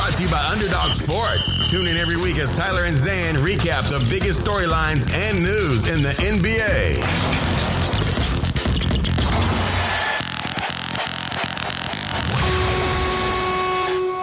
[0.00, 1.70] Brought to you by Underdog Sports.
[1.70, 6.00] Tune in every week as Tyler and Zan recap the biggest storylines and news in
[6.00, 6.96] the NBA.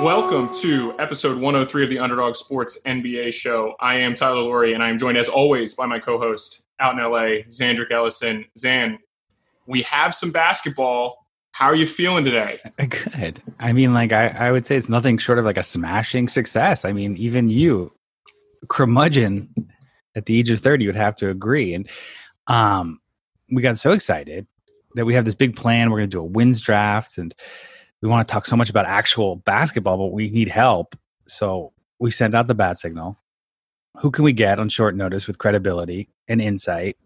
[0.04, 3.76] Welcome to episode 103 of the Underdog Sports NBA show.
[3.80, 6.98] I am Tyler Laurie, and I am joined as always by my co host out
[6.98, 8.46] in LA, Zandrick Ellison.
[8.58, 8.98] Zan,
[9.68, 11.27] we have some basketball.
[11.58, 12.60] How are you feeling today?
[12.78, 13.42] Good.
[13.60, 16.86] I mean, like, I, I would say it's nothing short of like a smashing success.
[16.86, 17.94] I mean, even you,
[18.70, 19.50] curmudgeon
[20.16, 21.74] at the age of 30, would have to agree.
[21.74, 21.90] And
[22.46, 23.00] um,
[23.52, 24.46] we got so excited
[24.94, 25.90] that we have this big plan.
[25.90, 27.34] We're going to do a wins draft and
[28.04, 30.96] we want to talk so much about actual basketball, but we need help.
[31.26, 33.18] So we sent out the bat signal.
[34.02, 36.98] Who can we get on short notice with credibility and insight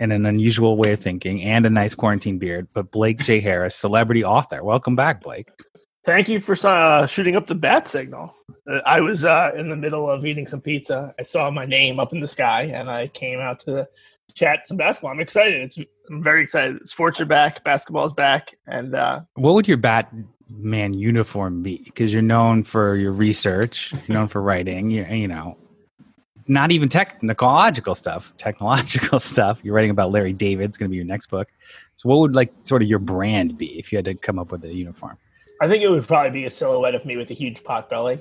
[0.00, 2.68] and an unusual way of thinking and a nice quarantine beard?
[2.72, 3.40] But Blake J.
[3.40, 4.62] Harris, celebrity author.
[4.62, 5.50] Welcome back, Blake.
[6.04, 8.34] Thank you for uh, shooting up the bat signal.
[8.70, 11.14] Uh, I was uh, in the middle of eating some pizza.
[11.18, 13.86] I saw my name up in the sky, and I came out to
[14.34, 15.10] chat some basketball.
[15.10, 15.60] I'm excited.
[15.62, 16.88] It's, I'm very excited.
[16.88, 17.64] Sports are back.
[17.64, 18.56] Basketball's back.
[18.66, 21.82] And uh, what would your Batman uniform be?
[21.84, 24.90] Because you're known for your research, you're known for writing.
[24.90, 25.58] You, you know,
[26.48, 28.32] not even technological stuff.
[28.36, 29.60] Technological stuff.
[29.62, 30.64] You're writing about Larry David.
[30.64, 31.48] It's going to be your next book.
[31.96, 34.50] So, what would like sort of your brand be if you had to come up
[34.50, 35.18] with a uniform?
[35.60, 38.20] I think it would probably be a silhouette of me with a huge pot belly.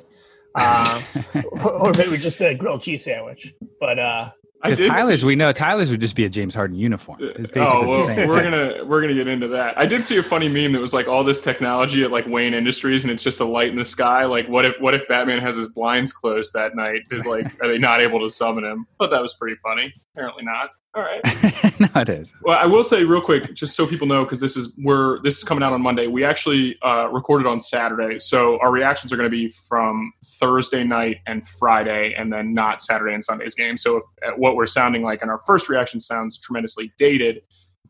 [0.56, 1.04] Um,
[1.64, 3.54] or maybe just a grilled cheese sandwich.
[3.80, 4.32] But uh,
[4.64, 7.20] because Tyler's, see, we know Tyler's would just be a James Harden uniform.
[7.22, 9.78] It's basically oh, well, we're gonna we're gonna get into that.
[9.78, 12.54] I did see a funny meme that was like all this technology at like Wayne
[12.54, 14.26] Industries, and it's just a light in the sky.
[14.26, 17.02] Like, what if what if Batman has his blinds closed that night?
[17.12, 18.88] Is like, are they not able to summon him?
[18.98, 19.94] Thought that was pretty funny.
[20.14, 20.72] Apparently not.
[20.98, 21.22] All right.
[21.80, 22.34] no, it is.
[22.42, 25.38] Well, I will say real quick, just so people know, because this is we're this
[25.38, 26.08] is coming out on Monday.
[26.08, 30.84] We actually uh, recorded on Saturday, so our reactions are going to be from Thursday
[30.84, 33.78] night and Friday, and then not Saturday and Sunday's game.
[33.78, 37.42] So if uh, what we're sounding like in our first reaction sounds tremendously dated,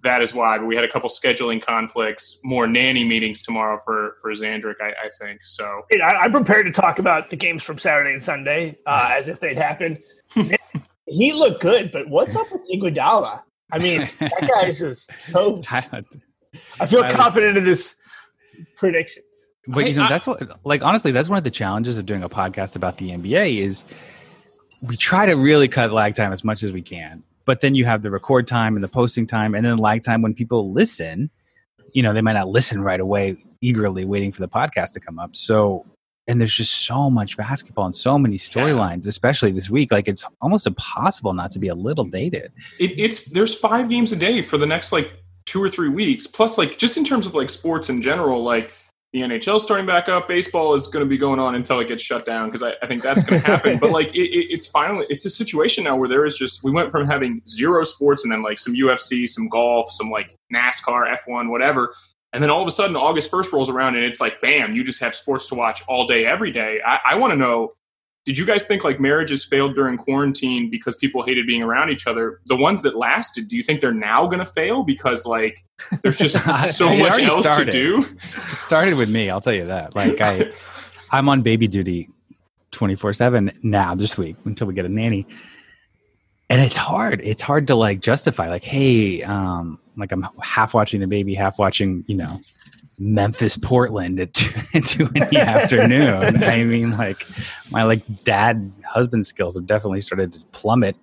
[0.03, 0.58] that is why.
[0.58, 4.90] But we had a couple scheduling conflicts, more nanny meetings tomorrow for for Zandrick, I,
[5.06, 5.44] I think.
[5.44, 9.28] So I, am prepared to talk about the games from Saturday and Sunday uh, as
[9.28, 10.00] if they'd happened.
[11.08, 13.44] he looked good, but what's up with Iguodala?
[13.72, 15.62] I mean, that guy's just so.
[16.79, 17.96] I feel confident in this
[18.75, 19.24] prediction.
[19.67, 22.29] But you know, that's what like honestly, that's one of the challenges of doing a
[22.29, 23.83] podcast about the NBA is
[24.81, 27.23] we try to really cut lag time as much as we can.
[27.45, 30.22] But then you have the record time and the posting time and then lag time
[30.22, 31.29] when people listen,
[31.94, 35.19] you know, they might not listen right away eagerly waiting for the podcast to come
[35.19, 35.35] up.
[35.35, 35.85] So
[36.28, 39.09] and there's just so much basketball and so many storylines, yeah.
[39.09, 39.91] especially this week.
[39.91, 42.51] Like it's almost impossible not to be a little dated.
[42.79, 45.11] It, it's there's five games a day for the next like
[45.45, 46.28] two or three weeks.
[46.28, 48.72] Plus, like just in terms of like sports in general, like
[49.17, 52.03] the NHL starting back up, baseball is going to be going on until it gets
[52.03, 53.78] shut down because I, I, think that's going to happen.
[53.79, 56.72] but like it, it, it's finally it's a situation now where there is just we
[56.72, 61.16] went from having zero sports and then like some UFC, some golf, some like NASCAR,
[61.28, 61.94] F1, whatever
[62.33, 64.83] and then all of a sudden, August 1st rolls around and it's like, bam, you
[64.83, 66.79] just have sports to watch all day, every day.
[66.85, 67.73] I, I want to know
[68.28, 72.08] did you guys think like marriages failed during quarantine because people hated being around each
[72.08, 72.42] other?
[72.48, 75.64] The ones that lasted, do you think they're now going to fail because like
[76.04, 76.36] there's just
[76.78, 77.68] so much else started.
[77.68, 78.02] to do?
[78.04, 79.96] It started with me, I'll tell you that.
[79.96, 80.52] Like I,
[81.10, 82.10] I'm on baby duty
[82.72, 85.26] 24 seven now this week until we get a nanny.
[86.50, 87.22] And it's hard.
[87.24, 91.59] It's hard to like justify like, Hey, um, like I'm half watching the baby, half
[91.59, 92.42] watching, you know,
[93.00, 94.50] Memphis, Portland at two,
[94.81, 96.44] two in the afternoon.
[96.44, 97.25] I mean, like
[97.69, 100.96] my like dad husband skills have definitely started to plummet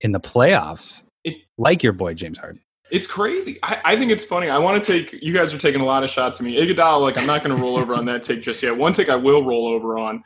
[0.00, 1.02] in the playoffs.
[1.24, 2.60] It, like your boy James Harden.
[2.90, 3.58] It's crazy.
[3.64, 4.48] I, I, think it's funny.
[4.48, 5.20] I want to take.
[5.20, 6.56] You guys are taking a lot of shots at me.
[6.56, 8.76] Iguodala, like I'm not going to roll over on that take just yet.
[8.76, 10.22] One take I will roll over on.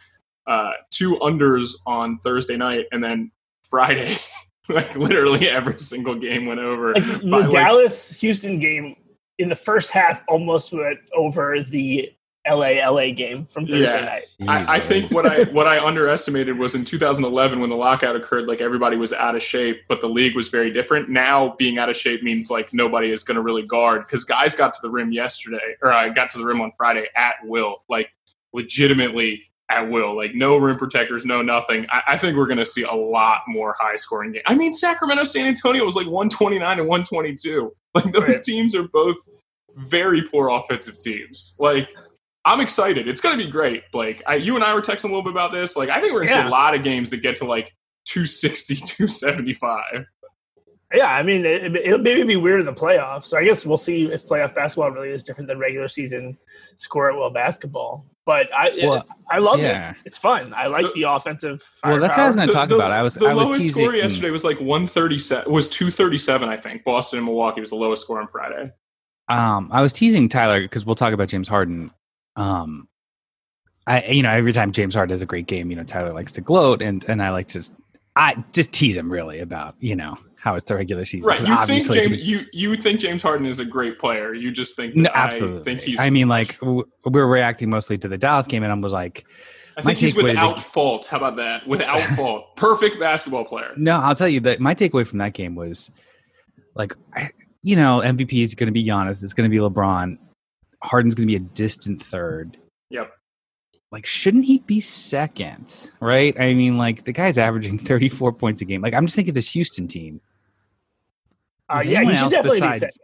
[0.46, 3.30] Uh, two unders on Thursday night, and then
[3.62, 4.16] Friday
[4.68, 6.92] like literally every single game went over.
[6.94, 8.96] Like the like, Dallas Houston game
[9.40, 12.12] in the first half almost went over the
[12.46, 14.04] LA LA game from Thursday yeah.
[14.04, 14.24] night.
[14.48, 18.46] I, I, think what I what I underestimated was in 2011 when the lockout occurred,
[18.46, 21.08] like everybody was out of shape, but the league was very different.
[21.08, 24.54] Now being out of shape means like nobody is going to really guard because guys
[24.54, 27.82] got to the rim yesterday, or I got to the rim on Friday at will,
[27.88, 28.10] like
[28.52, 30.14] legitimately at will.
[30.16, 31.86] Like no rim protectors, no nothing.
[31.90, 34.44] I, I think we're going to see a lot more high scoring games.
[34.46, 37.72] I mean, Sacramento, San Antonio was like 129 and 122.
[37.94, 38.44] Like those right.
[38.44, 39.16] teams are both
[39.74, 41.56] very poor offensive teams.
[41.58, 41.88] Like
[42.44, 43.08] I'm excited.
[43.08, 43.82] It's going to be great.
[43.92, 45.76] Like I, you and I were texting a little bit about this.
[45.76, 46.42] Like I think we're going to yeah.
[46.42, 47.74] see a lot of games that get to like
[48.06, 50.06] 260, 275.
[50.92, 53.24] Yeah, I mean, it, will maybe be weird in the playoffs.
[53.24, 56.36] So I guess we'll see if playoff basketball really is different than regular season
[56.78, 58.06] score at well basketball.
[58.30, 59.90] But I, well, I love yeah.
[59.90, 59.96] it.
[60.04, 60.54] It's fun.
[60.54, 61.68] I like the, the offensive.
[61.82, 62.92] Well, that's what I was going to talk the, about.
[62.92, 63.82] I was the I was lowest teasing.
[63.82, 65.52] score yesterday was like one thirty seven.
[65.52, 66.48] Was two thirty seven.
[66.48, 68.70] I think Boston and Milwaukee was the lowest score on Friday.
[69.28, 71.90] Um, I was teasing Tyler because we'll talk about James Harden.
[72.36, 72.86] Um,
[73.88, 76.30] I you know every time James Harden has a great game, you know Tyler likes
[76.30, 77.68] to gloat, and and I like to,
[78.14, 81.28] I just tease him really about you know how it's the regular season.
[81.28, 81.46] Right.
[81.46, 84.32] You think James, you you think James Harden is a great player.
[84.34, 85.60] You just think no, absolutely.
[85.60, 86.00] I think he's.
[86.00, 89.26] I mean, like we are reacting mostly to the Dallas game, and I was like,
[89.76, 91.06] I think he's without the, fault.
[91.06, 91.66] How about that?
[91.66, 93.72] Without fault, perfect basketball player.
[93.76, 95.90] No, I'll tell you that my takeaway from that game was,
[96.74, 96.94] like,
[97.62, 99.22] you know, MVP is going to be Giannis.
[99.22, 100.16] It's going to be LeBron.
[100.82, 102.56] Harden's going to be a distant third.
[102.88, 103.12] Yep
[103.92, 108.64] like shouldn't he be second right i mean like the guy's averaging 34 points a
[108.64, 110.20] game like i'm just thinking this houston team
[111.70, 112.98] uh, yeah, he should definitely besides,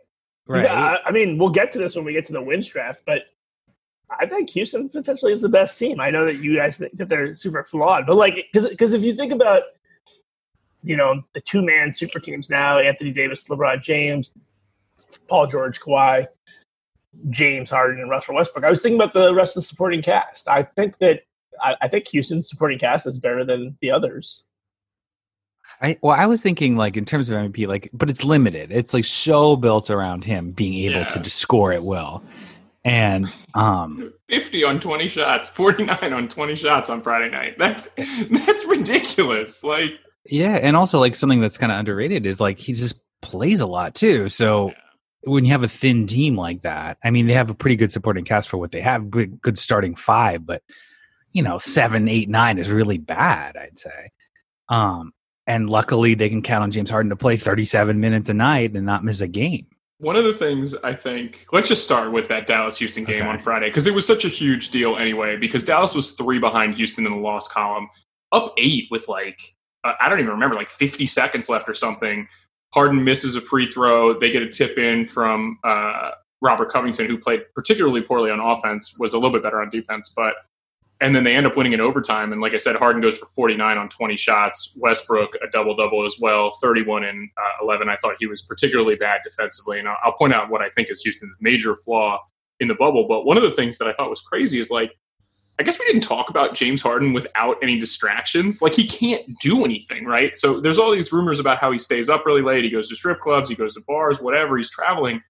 [0.46, 0.52] be.
[0.52, 0.66] Right.
[0.66, 3.22] Uh, I mean, we'll get to this when we get to the wins draft, but
[4.10, 6.00] I think Houston potentially is the best team.
[6.00, 9.14] I know that you guys think that they're super flawed, but like, because if you
[9.14, 9.62] think about,
[10.82, 14.30] you know, the two man super teams now Anthony Davis, LeBron James,
[15.28, 16.26] Paul George, Kawhi,
[17.30, 20.46] James Harden, and Russell Westbrook, I was thinking about the rest of the supporting cast.
[20.46, 21.22] I think that
[21.60, 24.44] I, I think Houston's supporting cast is better than the others.
[25.82, 28.72] I well, I was thinking like in terms of MVP, like, but it's limited.
[28.72, 31.06] It's like so built around him being able yeah.
[31.06, 32.22] to score at will.
[32.84, 37.56] And um 50 on 20 shots, 49 on 20 shots on Friday night.
[37.58, 37.88] That's
[38.46, 39.64] that's ridiculous.
[39.64, 43.60] Like Yeah, and also like something that's kind of underrated is like he just plays
[43.60, 44.28] a lot too.
[44.28, 44.74] So yeah.
[45.24, 47.90] when you have a thin team like that, I mean they have a pretty good
[47.90, 50.62] supporting cast for what they have, good starting five, but
[51.36, 54.10] you know, seven, eight, nine is really bad, I'd say.
[54.70, 55.12] Um,
[55.46, 58.84] and luckily, they can count on James Harden to play 37 minutes a night and
[58.84, 59.66] not miss a game.
[59.98, 63.28] One of the things I think, let's just start with that Dallas Houston game okay.
[63.28, 65.36] on Friday because it was such a huge deal anyway.
[65.36, 67.88] Because Dallas was three behind Houston in the loss column,
[68.32, 69.54] up eight with like,
[69.84, 72.28] uh, I don't even remember, like 50 seconds left or something.
[72.74, 74.18] Harden misses a free throw.
[74.18, 76.10] They get a tip in from uh,
[76.42, 80.12] Robert Covington, who played particularly poorly on offense, was a little bit better on defense,
[80.14, 80.34] but
[81.00, 82.32] and then they end up winning in overtime.
[82.32, 84.76] And like I said, Harden goes for 49 on 20 shots.
[84.80, 87.88] Westbrook a double double as well, 31 and uh, 11.
[87.88, 90.90] I thought he was particularly bad defensively, and I'll, I'll point out what I think
[90.90, 92.20] is Houston's major flaw
[92.60, 93.06] in the bubble.
[93.06, 94.92] But one of the things that I thought was crazy is like.
[95.58, 98.60] I guess we didn't talk about James Harden without any distractions.
[98.60, 100.36] Like he can't do anything, right?
[100.36, 102.62] So there's all these rumors about how he stays up really late.
[102.62, 104.58] He goes to strip clubs, he goes to bars, whatever.
[104.58, 105.22] He's traveling.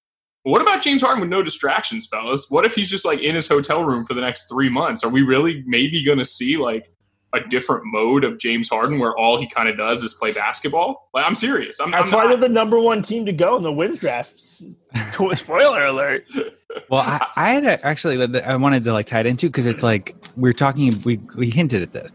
[0.47, 2.47] What about James Harden with no distractions, fellas?
[2.49, 5.03] What if he's just like in his hotel room for the next three months?
[5.03, 6.89] Are we really maybe going to see like
[7.33, 11.09] a different mode of James Harden where all he kind of does is play basketball?
[11.13, 11.81] Like, I'm serious.
[11.81, 14.39] I'm, That's I'm why they're the number one team to go in the wins draft.
[15.35, 16.25] Spoiler alert.
[16.89, 19.83] Well, I, I had a, actually I wanted to like tie it into because it's
[19.83, 20.95] like we are talking.
[21.05, 22.15] We we hinted at this.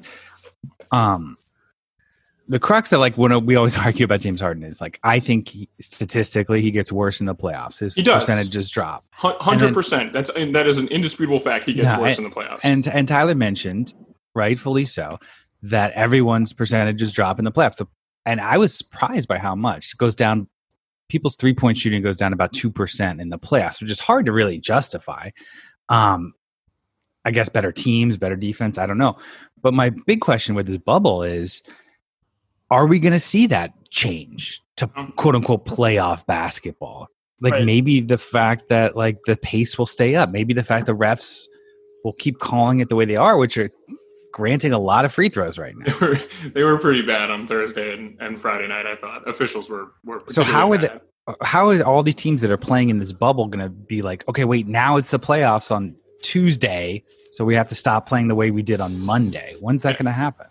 [0.93, 1.35] Um,
[2.51, 5.47] the crux of like when we always argue about James Harden is like I think
[5.47, 7.79] he, statistically he gets worse in the playoffs.
[7.79, 8.25] His he does.
[8.25, 9.05] percentages drop.
[9.13, 10.11] Hundred percent.
[10.11, 11.63] That's and that is an indisputable fact.
[11.65, 12.59] He gets worse and, in the playoffs.
[12.63, 13.93] And and Tyler mentioned
[14.35, 15.17] rightfully so
[15.63, 17.85] that everyone's percentages drop in the playoffs.
[18.25, 20.49] And I was surprised by how much it goes down.
[21.07, 24.25] People's three point shooting goes down about two percent in the playoffs, which is hard
[24.25, 25.29] to really justify.
[25.87, 26.33] Um,
[27.23, 28.77] I guess better teams, better defense.
[28.77, 29.15] I don't know.
[29.61, 31.61] But my big question with this bubble is
[32.71, 35.15] are we going to see that change to mm.
[35.15, 37.09] quote unquote playoff basketball?
[37.41, 37.65] Like right.
[37.65, 41.43] maybe the fact that like the pace will stay up, maybe the fact the refs
[42.03, 43.69] will keep calling it the way they are, which are
[44.31, 45.91] granting a lot of free throws right now.
[45.93, 46.15] They were,
[46.53, 48.85] they were pretty bad on Thursday and, and Friday night.
[48.85, 51.01] I thought officials were were so how are the,
[51.43, 54.27] how are all these teams that are playing in this bubble going to be like?
[54.29, 58.35] Okay, wait, now it's the playoffs on Tuesday, so we have to stop playing the
[58.35, 59.55] way we did on Monday.
[59.59, 60.45] When's that going to happen?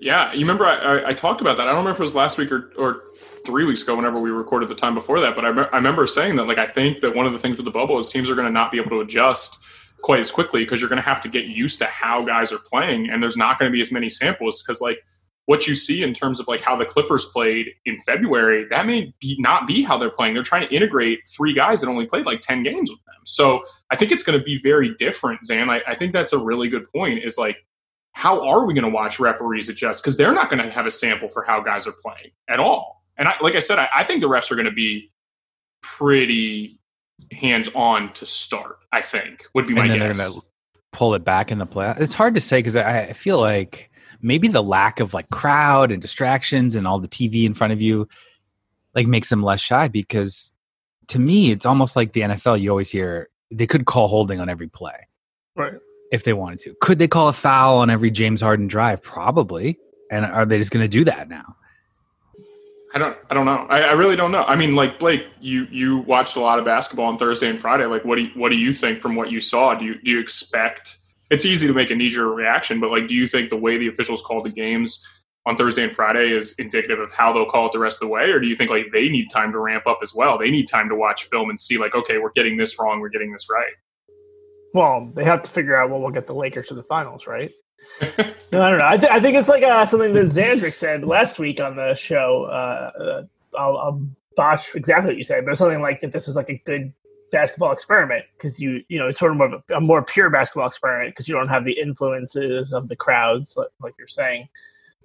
[0.00, 1.64] Yeah, you remember I, I, I, talked about that.
[1.64, 3.02] I don't remember if it was last week or, or
[3.44, 5.34] three weeks ago, whenever we recorded the time before that.
[5.34, 7.64] But I, I remember saying that, like, I think that one of the things with
[7.64, 9.58] the bubble is teams are going to not be able to adjust
[10.02, 12.58] quite as quickly because you're going to have to get used to how guys are
[12.58, 15.02] playing, and there's not going to be as many samples because, like,
[15.48, 19.14] what you see in terms of like how the Clippers played in February, that may
[19.18, 20.34] be not be how they're playing.
[20.34, 23.14] They're trying to integrate three guys that only played like 10 games with them.
[23.24, 25.70] So I think it's going to be very different, Zan.
[25.70, 27.24] I, I think that's a really good point.
[27.24, 27.64] Is like
[28.18, 30.02] how are we going to watch referees adjust?
[30.02, 33.04] Because they're not going to have a sample for how guys are playing at all.
[33.16, 35.12] And I, like I said, I, I think the refs are going to be
[35.82, 36.80] pretty
[37.30, 38.78] hands on to start.
[38.90, 40.18] I think would be my and then guess.
[40.18, 40.42] they're
[40.90, 41.94] pull it back in the play.
[41.96, 43.88] It's hard to say because I, I feel like
[44.20, 47.80] maybe the lack of like crowd and distractions and all the TV in front of
[47.80, 48.08] you
[48.96, 50.50] like makes them less shy because
[51.06, 54.48] to me it's almost like the NFL you always hear they could call holding on
[54.48, 55.06] every play
[55.54, 55.74] Right.
[56.12, 56.74] If they wanted to.
[56.80, 59.02] Could they call a foul on every James Harden drive?
[59.02, 59.78] Probably.
[60.10, 61.56] And are they just going to do that now?
[62.94, 63.16] I don't.
[63.30, 63.66] I don't know.
[63.68, 64.44] I, I really don't know.
[64.44, 67.84] I mean, like Blake, you you watched a lot of basketball on Thursday and Friday.
[67.84, 69.74] Like, what do you, what do you think from what you saw?
[69.74, 70.96] Do you do you expect?
[71.30, 73.76] It's easy to make a knee jerk reaction, but like, do you think the way
[73.76, 75.06] the officials called the games
[75.44, 78.12] on Thursday and Friday is indicative of how they'll call it the rest of the
[78.12, 80.38] way, or do you think like they need time to ramp up as well?
[80.38, 83.10] They need time to watch film and see like, okay, we're getting this wrong, we're
[83.10, 83.72] getting this right.
[84.74, 87.50] Well, they have to figure out what will get the Lakers to the finals, right?
[88.52, 88.86] no, I don't know.
[88.86, 91.94] I, th- I think it's like uh, something that Zandrick said last week on the
[91.94, 92.44] show.
[92.44, 93.22] Uh, uh,
[93.58, 94.06] I'll, I'll
[94.36, 96.12] botch exactly what you said, but something like that.
[96.12, 96.92] This was like a good
[97.32, 100.30] basketball experiment because you, you know, it's sort of more of a, a more pure
[100.30, 104.48] basketball experiment because you don't have the influences of the crowds, like, like you're saying.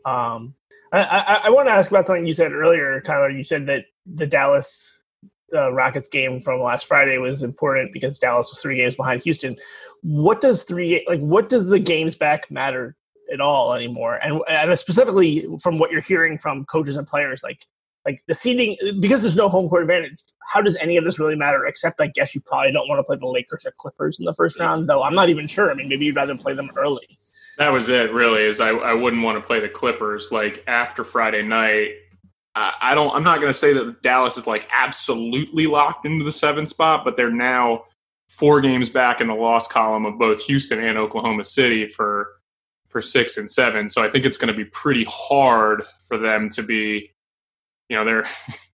[0.06, 0.54] Um,
[0.92, 3.30] I, I, I want to ask about something you said earlier, Tyler.
[3.30, 5.03] You said that the Dallas
[5.54, 9.56] uh, Rockets game from last Friday was important because Dallas was three games behind Houston.
[10.02, 11.20] What does three like?
[11.20, 12.96] What does the games back matter
[13.32, 14.20] at all anymore?
[14.24, 17.66] And, and specifically from what you're hearing from coaches and players, like
[18.06, 20.20] like the seeding because there's no home court advantage.
[20.46, 21.66] How does any of this really matter?
[21.66, 24.34] Except I guess you probably don't want to play the Lakers or Clippers in the
[24.34, 25.04] first round, though.
[25.04, 25.72] I'm not even sure.
[25.72, 27.08] I mean, maybe you'd rather play them early.
[27.58, 28.44] That was it, really.
[28.44, 31.92] Is I, I wouldn't want to play the Clippers like after Friday night.
[32.56, 33.14] I, I don't.
[33.16, 37.04] I'm not going to say that Dallas is like absolutely locked into the seventh spot,
[37.04, 37.86] but they're now
[38.28, 42.30] four games back in the loss column of both Houston and Oklahoma City for
[42.90, 43.90] for six and seven.
[43.90, 47.12] So I think it's going to be pretty hard for them to be.
[47.90, 48.26] You know, they're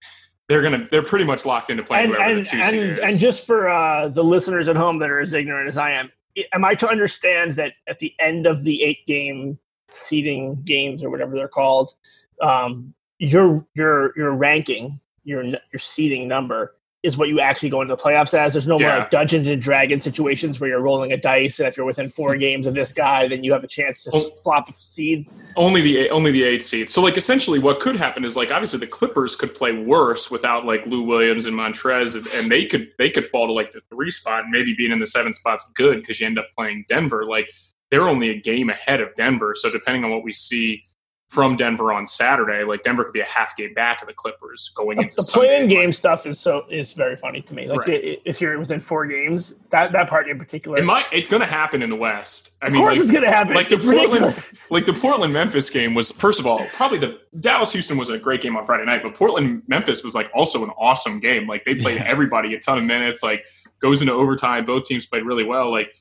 [0.50, 3.19] they're gonna they're pretty much locked into playing And whoever and the two and, and
[3.19, 6.12] just for uh, the listeners at home that are as ignorant as I am,
[6.53, 11.09] am I to understand that at the end of the eight game seeding games or
[11.09, 11.93] whatever they're called,
[12.41, 17.95] um, your your your ranking, your your seeding number is what you actually go into
[17.95, 18.53] the playoffs as.
[18.53, 21.77] There's no more like Dungeons and Dragons situations where you're rolling a dice, and if
[21.77, 22.39] you're within four hmm.
[22.39, 24.29] games of this guy, then you have a chance to Oh.
[24.43, 25.25] flop a seed.
[25.55, 26.89] only the only the eight seed.
[26.89, 30.65] So like essentially, what could happen is like obviously the Clippers could play worse without
[30.65, 33.81] like Lou Williams and Montrezl, and, and they could they could fall to like the
[33.89, 36.85] three spot, and maybe being in the seven spot's good because you end up playing
[36.89, 37.25] Denver.
[37.25, 37.49] Like
[37.91, 40.83] they're only a game ahead of Denver, so depending on what we see
[41.29, 44.71] from Denver on Saturday, like Denver could be a half game back of the Clippers
[44.75, 45.48] going into the Sunday.
[45.48, 47.67] play-in game stuff is so is very funny to me.
[47.67, 48.01] Like Right.
[48.01, 50.79] the, if you're within four games, that that part in particular.
[50.79, 51.05] It might.
[51.12, 52.53] It's going to happen in the West.
[52.63, 53.53] I of mean, course, like, it's going to happen.
[53.53, 54.71] like the it's Portland, ridiculous.
[54.71, 58.17] like the Portland Memphis game was first of all probably the Dallas Houston was a
[58.17, 61.45] great game on Friday night, but Portland Memphis was like also an awesome game.
[61.48, 62.05] Like they played Yeah.
[62.07, 63.21] everybody a ton of minutes.
[63.21, 63.45] Like
[63.83, 64.65] goes into overtime.
[64.65, 65.69] Both teams played really well.
[65.71, 65.93] Like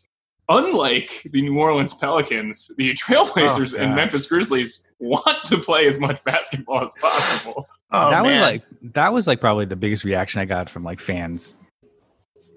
[0.49, 5.99] unlike the New Orleans Pelicans, the Trailblazers Oh, and Memphis Grizzlies want to play as
[5.99, 7.69] much basketball as possible.
[7.91, 8.41] Oh, that man.
[8.41, 11.55] was like that was like probably the biggest reaction I got from like fans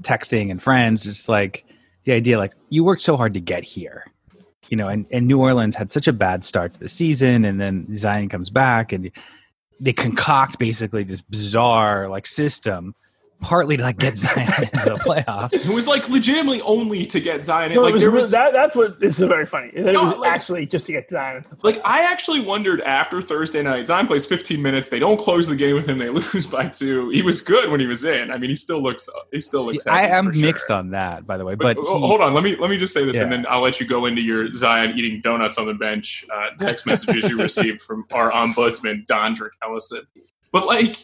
[0.02, 1.66] texting and friends, just like
[2.04, 4.06] the idea like you worked so hard to get here.
[4.70, 7.60] You know, and, and New Orleans had such a bad start to the season and
[7.60, 9.12] then Zion comes back and
[9.82, 12.96] they concoct basically this bizarre like system
[13.42, 15.68] partly to like get Zion into the playoffs.
[15.68, 17.74] It was like legitimately only to get Zion.
[17.74, 19.72] No, like it was, there really- was that, that's what is very funny.
[19.72, 21.82] That No, it was like- actually just to get Zion into the Like.
[21.84, 24.90] I actually wondered after Thursday night, Zion plays 15 minutes.
[24.90, 25.98] They don't close the game with him.
[25.98, 27.10] They lose by two.
[27.10, 28.32] He was good when he was in.
[28.32, 29.10] I mean, he still looks.
[29.32, 29.86] He still looks.
[29.88, 30.42] I am sure.
[30.46, 31.56] mixed on that, by the way.
[31.56, 33.62] But oh, he- hold on, let me let me just say this, and then I'll
[33.62, 37.38] let you go into your Zion eating donuts on the bench uh, text messages you
[37.42, 40.04] received from our ombudsman Dondrick Ellison.
[40.52, 40.96] But like,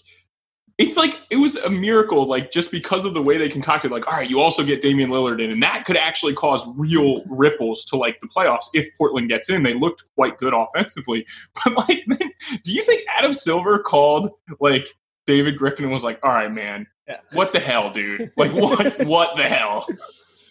[0.78, 3.90] it's like it was a miracle, like just because of the way they concocted.
[3.92, 7.24] Like, all right, you also get Damian Lillard in, and that could actually cause real
[7.26, 9.64] ripples to like the playoffs if Portland gets in.
[9.64, 11.26] They looked quite good offensively,
[11.66, 12.32] but like, man,
[12.64, 14.30] do you think Adam Silver called
[14.60, 14.88] like?
[15.26, 17.18] David Griffin and was like, "All right, man, Yeah.
[17.34, 18.30] what the hell, dude?
[18.38, 19.86] Like, what, what the hell?"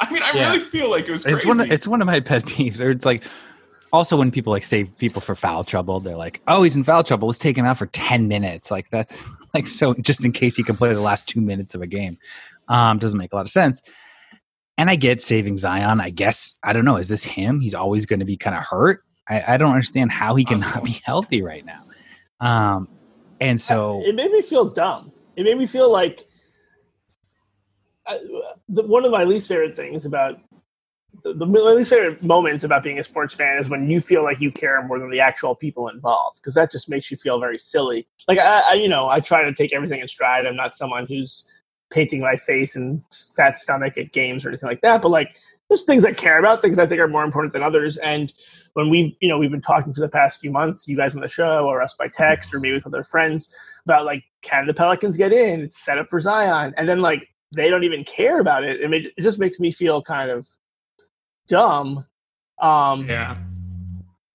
[0.01, 0.49] I mean, I Yeah.
[0.49, 1.39] really feel like it was crazy.
[1.39, 3.25] it's one of, it's one of my pet peeves or it's like
[3.91, 7.03] also when people like save people for foul trouble they're like oh he's in foul
[7.03, 9.25] trouble let's take him out for 10 minutes like that's
[9.57, 12.17] like so just in case he can play the last two minutes of a game.
[12.69, 13.83] Um doesn't make a lot of sense.
[14.79, 16.55] And i get saving zion i guess.
[16.63, 16.97] I don't know.
[16.97, 17.61] Is this him?
[17.61, 19.03] He's always going to be kind of hurt.
[19.29, 20.85] I, I don't understand how he cannot Possible.
[20.87, 21.83] be healthy right now.
[22.41, 22.89] Um
[23.41, 25.13] and so it made me feel dumb.
[25.37, 26.23] It made me feel like
[28.07, 28.19] uh,
[28.69, 30.39] the, one of my least favorite things about
[31.23, 34.51] the, least favorite moments about being a sports fan is when you feel like you
[34.51, 38.07] care more than the actual people involved because that just makes you feel very silly.
[38.29, 40.47] Like I, I, you know, I try to take everything in stride.
[40.47, 41.47] I'm not someone who's
[41.91, 43.03] painting my face and
[43.37, 45.03] fat stomach at games or anything like that.
[45.03, 45.37] But like,
[45.69, 47.97] there's things I care about, things I think are more important than others.
[47.99, 48.33] And
[48.75, 51.23] when we, you know, we've been talking for the past few months, you guys on
[51.23, 53.53] the show or us by text or me with other friends
[53.85, 55.61] about like, can the Pelicans get in?
[55.61, 58.81] It's set up for Zion, and then like they don't even care about it.
[58.81, 60.47] It, it just makes me feel kind of
[61.49, 62.07] dumb.
[62.61, 63.37] Um, yeah.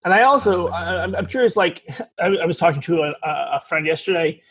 [0.04, 1.56] And I also, I, am curious.
[1.56, 1.84] Like,
[2.20, 4.42] I, I, was talking to a, a friend yesterday,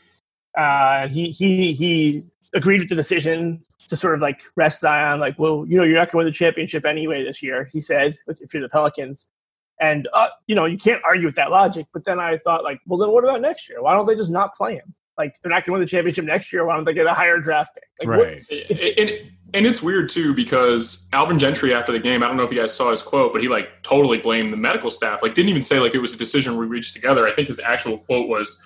[0.57, 2.23] uh, and he he he
[2.55, 5.21] agreed with the decision to sort of like rest Zion.
[5.21, 7.69] Like, well, you know, you're not going to win the championship anyway this year.
[7.73, 9.27] He said, if you're the Pelicans,
[9.81, 11.87] and uh, you know, you can't argue with that logic.
[11.93, 13.83] But then I thought, like, well, then what about next year?
[13.83, 14.95] Why don't they just not play him?
[15.19, 16.65] Like, they're not going to win the championship next year.
[16.65, 17.85] Why don't they get a higher draft pick?
[18.01, 18.37] Like, right.
[18.37, 22.37] What, if, and, and it's weird too because Alvin Gentry after the game, I don't
[22.37, 25.23] know if you guys saw his quote, but he like totally blamed the medical staff.
[25.23, 27.27] Like, didn't even say like it was a decision we reached together.
[27.27, 28.63] I think his actual quote was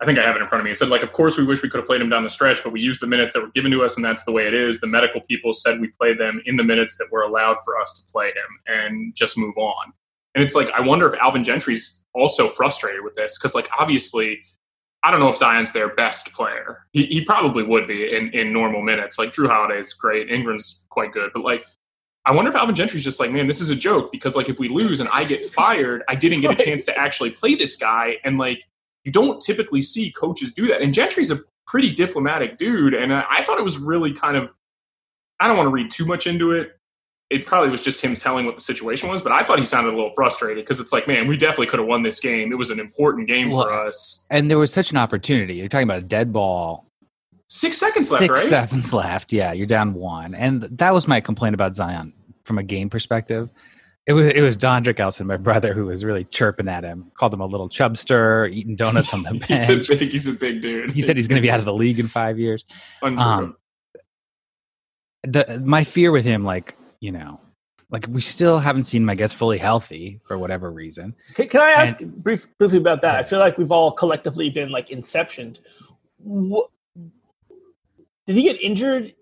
[0.00, 0.70] I think I have it in front of me.
[0.70, 2.64] It said, like, of course we wish we could have played him down the stretch,
[2.64, 4.54] but we used the minutes that were given to us, and that's the way it
[4.54, 4.80] is.
[4.80, 8.00] The medical people said we play them in the minutes that were allowed for us
[8.00, 9.92] to play him and just move on.
[10.34, 14.40] And it's like, I wonder if Alvin Gentry's also frustrated with this because, like, obviously,
[15.02, 16.86] I don't know if Zion's their best player.
[16.92, 19.18] He, he probably would be in, in normal minutes.
[19.18, 21.64] Like, Jrue Holiday's great, Ingram's quite good, but like,
[22.26, 24.58] I wonder if Alvin Gentry's just like, man, this is a joke because like if
[24.58, 27.76] we lose and I get fired, I didn't get a chance to actually play this
[27.76, 28.64] guy, and like
[29.04, 30.82] you don't typically see coaches do that.
[30.82, 34.54] And Gentry's a pretty diplomatic dude, and I thought it was really kind of.
[35.40, 36.78] I don't want to read too much into it.
[37.30, 39.94] It probably was just him telling what the situation was, but I thought he sounded
[39.94, 42.50] a little frustrated because it's like, man, we definitely could have won this game.
[42.50, 45.54] It was an important game well, for us, and there was such an opportunity.
[45.54, 46.86] You're talking about a dead ball.
[47.48, 48.48] Six seconds left, Six right?
[48.48, 49.32] seconds left.
[49.32, 53.50] Yeah, you're down one, and that was my complaint about Zion from a game perspective
[54.10, 57.12] it was it was Dondrick Ellison, my brother, who was really chirping at him.
[57.14, 59.46] Called him a little chubster, eating donuts on the bench.
[59.48, 60.90] he's, a big, he's a big dude.
[60.90, 62.64] He said he's going to be out of the league in five years.
[63.02, 63.56] Um,
[65.22, 67.40] the my fear with him, like you know,
[67.90, 71.14] like we still haven't seen my guest fully healthy for whatever reason.
[71.34, 73.18] Can, can I ask and, brief, briefly about that?
[73.18, 75.60] I feel like we've all collectively been like inceptioned.
[76.18, 76.70] What,
[78.26, 79.12] did he get injured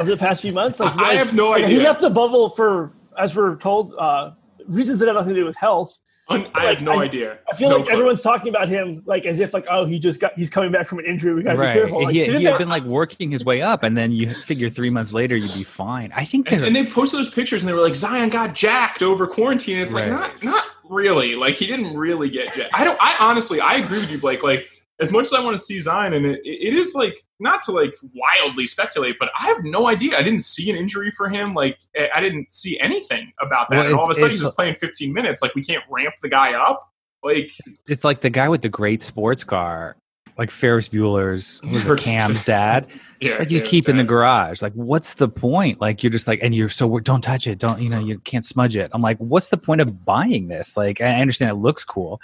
[0.00, 0.80] over the past few months?
[0.80, 1.78] Like, I, have no like, idea.
[1.78, 4.32] He left the bubble for as we're told, uh,
[4.66, 5.94] reasons that have nothing to do with health.
[6.28, 7.38] I like, have no I, idea.
[7.48, 7.92] I feel no like clue.
[7.92, 10.88] everyone's talking about him like as if like oh he just got he's coming back
[10.88, 11.34] from an injury.
[11.34, 11.74] We got to right.
[11.74, 12.02] be careful.
[12.02, 14.90] Like, he, he had been like working his way up, and then you figure three
[14.90, 16.12] months later you'd be fine.
[16.16, 19.02] I think, and, and, they posted those pictures, and they were like Zion got jacked
[19.02, 19.78] over quarantine.
[19.78, 20.10] It's right.
[20.10, 21.36] like not not really.
[21.36, 22.74] Like he didn't really get jacked.
[22.74, 22.98] I don't.
[23.00, 24.42] I honestly I agree with you, Blake.
[24.42, 24.68] Like
[25.00, 27.72] as much as I want to see Zion, and it, it is like not to
[27.72, 30.16] like wildly speculate, but I have no idea.
[30.16, 31.54] I didn't see an injury for him.
[31.54, 31.78] Like
[32.14, 33.76] I didn't see anything about that.
[33.76, 35.42] Well, and all of a sudden, he's just playing 15 minutes.
[35.42, 36.82] Like we can't ramp the guy up.
[37.22, 37.50] Like
[37.86, 39.96] it's like the guy with the great sports car,
[40.38, 42.86] like Ferris Bueller's was Cam's dad.
[43.20, 43.92] yeah, it's like you just keep dad.
[43.92, 44.62] in the garage.
[44.62, 45.80] Like, what's the point?
[45.80, 47.58] Like you're just like, and you're so don't touch it.
[47.58, 48.00] Don't you know?
[48.00, 48.90] You can't smudge it.
[48.94, 50.74] I'm like, what's the point of buying this?
[50.74, 52.20] Like, I understand it looks cool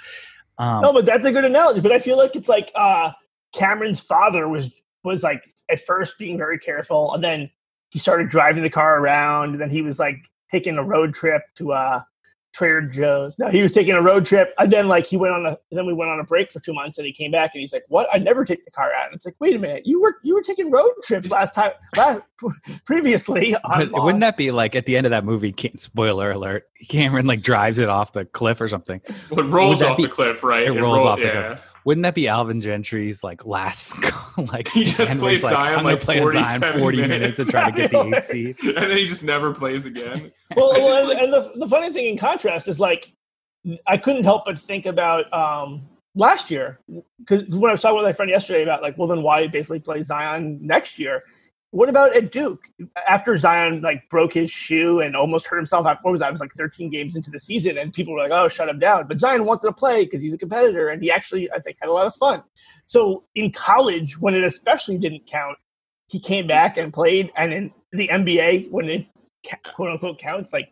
[0.62, 1.81] um, no, but that's a good analogy.
[1.81, 3.11] But I feel like it's like uh,
[3.53, 4.70] Cameron's father was
[5.03, 7.51] was like at first being very careful, and then
[7.90, 11.42] he started driving the car around, and then he was like taking a road trip
[11.57, 12.03] to uh,
[12.52, 13.38] Trader Joe's.
[13.38, 15.56] No, he was taking a road trip, and then like he went on a.
[15.70, 17.72] then we went on a break for two months, and he came back, and he's
[17.72, 18.08] like, "What?
[18.12, 20.34] I never take the car out." And it's like, wait a minute, you were you
[20.34, 22.22] were taking road trips last time, last
[22.84, 23.56] previously.
[23.64, 25.54] But wouldn't that be like at the end of that movie?
[25.76, 29.00] Spoiler alert: Cameron like drives it off the cliff or something.
[29.30, 30.64] Well, it rolls off be, the cliff, right?
[30.64, 31.46] It, it rolls roll, off the yeah.
[31.48, 31.71] cliff.
[31.84, 33.96] Wouldn't that be Alvin Gentry's like last
[34.52, 37.08] like he just plays like, Zion like 40 minutes.
[37.08, 40.30] minutes to try to get the eight seed, and then he just never plays again.
[40.54, 43.10] Well, well and, like, and the the funny thing in contrast is like
[43.86, 46.78] I couldn't help but think about um, last year
[47.18, 49.80] because when I was talking with my friend yesterday about like, well, then why basically
[49.80, 51.22] play Zion next year?
[51.72, 52.68] What about at Duke?
[53.08, 56.28] After Zion like broke his shoe and almost hurt himself, what was that?
[56.28, 58.78] It was like 13 games into the season, and people were like, "Oh, shut him
[58.78, 61.78] down." But Zion wanted to play because he's a competitor, and he actually, I think,
[61.80, 62.42] had a lot of fun.
[62.85, 65.56] So in college, when it especially didn't count,
[66.08, 69.06] he came back and played, and in the NBA, when it
[69.74, 70.68] quote unquote counts, like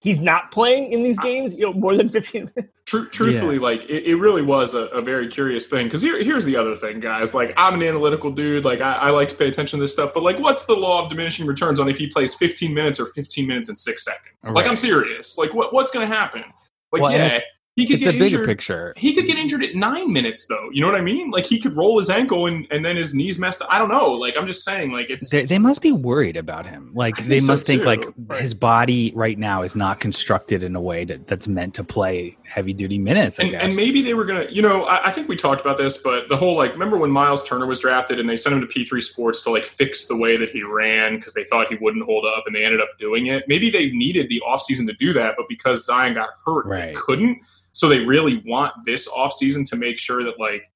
[0.00, 2.82] he's not playing in these games, you know, more than 15 minutes.
[2.86, 3.62] Tr- truthfully, yeah.
[3.62, 5.86] like it, it, really was a, a very curious thing.
[5.86, 7.34] Because here, here's the other thing, guys.
[7.34, 8.64] Like I'm an analytical dude.
[8.64, 10.12] Like I, I, like to pay attention to this stuff.
[10.14, 13.06] But like, what's the law of diminishing returns on if he plays 15 minutes or
[13.06, 14.36] 15 minutes and six seconds?
[14.44, 14.54] Right.
[14.54, 15.36] Like I'm serious.
[15.38, 16.44] Like what, what's going to happen?
[16.92, 17.38] Like well, yeah.
[17.76, 18.46] He could it's get a bigger injured.
[18.46, 18.94] picture.
[18.96, 20.70] He could get injured at nine minutes, though.
[20.72, 21.30] You know what I mean?
[21.30, 23.68] Like he could roll his ankle and, and then his knees messed up.
[23.70, 24.12] I don't know.
[24.12, 26.90] Like I'm just saying, like it's They, they must be worried about him.
[26.94, 27.86] Like they so, must think too.
[27.86, 28.40] like Right.
[28.40, 32.38] his body right now is not constructed in a way that, that's meant to play
[32.56, 33.38] heavy duty minutes.
[33.38, 33.62] I and, guess.
[33.62, 36.30] and maybe they were gonna, you know, I, I think we talked about this, but
[36.30, 39.02] the whole like, remember when Miles Turner was drafted and they sent him to P3
[39.02, 42.24] Sports to like fix the way that he ran because they thought he wouldn't hold
[42.24, 43.44] up, and they ended up doing it.
[43.46, 47.38] Maybe they needed the offseason to do that, but because Zion got hurt, they couldn't.
[47.72, 50.66] So they really want this offseason to make sure that like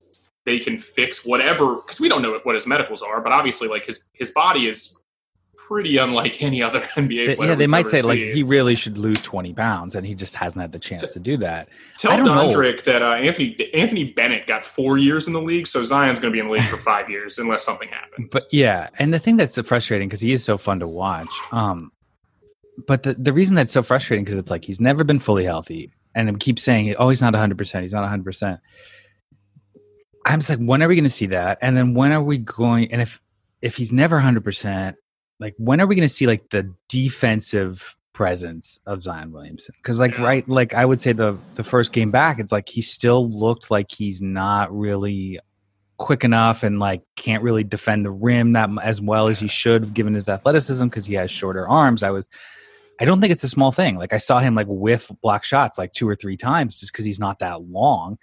[0.44, 3.86] they can fix whatever because we don't know what his medicals are, but obviously like
[3.86, 4.98] his his body is
[5.70, 7.50] pretty unlike any other NBA They- player.
[7.50, 10.61] yeah, they might say like he really should lose twenty pounds, and he just hasn't
[10.61, 11.68] had the chance to do that.
[11.98, 12.48] Tell I don't know.
[12.48, 16.33] Dondrick that uh, Anthony Anthony Bennett got four years in the league, so Zion's going
[16.33, 18.30] to be in the league for five years unless something happens.
[18.33, 21.28] But yeah, and the thing that's so frustrating because he is so fun to watch.
[21.52, 21.92] Um,
[22.87, 25.90] but the the reason that's so frustrating because it's like he's never been fully healthy,
[26.14, 27.83] and I keep saying, oh, he's not hundred percent.
[27.83, 28.61] He's not hundred percent.
[30.26, 31.59] I'm just like, when are we going to see that?
[31.62, 32.90] And then when are we going?
[32.92, 33.20] And if
[33.62, 34.96] if he's never hundred percent,
[35.40, 39.74] like when are we going to see like the defensive presence of Zion Williamson?
[39.79, 40.24] Because like Yeah.
[40.24, 43.70] right, like I would say the the first game back, it's like he still looked
[43.70, 45.40] like he's not really
[45.96, 49.92] quick enough and like can't really defend the rim that as well as he should
[49.92, 52.03] given his athleticism because he has shorter arms.
[52.03, 52.29] I was
[53.00, 53.96] I don't think it's a small thing.
[53.96, 57.07] Like I saw him like whiff block shots like two or three times just because
[57.07, 58.18] he's not that long.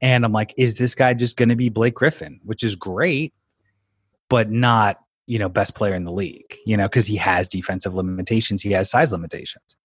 [0.00, 3.32] And I'm like, is this guy just going to be Blake Griffin, which is great,
[4.28, 7.94] but not you know best player in the league, you know, because he has defensive
[7.94, 9.76] limitations, he has size limitations.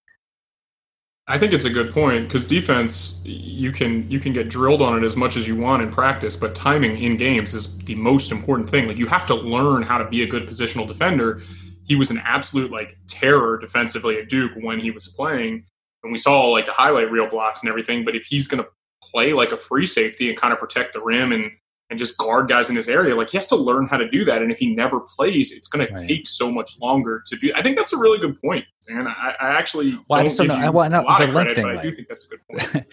[1.32, 5.02] I think it's a good point because defense you can you can get drilled on
[5.02, 8.32] it as much as you want in practice, but timing in games is the most
[8.32, 8.88] important thing.
[8.88, 11.42] Like you have to learn how to be a good positional defender.
[11.84, 15.66] He was an absolute like terror defensively at Duke when he was playing,
[16.04, 18.04] and we saw like the highlight reel blocks and everything.
[18.04, 18.70] But if he's going to
[19.04, 21.52] play like a free safety and kind of protect the rim and
[21.90, 24.24] and just guard guys in his area, like he has to learn how to do
[24.26, 24.42] that.
[24.44, 25.98] And if he never plays, it's going Right.
[25.98, 27.52] to take so much longer to do.
[27.56, 30.48] I think that's a really good point, and I, I actually Well, I just don't
[30.48, 30.56] know.
[30.56, 32.86] I- well, no, the length thing, I do think that's a good point.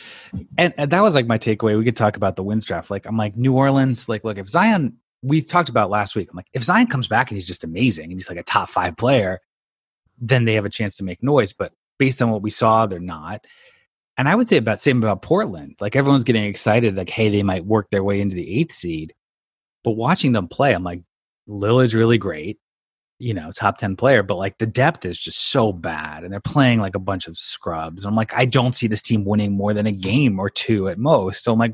[0.59, 1.77] and, and that was like my takeaway.
[1.77, 2.91] We could talk about the wins draft.
[2.91, 4.09] Like I'm like New Orleans.
[4.09, 6.29] Like look, if Zion, we talked about last week.
[6.31, 8.71] I'm like if Zion comes back and he's just amazing and he's like a top
[8.71, 9.41] five player,
[10.19, 11.53] then they have a chance to make noise.
[11.53, 13.47] But based on what we saw, they're not.
[14.18, 15.76] And I would say about same about Portland.
[15.81, 16.96] Like everyone's getting excited.
[16.96, 19.14] Like hey, they might work their way into the eighth seed.
[19.85, 21.02] But watching them play, I'm like
[21.48, 22.59] Lillard's really great.
[23.18, 26.40] You know, top 10 player, but like the depth is just so bad and they're
[26.40, 28.05] playing like a bunch of scrubs.
[28.05, 30.98] I'm like, I don't see this team winning more than a game or two at
[30.98, 31.42] most.
[31.42, 31.72] So I'm like,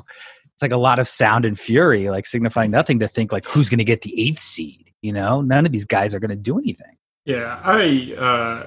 [0.53, 3.69] it's like a lot of sound and fury, like signifying nothing to think like who's
[3.69, 4.93] going to get the eighth seed.
[5.01, 6.97] You know, none of these guys are going to do anything.
[7.25, 8.67] Yeah, I uh,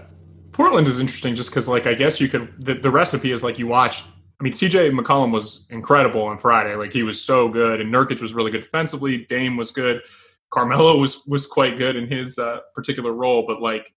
[0.55, 2.53] Portland is interesting just because, like, I guess you could.
[2.61, 4.03] The, the recipe is like you watch.
[4.39, 6.75] I mean, CJ McCollum was incredible on Friday.
[6.75, 9.25] Like he was so good, and Nurkic was really good defensively.
[9.25, 10.01] Dame was good.
[10.53, 13.93] Carmelo was was quite good in his uh, particular role, but like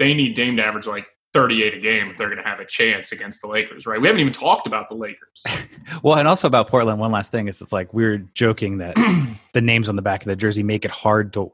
[0.00, 2.64] they need Dame to average like 38 a game if they're going to have a
[2.64, 4.00] chance against the Lakers, right?
[4.00, 5.44] We haven't even talked about the Lakers.
[6.02, 8.96] Well, and also about Portland, one last thing is it's like we're joking that
[9.54, 11.52] the names on the back of the jersey make it hard to,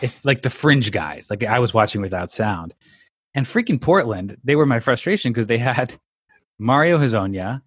[0.00, 1.28] it's like the fringe guys.
[1.30, 2.74] Like I was watching without sound,
[3.38, 5.94] and freaking Portland, they were my frustration because they had
[6.58, 7.62] Mario Hezonja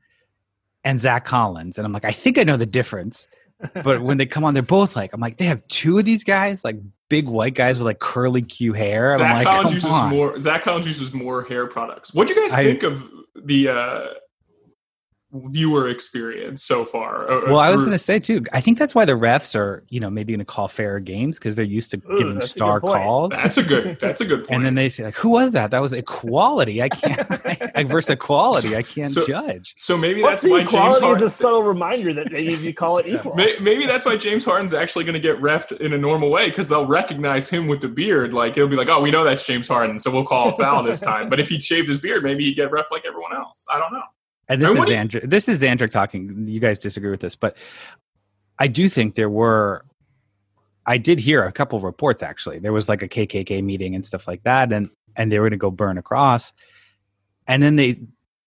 [0.83, 3.25] and Zach Collins, and I'm like, I think I know the difference.
[3.73, 6.23] But when they come on, they're both like, I'm like, they have two of these
[6.25, 6.75] guys, like
[7.09, 9.15] big white guys with like curly Q hair.
[9.17, 10.09] Zach I'm like, Collins uses on.
[10.09, 10.39] more.
[10.39, 12.13] Zach Collins uses more hair products.
[12.13, 14.07] What do you guys I- think of the uh,
[15.33, 17.29] viewer experience so far?
[17.31, 18.43] Uh, Well, I was going to say too.
[18.53, 21.39] I think that's why the refs are, you know, maybe going to call fairer games
[21.39, 23.31] because they're used to Ooh, giving that's star calls.
[23.31, 23.97] That's a good.
[23.99, 24.51] That's a good point.
[24.61, 25.71] And then they say like, "Who was that?
[25.71, 26.81] That was equality.
[26.81, 27.19] I can't
[27.75, 28.75] I, versus equality.
[28.75, 31.63] I can't So- judge." so maybe Plus, that's why the James equality is a subtle
[31.63, 33.33] reminder that maybe if you call it equal.
[33.35, 36.49] May- Maybe that's why James Harden's actually going to get refed in a normal way
[36.49, 38.33] because they'll recognize him with the beard.
[38.33, 40.83] Like it'll be like, oh, we know that's James Harden, so we'll call a foul
[40.83, 41.29] this time.
[41.29, 43.65] But if he shaved his beard, maybe he'd get ref like everyone else.
[43.73, 44.03] I don't know.
[44.51, 45.21] And this And is you- Andrew.
[45.23, 46.45] This is Andrew talking.
[46.47, 47.55] You guys disagree with this, but
[48.59, 49.85] I do think there were.
[50.85, 52.59] I did hear a couple of reports actually.
[52.59, 55.51] There was like a KKK meeting and stuff like that, and and they were going
[55.51, 56.51] to go burn a cross,
[57.47, 58.01] and then they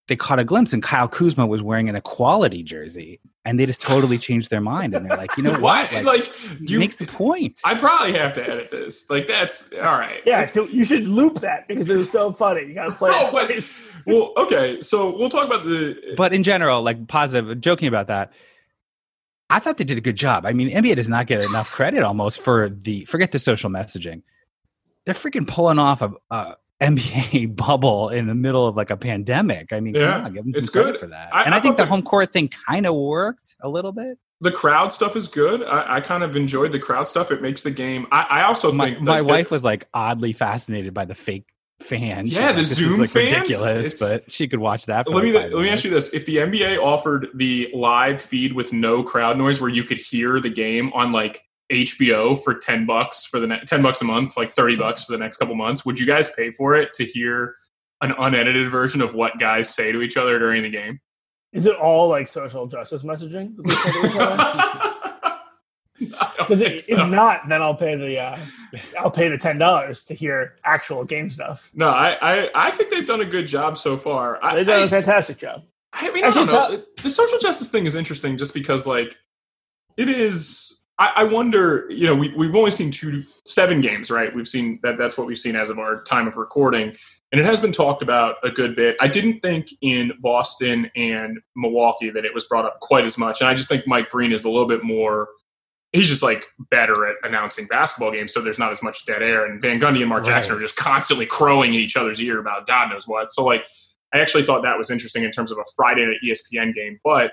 [0.09, 3.81] they caught a glimpse, and Kyle Kuzma was wearing an equality jersey, and they just
[3.81, 5.85] totally changed their mind, and they're like, you know Why?
[5.87, 6.05] what?
[6.05, 6.31] Like, Like,
[6.71, 7.59] you, makes the point.
[7.65, 9.09] I probably have to edit this.
[9.09, 10.21] Like that's all right.
[10.27, 12.67] Yeah, so you should loop that because it was so funny.
[12.67, 13.73] You got to play No, it but- twice.
[14.07, 14.81] Well, okay.
[14.81, 16.15] So we'll talk about the.
[16.17, 18.33] but in general, like positive, joking about that,
[19.51, 20.47] I thought they did a good job.
[20.47, 24.23] I mean, NBA does not get enough credit almost for the forget the social messaging.
[25.07, 28.97] They're freaking pulling off uh, a, a NBA bubble in the middle of like a
[28.97, 29.73] pandemic.
[29.73, 31.01] I mean, Yeah, come on, give them some it's credit good.
[31.01, 31.35] for that.
[31.35, 33.93] I- and I I, think the the- home court thing kind of worked a little
[33.93, 34.19] bit.
[34.41, 35.63] The crowd stuff is good.
[35.63, 37.31] I, I kind of enjoyed the crowd stuff.
[37.31, 38.07] It makes the game.
[38.11, 41.47] I, I also My, think my wife was like oddly fascinated by the fake
[41.81, 42.33] fans.
[42.35, 43.33] Yeah, the this is, Zoom like fans?
[43.33, 45.05] ridiculous, It's- but she could watch that.
[45.07, 47.71] For let like me five let me ask you this: If the NBA offered the
[47.75, 52.43] live feed with no crowd noise, where you could hear the game on like HBO
[52.43, 55.19] for ten bucks for the ne- ten bucks a month, like thirty bucks for the
[55.19, 57.55] next couple months, would you guys pay for it to hear
[58.01, 61.01] an unedited version of what guys say to each other during the game?
[61.53, 63.55] Is it all like social justice messaging?
[66.11, 67.03] that they say to each other?
[67.03, 68.39] I don't Because if not, then I'll pay the uh,
[68.99, 71.71] I'll pay the ten dollars to hear actual game stuff.
[71.75, 74.39] No, I, I I think they've done a good job so far.
[74.43, 75.63] I, They've done I- a fantastic job.
[75.97, 76.83] I mean, I don't know.
[77.03, 79.17] the social justice thing is interesting just because, like,
[79.97, 80.81] it is.
[80.99, 81.87] I, I wonder.
[81.89, 84.35] You know, we we've only seen two, seven games, right?
[84.35, 84.99] We've seen that.
[84.99, 86.97] That's what we've seen as of our time of recording,
[87.31, 88.97] and it has been talked about a good bit.
[89.01, 93.41] I didn't think in Boston and Milwaukee that it was brought up quite as much,
[93.41, 95.29] and I just think Mike Breen is a little bit more.
[95.95, 99.47] He's just like better at announcing basketball games, so there's not as much dead air.
[99.47, 102.67] And Van Gundy and Mark Jackson are just constantly crowing in each other's ear about
[102.67, 103.31] God knows what.
[103.31, 103.65] So, like,
[104.13, 106.99] I actually thought that was interesting in terms of a Friday night E ESPN game.
[107.05, 107.33] But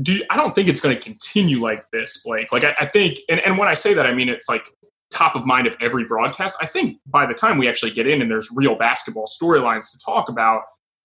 [0.00, 2.52] do I don't think it's going to continue like this, Blake.
[2.52, 4.64] Like I, I think, and, and when I say that, I mean it's like
[5.10, 6.56] top of mind of every broadcast.
[6.60, 9.98] I think by the time we actually get in and there's real basketball storylines to
[9.98, 10.62] talk about,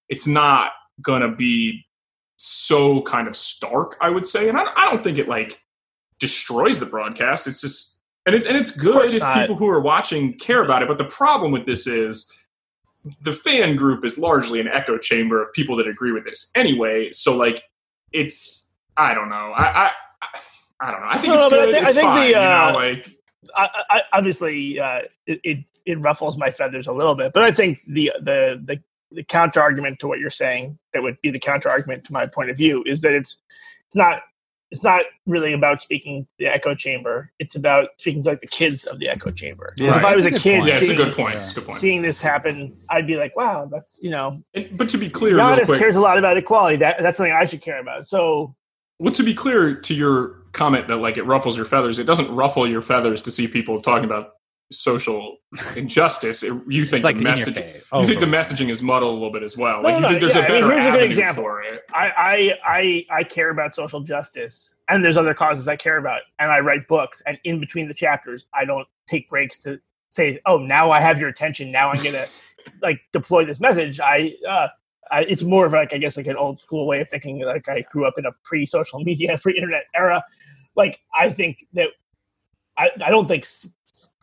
[0.10, 1.86] it's not going to be
[2.38, 3.98] so kind of stark.
[4.02, 5.60] I would say, and I, I don't think it like
[6.20, 7.48] destroys the broadcast.
[7.48, 9.36] It's just and it, and it's good if not.
[9.38, 10.88] people who are watching care about it.
[10.88, 12.32] But the problem with this is
[13.22, 17.12] the fan group is largely an echo chamber of people that agree with this anyway.
[17.12, 17.62] So like
[18.12, 19.54] it's I don't know.
[19.56, 20.40] I I,
[20.82, 21.08] I don't know.
[21.10, 21.74] I think No, it's no, but I good.
[21.76, 22.22] think- I think fine.
[22.22, 23.10] the, you uh, know, like
[23.56, 27.52] I, I, obviously, uh, it, it it ruffles my feathers a little bit, but I
[27.52, 31.40] think the the the, the counter argument to what you're saying that would be the
[31.40, 33.38] counter argument to my point of view is that it's
[33.86, 34.24] it's not
[34.76, 37.32] it's not really about speaking the echo chamber.
[37.40, 39.74] It's about speaking to like the kids of the echo chamber.
[39.80, 39.98] 'Cause Right.
[39.98, 40.70] If I was a That's a good kid, point.
[40.70, 41.36] yeah, it's a good point.
[41.36, 41.80] It's a good point.
[41.80, 45.36] seeing this happen, I'd be like, wow, that's you know, And- but to be clear,
[45.36, 46.76] real Giannis quick, cares a lot about equality.
[46.78, 48.06] That that's something I should care about.
[48.06, 48.54] So
[49.00, 52.34] well, to be clear to your comment that like it ruffles your feathers, it doesn't
[52.34, 54.34] ruffle your feathers to see people talking about
[54.72, 55.38] social
[55.76, 56.44] injustice.
[56.44, 59.44] It, you think like the message, you think the messaging is muddled a little bit
[59.44, 59.82] as well.
[59.82, 61.46] No, Like you no, think there's yeah, a I mean, here's a good example.
[61.94, 66.22] I, I I I care about social justice, and there's other causes I care about,
[66.40, 70.40] and I write books, and in between the chapters, I don't take breaks to say,
[70.46, 71.72] "Oh, now I have your attention.
[71.72, 72.26] Now I'm gonna
[72.82, 74.68] like deploy this message." I, uh,
[75.12, 77.44] I it's more of like I guess like an old school way of thinking.
[77.46, 80.24] Like I grew up in a pre-social media, pre-internet era.
[80.76, 81.90] Like I think that
[82.78, 83.46] I I don't think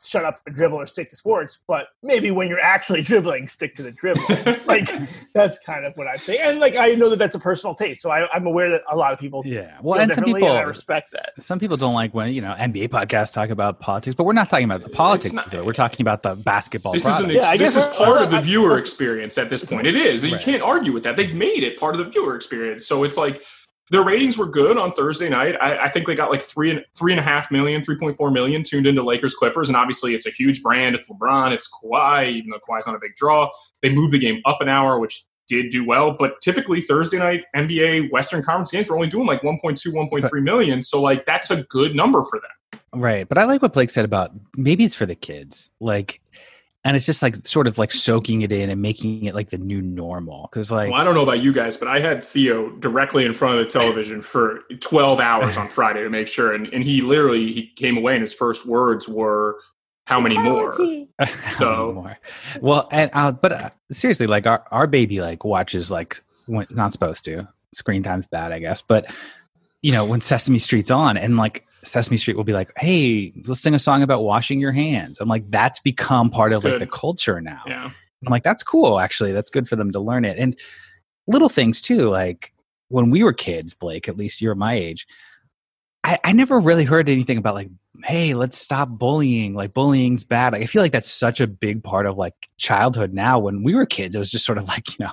[0.06, 3.76] shut up and dribble or stick to sports, but maybe when you're actually dribbling, stick
[3.76, 4.22] to the dribble.
[4.66, 4.90] like
[5.34, 6.40] that's kind of what I think.
[6.40, 8.96] And like I know that that's a personal taste, so I, I'm aware that a
[8.96, 9.78] lot of people Yeah.
[9.82, 11.32] Well, and some people, and I respect that.
[11.38, 14.50] some people don't like when you know NBA podcasts talk about politics, but we're not
[14.50, 15.32] talking about the politics.
[15.32, 15.64] not- of.
[15.64, 16.92] We're talking about the basketball.
[16.92, 19.38] This is an ex- Yeah, I this is we're- part of the viewer I- experience
[19.38, 19.86] at this point.
[19.86, 20.24] It is.
[20.24, 20.40] You Right.
[20.42, 21.16] can't argue with that.
[21.16, 22.86] They've made it part of the viewer experience.
[22.86, 23.42] So it's like
[23.92, 25.54] their ratings were good on Thursday night.
[25.60, 28.16] I, I think they got like three and three and a half million, three point
[28.16, 30.94] four million tuned into Lakers Clippers, and obviously it's a huge brand.
[30.94, 33.50] It's LeBron, it's Kawhi, even though Kawhi's not a big draw.
[33.82, 36.16] They moved the game up an hour, which did do well.
[36.18, 40.80] But typically Thursday night NBA Western Conference games are only doing like 1.2, 1.3 million.
[40.80, 42.80] So like that's a good number for them.
[42.94, 43.28] Right.
[43.28, 45.70] But I like what Blake said about maybe it's for the kids.
[45.80, 46.22] Like,
[46.84, 49.58] and it's just like sort of like soaking it in and making it like the
[49.58, 50.48] new normal.
[50.48, 53.32] Cause like, Well, I don't know about you guys, but I had Theo directly in
[53.32, 56.52] front of the television for 12 hours on Friday to make sure.
[56.52, 59.58] And, and he literally he came away and his first words were,
[60.06, 60.74] how many more?
[61.58, 62.18] So- more.
[62.60, 66.16] Well, and uh, but uh, seriously, like our, our baby like watches like
[66.46, 67.46] when not supposed to.
[67.72, 68.82] Screen time's bad, I guess.
[68.82, 69.14] But
[69.80, 73.60] you know, when Sesame Street's on, and like Sesame Street will be like, "Hey, let's
[73.60, 76.80] sing a song about washing your hands." I'm like, that's become part That's of like
[76.80, 77.62] the culture now.
[77.66, 77.90] Yeah.
[78.24, 79.00] I'm like, that's cool.
[79.00, 80.38] Actually, that's good for them to learn it.
[80.38, 80.56] And
[81.26, 82.52] little things too, like
[82.88, 84.08] when we were kids, Blake.
[84.08, 85.06] At least you're my age.
[86.04, 87.70] I, I never really heard anything about like,
[88.04, 89.54] hey, let's stop bullying.
[89.54, 90.52] Like bullying's bad.
[90.52, 93.38] Like, I feel like that's such a big part of like childhood now.
[93.38, 95.12] When we were kids, it was just sort of like you know,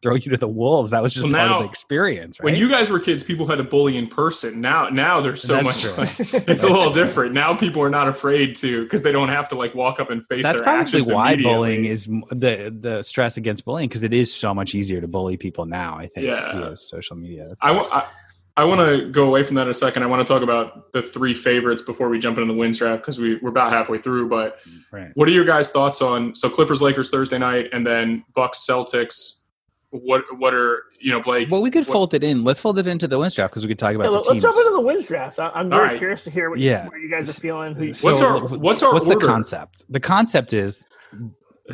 [0.00, 0.92] throw you to the wolves.
[0.92, 2.38] That was just Well, part of the experience.
[2.38, 2.44] Right?
[2.44, 4.60] When you guys were kids, people had to bully in person.
[4.60, 5.98] Now, now there's so That's much.
[5.98, 7.02] Like, it's a little true.
[7.04, 7.34] different.
[7.34, 10.24] Now people are not afraid to because they don't have to like walk up and
[10.24, 14.32] face that's their probably why bullying is the the stress against bullying because it is
[14.32, 15.96] so much easier to bully people now.
[15.98, 16.52] I think Yeah.
[16.52, 17.48] via social media.
[17.48, 18.06] That's I, wa- I,
[18.56, 20.02] I want to go away from that in a second.
[20.02, 23.02] I want to talk about the three favorites before we jump into the wins draft
[23.02, 24.28] because we, we're about halfway through.
[24.28, 24.60] But
[24.92, 25.10] Right.
[25.14, 29.37] what are your guys' thoughts on so Clippers Lakers Thursday night and then Bucks Celtics?
[29.90, 31.50] What what are you know Blake?
[31.50, 32.44] Well, we could what- fold it in.
[32.44, 34.28] Let's fold it into the wins draft because we could talk about Yeah, the let's
[34.28, 34.42] teams.
[34.42, 35.38] jump into the wins draft.
[35.38, 35.98] I- I'm very right.
[35.98, 36.86] curious to hear what, Yeah.
[36.88, 37.74] what you guys are feeling.
[37.74, 39.18] Who- What's our- what's our what's order?
[39.18, 39.84] the concept?
[39.88, 40.84] The concept is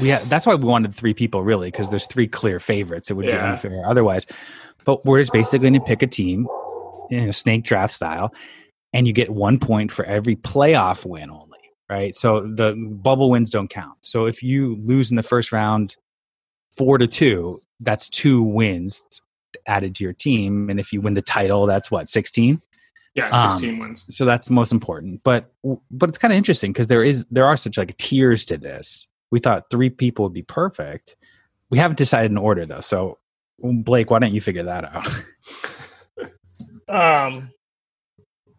[0.00, 3.10] we ha- that's why we wanted three people really because there's three clear favorites.
[3.10, 4.26] It would be unfair otherwise.
[4.84, 6.46] But we're just basically going to pick a team
[7.10, 8.32] in a snake draft style,
[8.92, 11.58] and you get one point for every playoff win only.
[11.90, 12.14] Right.
[12.14, 13.98] So the bubble wins don't count.
[14.02, 15.96] So if you lose in the first round
[16.76, 19.04] four to two, that's two wins
[19.66, 20.68] added to your team.
[20.70, 22.60] And if you win the title, that's what sixteen
[23.14, 24.04] yeah, um, sixteen wins.
[24.10, 25.52] so that's most important but
[25.90, 29.06] but it's kind of interesting because there is there are such like tiers to this
[29.30, 31.14] we thought three people would be perfect
[31.70, 33.18] we haven't decided an order though so
[33.60, 35.06] blake why don't you figure that out
[36.88, 37.50] Um,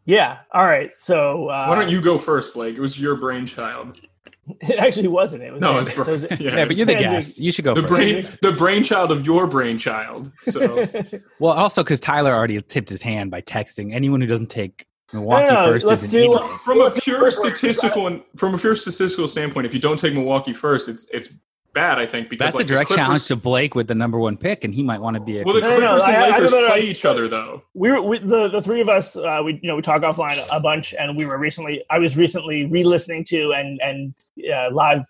[0.06, 0.40] yeah.
[0.52, 0.96] All right.
[0.96, 2.76] So uh, Why don't you go first, Blake?
[2.76, 4.00] It was your brainchild.
[4.62, 5.44] It actually wasn't.
[5.44, 5.88] It was No, Xander.
[5.88, 6.56] it's So is bra- it- yeah.
[6.58, 9.26] yeah but you're the Yeah, guest you should go the first brain the brainchild of
[9.26, 10.32] your brainchild.
[10.44, 10.60] So
[11.40, 15.46] well also because tyler already tipped his hand by texting anyone who doesn't take milwaukee
[15.48, 18.76] No, no, first is an do- idiot from a pure statistical and from a pure
[18.76, 21.34] statistical standpoint, if you don't take Milwaukee first, it's it's
[21.76, 22.00] bad.
[22.00, 24.18] I think because that's like, a direct the Clippers, challenge to blake with the number
[24.18, 26.04] one pick and he might want to be a Well, the No, no, no, Clippers
[26.06, 26.74] and I- I- Lakers no, no, no.
[26.74, 27.62] play each other though.
[27.76, 29.16] we were we, the the three of us.
[29.16, 31.84] Uh, we you know we talk offline a bunch, and we were recently.
[31.92, 34.16] I was recently re-listening to and and
[34.52, 35.04] uh, live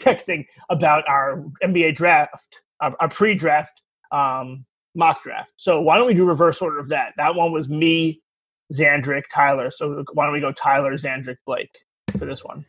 [0.00, 5.52] texting about our NBA draft, our, our pre-draft um, mock draft.
[5.56, 7.14] So why don't we do reverse order of that?
[7.16, 8.22] That one was me,
[8.72, 9.70] Zandrick, Tyler.
[9.70, 11.76] So why don't we go Tyler, Zandrick, Blake
[12.16, 12.64] for this one?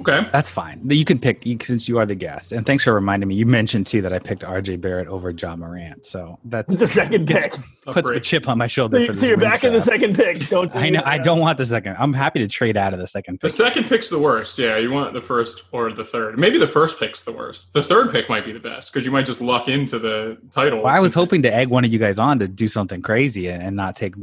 [0.00, 0.26] Okay.
[0.32, 0.80] That's fine.
[0.88, 2.52] You can pick since you are the guest.
[2.52, 3.34] And thanks for reminding me.
[3.34, 6.04] You mentioned too that I picked RJ Barrett over Ja Morant.
[6.04, 7.52] So that's The second pick.
[7.52, 9.20] Tough puts a chip on my shoulder you- for this.
[9.20, 10.48] so you're wins back in the second pick.
[10.48, 11.00] Don't I know.
[11.00, 11.96] do, I don't want the second.
[11.98, 13.50] I'm happy to trade out of the second pick.
[13.50, 14.58] The second pick's the worst.
[14.58, 16.38] Yeah, you want the first or the third.
[16.38, 17.72] Maybe the first pick's the worst.
[17.72, 20.82] The third pick might be the best because you might just luck into the title.
[20.82, 23.48] Well, I was hoping to egg one of you guys on to do something crazy
[23.48, 24.14] and, and not take.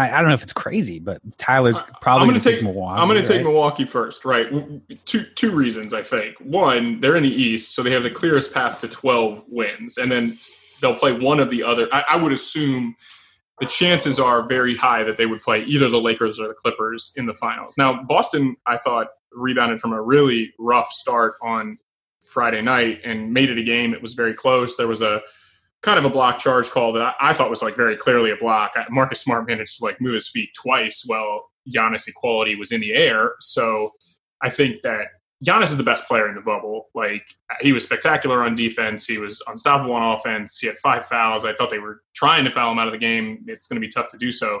[0.00, 3.00] I, I don't know if it's crazy, but Tyler's probably I'm going gonna take, Milwaukee.
[3.00, 3.42] I'm going to take?
[3.42, 4.48] Milwaukee first, right?
[5.04, 6.36] Two two reasons I think.
[6.38, 10.10] One, they're in the East, so they have the clearest path to 12 wins, and
[10.10, 10.38] then
[10.80, 11.86] they'll play one of the other.
[11.92, 12.96] I, I would assume
[13.60, 17.12] the chances are very high that they would play either the Lakers or the Clippers
[17.16, 17.76] in the finals.
[17.76, 21.78] Now, Boston, I thought rebounded from a really rough start on
[22.24, 23.92] Friday night and made it a game.
[23.92, 24.76] It was very close.
[24.76, 25.20] There was a
[25.82, 28.36] kind of a block charge call that I, I thought was like very clearly a
[28.36, 28.74] block.
[28.90, 32.92] Marcus Smart managed to like move his feet twice while Giannis equality was in the
[32.92, 33.34] air.
[33.40, 33.92] So
[34.42, 35.06] I think that
[35.44, 36.88] Giannis is the best player in the bubble.
[36.94, 37.24] Like
[37.60, 39.06] he was spectacular on defense.
[39.06, 40.58] He was unstoppable on offense.
[40.58, 41.44] He had five fouls.
[41.44, 43.44] I thought they were trying to foul him out of the game.
[43.46, 44.60] It's going to be tough to do so.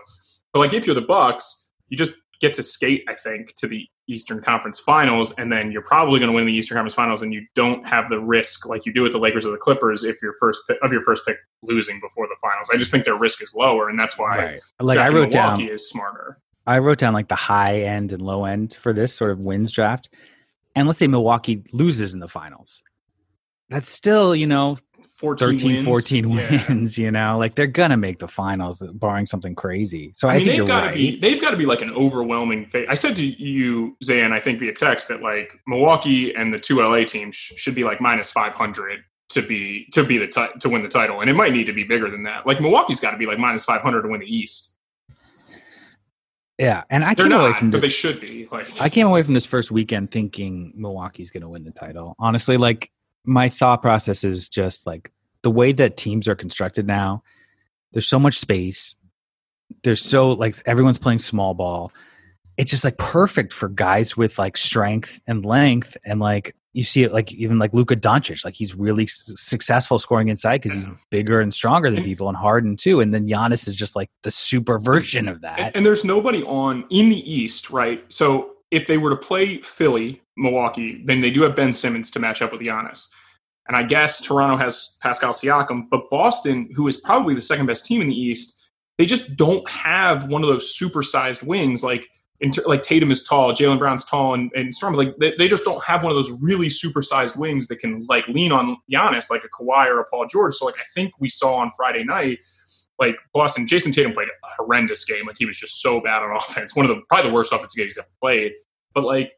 [0.52, 3.86] But like if you're the Bucks, you just get to skate, I think, to the
[4.08, 7.32] Eastern Conference Finals, and then you're probably going to win the Eastern Conference Finals, and
[7.32, 10.20] you don't have the risk like you do with the Lakers or the Clippers if
[10.22, 12.68] your first pick, of your first pick losing before the finals.
[12.72, 14.60] I just think their risk is lower, and that's why Right.
[14.80, 16.38] Like I wrote Milwaukee down, is smarter.
[16.66, 19.70] I wrote down like the high end and low end for this sort of wins
[19.70, 20.08] draft.
[20.74, 22.82] And let's say Milwaukee loses in the finals.
[23.68, 24.76] That's still, you know,
[25.20, 25.84] 14 13, wins.
[25.84, 26.64] 14 Yeah.
[26.68, 30.12] wins, you know, like they're to make the finals, barring something crazy.
[30.14, 30.94] So I, I mean, think they've got to right.
[30.94, 32.64] be they've got to be like an overwhelming.
[32.66, 36.58] Fa- I said to you, Zan, I think via text that like Milwaukee and the
[36.58, 40.26] two LA teams sh- should be like minus five hundred to be to be the
[40.26, 42.46] ti- to win the title, and it might need to be bigger than that.
[42.46, 44.74] Like Milwaukee's got to be like minus five hundred to win the East.
[46.58, 46.82] yeah.
[46.90, 48.48] And I They're came away not, from but the, they should be.
[48.50, 52.16] Like I came away from this first weekend thinking Milwaukee's going to win the title.
[52.18, 52.90] Honestly, like
[53.24, 55.10] my thought process is just like
[55.42, 57.22] the way that teams are constructed now.
[57.92, 58.94] There's so much space.
[59.82, 61.92] There's so like everyone's playing small ball.
[62.56, 67.02] It's just like perfect for guys with like strength and length and like you see
[67.02, 70.86] it like even like Luka Doncic, like he's really s- successful scoring inside because he's
[71.10, 73.00] bigger and stronger than people and Harden too.
[73.00, 75.58] And then Giannis is just like the super version of that.
[75.58, 78.04] and, and there's nobody on in the East, right?
[78.08, 82.18] So if they were to play Philly, Milwaukee, then they do have Ben Simmons to
[82.18, 83.06] match up with Giannis.
[83.68, 87.86] And I guess Toronto has Pascal Siakam, but Boston, who is probably the second best
[87.86, 88.60] team in the East,
[88.98, 92.08] they just don't have one of those supersized wings like
[92.66, 95.82] like Tatum is tall, Jaylen Brown's tall, and, and Storm like they, they just don't
[95.84, 99.48] have one of those really supersized wings that can like lean on Giannis like a
[99.48, 100.54] Kawhi or a Paul George.
[100.54, 102.44] So like I think we saw on Friday night,
[102.98, 105.26] like Boston, Jayson Tatum played a horrendous game.
[105.26, 107.76] Like he was just so bad on offense, one of the probably the worst offensive
[107.76, 108.52] games he's ever played.
[108.94, 109.34] But like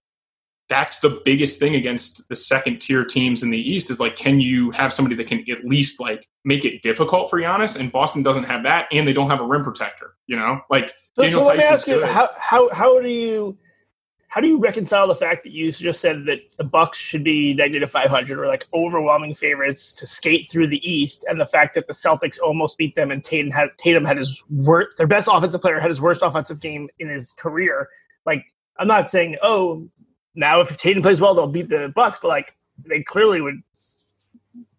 [0.73, 4.41] that's the biggest thing against the second tier teams in the East is like, can
[4.41, 7.79] you have somebody that can at least like make it difficult for Giannis?
[7.79, 10.15] And Boston doesn't have that, and they don't have a rim protector.
[10.27, 13.59] You know, like So, Daniel so let me ask you, how, how how do you
[14.29, 17.53] how do you reconcile the fact that you just said that the Bucks should be
[17.53, 21.75] negative five hundred or like overwhelming favorites to skate through the East, and the fact
[21.75, 25.29] that the Celtics almost beat them and Tatum had Tatum had his worst, their best
[25.31, 27.91] offensive player had his worst offensive game in his career.
[28.25, 28.47] Like
[28.79, 29.91] I'm not saying oh
[30.35, 32.57] now if Tatum plays well they'll beat the Bucks, but like
[32.87, 33.63] they clearly would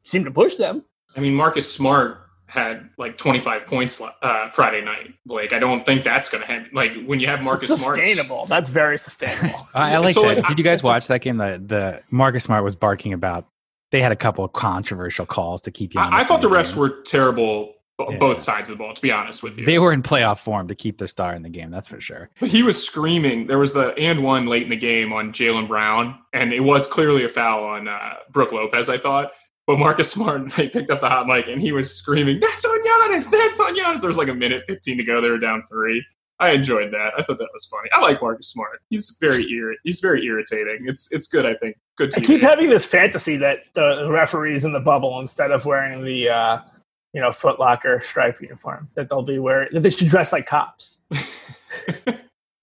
[0.04, 0.84] seem to push them.
[1.16, 5.14] I mean, Marcus Smart had like 25 points uh, Friday night.
[5.26, 6.70] Blake, I don't think that's going to happen.
[6.74, 8.46] Like when you have Marcus It's Smart, sustainable.
[8.46, 9.60] That's very sustainable.
[9.76, 10.38] I, I like So, that.
[10.38, 11.38] like, Did you guys watch that game?
[11.38, 13.48] The the Marcus Smart was barking about.
[13.92, 16.00] They had a couple of controversial calls to keep you.
[16.02, 16.80] I, I thought the refs game.
[16.80, 17.74] were terrible, b-
[18.12, 18.18] Yeah.
[18.18, 18.94] both sides of the ball.
[18.94, 21.42] To be honest with you, They were in playoff form to keep their star in
[21.44, 21.72] the game.
[21.72, 22.30] That's for sure.
[22.40, 23.48] But he was screaming.
[23.48, 26.88] There was the and one late in the game on Jaylen Brown, and it was
[26.88, 28.90] clearly a foul on uh, Brooke Lopez.
[28.90, 29.32] I thought,
[29.68, 32.78] but Marcus Smart they picked up the hot mic and he was screaming, "That's on
[32.78, 33.30] Giannis!
[33.32, 35.22] That's on Giannis!" There was like a minute fifteen to go.
[35.22, 36.04] They were down three.
[36.40, 37.14] I enjoyed that.
[37.18, 37.88] I thought that was funny.
[37.94, 38.82] I like Marcus Smart.
[38.90, 40.80] He's very irri- He's very irritating.
[40.88, 41.46] It's it's good.
[41.46, 42.14] I think good.
[42.18, 46.30] I keep having this fantasy that the referees in the bubble, instead of wearing the
[46.30, 46.58] uh,
[47.14, 50.46] you know Foot Locker stripe uniform, that they'll be wearing that they should dress like
[50.46, 51.00] cops.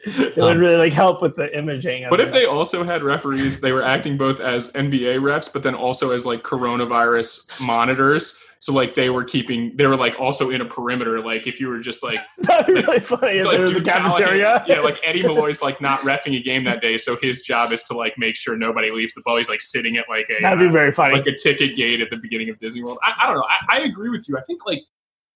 [0.02, 2.06] It would um, really like help with the imaging.
[2.08, 5.74] But if they also had referees, they were acting both as NBA refs, but then
[5.74, 8.42] also as like coronavirus monitors.
[8.60, 11.24] So like they were keeping, they were like also in a perimeter.
[11.24, 14.62] Like if you were just like, that'd be really funny like Callahan- cafeteria.
[14.68, 17.82] yeah, like Eddie Malloy's like not refing a game that day, so his job is
[17.84, 19.38] to like make sure nobody leaves the ball.
[19.38, 21.14] He's like sitting at like a that'd be uh, very funny.
[21.14, 22.98] like a ticket gate at the beginning of Disney World.
[23.02, 23.46] I, I don't know.
[23.48, 24.36] I, I agree with you.
[24.36, 24.82] I think like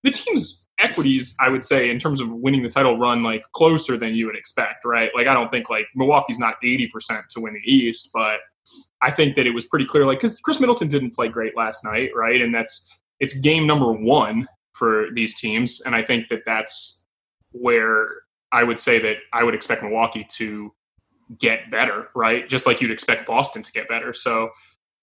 [0.03, 3.97] the team's equities, I would say, in terms of winning the title, run like closer
[3.97, 5.09] than you would expect, right?
[5.15, 8.41] Like I don't think like Milwaukee's not eighty percent to win the East, but
[9.01, 10.05] I think that it was pretty clear.
[10.05, 12.39] Like because Khris Middleton didn't play great last night, right?
[12.39, 12.87] And that's
[13.19, 17.07] it's game number one for these teams, and I think that that's
[17.51, 18.07] where
[18.51, 20.73] I would say that I would expect Milwaukee to
[21.39, 22.47] get better, right?
[22.47, 24.13] Just like you'd expect Boston to get better.
[24.13, 24.49] So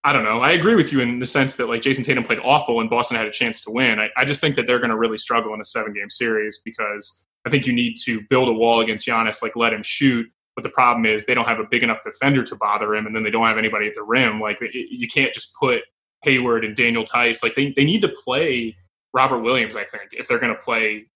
[0.04, 0.40] I don't know.
[0.40, 3.16] I agree with you in the sense that like Jayson Tatum played awful and Boston
[3.16, 3.98] had a chance to win.
[4.00, 6.60] I, I just think that they're going to really struggle in a seven game series
[6.64, 10.26] because I think you need to build a wall against Giannis, like let him shoot.
[10.54, 13.16] But the problem is they don't have a big enough defender to bother him, and
[13.16, 14.38] then they don't have anybody at the rim.
[14.40, 15.82] Like you can't just put
[16.22, 17.42] Hayward and Daniel Theis.
[17.42, 18.76] Like they, they need to play
[19.12, 19.76] Robert Williams.
[19.76, 21.06] I think if they're going to play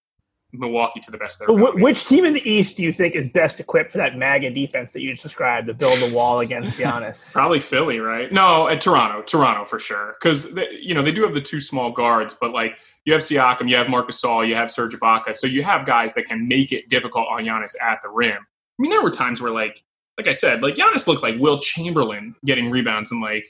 [0.53, 1.81] Milwaukee to the best of their ability.
[1.81, 4.91] which team in the East do you think is best equipped for that MAGA defense
[4.91, 7.33] that you just described to build a wall against Giannis?
[7.33, 8.31] Probably Philly, right?
[8.31, 10.15] No, at Toronto, Toronto for sure.
[10.19, 13.69] Because you know they do have the two small guards, but like you have Siakam,
[13.69, 16.71] you have Marcus Gasol, you have Serge Ibaka, so you have guys that can make
[16.71, 18.37] it difficult on Giannis at the rim.
[18.37, 19.83] I mean, there were times where like,
[20.17, 23.49] like I said, like Giannis looked like Wilt Chamberlain getting rebounds and like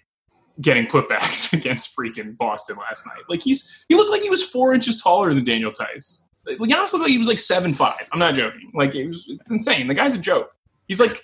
[0.62, 3.24] getting putbacks against freaking Boston last night.
[3.30, 6.24] Like he's he looked like he was four inches taller than Daniel Theis.
[6.45, 8.08] Like, Giannis looked like he was like seven five.
[8.12, 8.72] I'm not joking.
[8.74, 9.88] Like it was, it's insane.
[9.88, 10.51] The guy's a joke.
[10.88, 11.24] He's like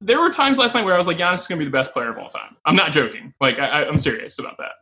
[0.00, 1.76] there were times last night where I was like, Giannis is going to be the
[1.76, 2.56] best player of all time.
[2.64, 3.34] I'm not joking.
[3.40, 4.72] Like, I, I'm serious about that.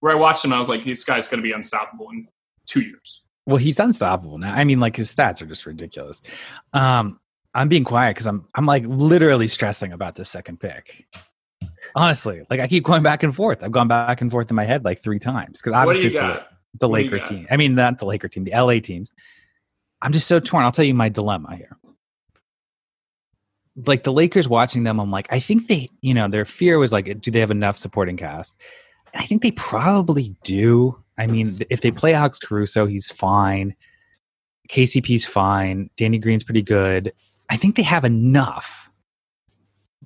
[0.00, 2.28] Where I watched him, I was like, this guy's going to be unstoppable in
[2.66, 3.24] two years.
[3.46, 4.54] Well, he's unstoppable now.
[4.54, 6.20] I mean, like his stats are just ridiculous.
[6.72, 7.20] Um,
[7.54, 11.06] I'm being quiet because I'm I'm like literally stressing about this second pick.
[11.94, 13.62] Honestly, like I keep going back and forth.
[13.62, 16.44] I've gone back and forth in my head like three times because obviously it's the,
[16.80, 17.46] the What do you Laker team.
[17.50, 19.12] I mean, not the Laker team, the LA teams.
[20.02, 20.64] I'm just so torn.
[20.64, 21.76] I'll tell you my dilemma here.
[23.86, 26.92] Like the Lakers watching them, I'm like, I think they, you know, their fear was
[26.92, 28.54] like, do they have enough supporting cast?
[29.12, 31.02] And I think they probably do.
[31.16, 33.74] I mean, if they play Alex Caruso, he's fine.
[34.68, 35.90] KCP's fine.
[35.96, 37.12] Danny Green's pretty good.
[37.50, 38.83] I think they have enough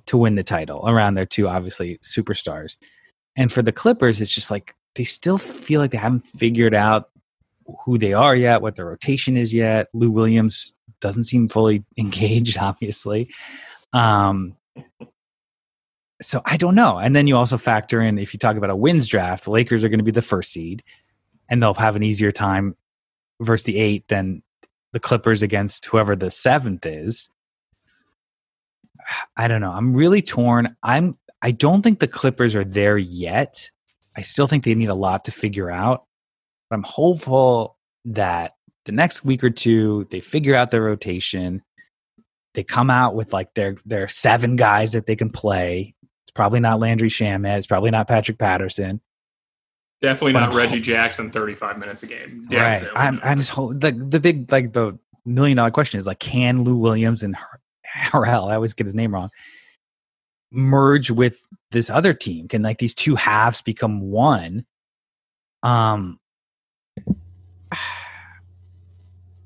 [0.09, 2.77] to win the title around their two, obviously, superstars.
[3.35, 7.09] And for the Clippers, it's just like they still feel like they haven't figured out
[7.85, 9.87] who they are yet, what their rotation is yet.
[9.93, 13.29] Lou Williams doesn't seem fully engaged, obviously.
[13.93, 14.57] Um,
[16.23, 16.97] so I don't know.
[16.97, 19.83] And then you also factor in if you talk about a wins draft, the Lakers
[19.83, 20.81] are going to be the first seed,
[21.49, 22.75] and they'll have an easier time
[23.39, 24.41] versus the eight than
[24.91, 27.29] the Clippers against whoever the seventh is.
[29.37, 29.71] I don't know.
[29.71, 30.75] I'm really torn.
[30.83, 33.69] I'm I don't think the Clippers are there yet.
[34.17, 36.05] I still think they need a lot to figure out.
[36.69, 38.53] But I'm hopeful that
[38.85, 41.61] the next week or two they figure out their rotation.
[42.55, 45.95] They come out with like their their seven guys that they can play.
[46.23, 47.57] It's probably not Landry Shamet.
[47.57, 49.01] It's probably not Patrick Patterson.
[50.01, 52.47] Definitely But not I'm Reggie Jackson, 35 minutes a game.
[52.51, 52.87] Right.
[52.95, 53.19] I'm.
[53.21, 56.77] I'm just hope the the big like the million dollar question is like, can Lou
[56.77, 57.35] Williams and
[57.95, 58.49] Harrell?
[58.49, 59.29] I always get his name wrong.
[60.51, 62.47] merge with this other team?
[62.47, 64.65] Can like these two halves become one?
[65.63, 66.19] Um,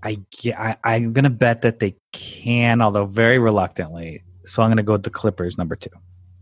[0.03, 0.17] I,
[0.57, 4.23] I I'm gonna bet that they can, although very reluctantly.
[4.43, 5.89] So I'm gonna go with the Clippers, number two.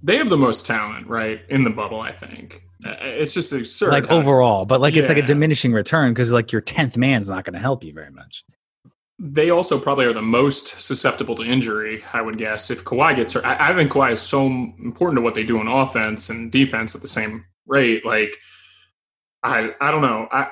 [0.04, 1.99] They have the most talent, right, in the bubble.
[2.02, 3.91] I think uh, it's just absurd.
[3.91, 5.02] Like overall, but like yeah.
[5.02, 7.93] it's like a diminishing return because like your tenth man's not going to help you
[7.93, 8.43] very much.
[9.24, 12.72] They also probably are the most susceptible to injury, I would guess.
[12.72, 15.59] If Kawhi gets hurt, I, I think Kawhi is so important to what they do
[15.59, 18.03] on offense and defense at the same rate.
[18.03, 18.36] Like,
[19.43, 20.28] I I don't know.
[20.32, 20.47] I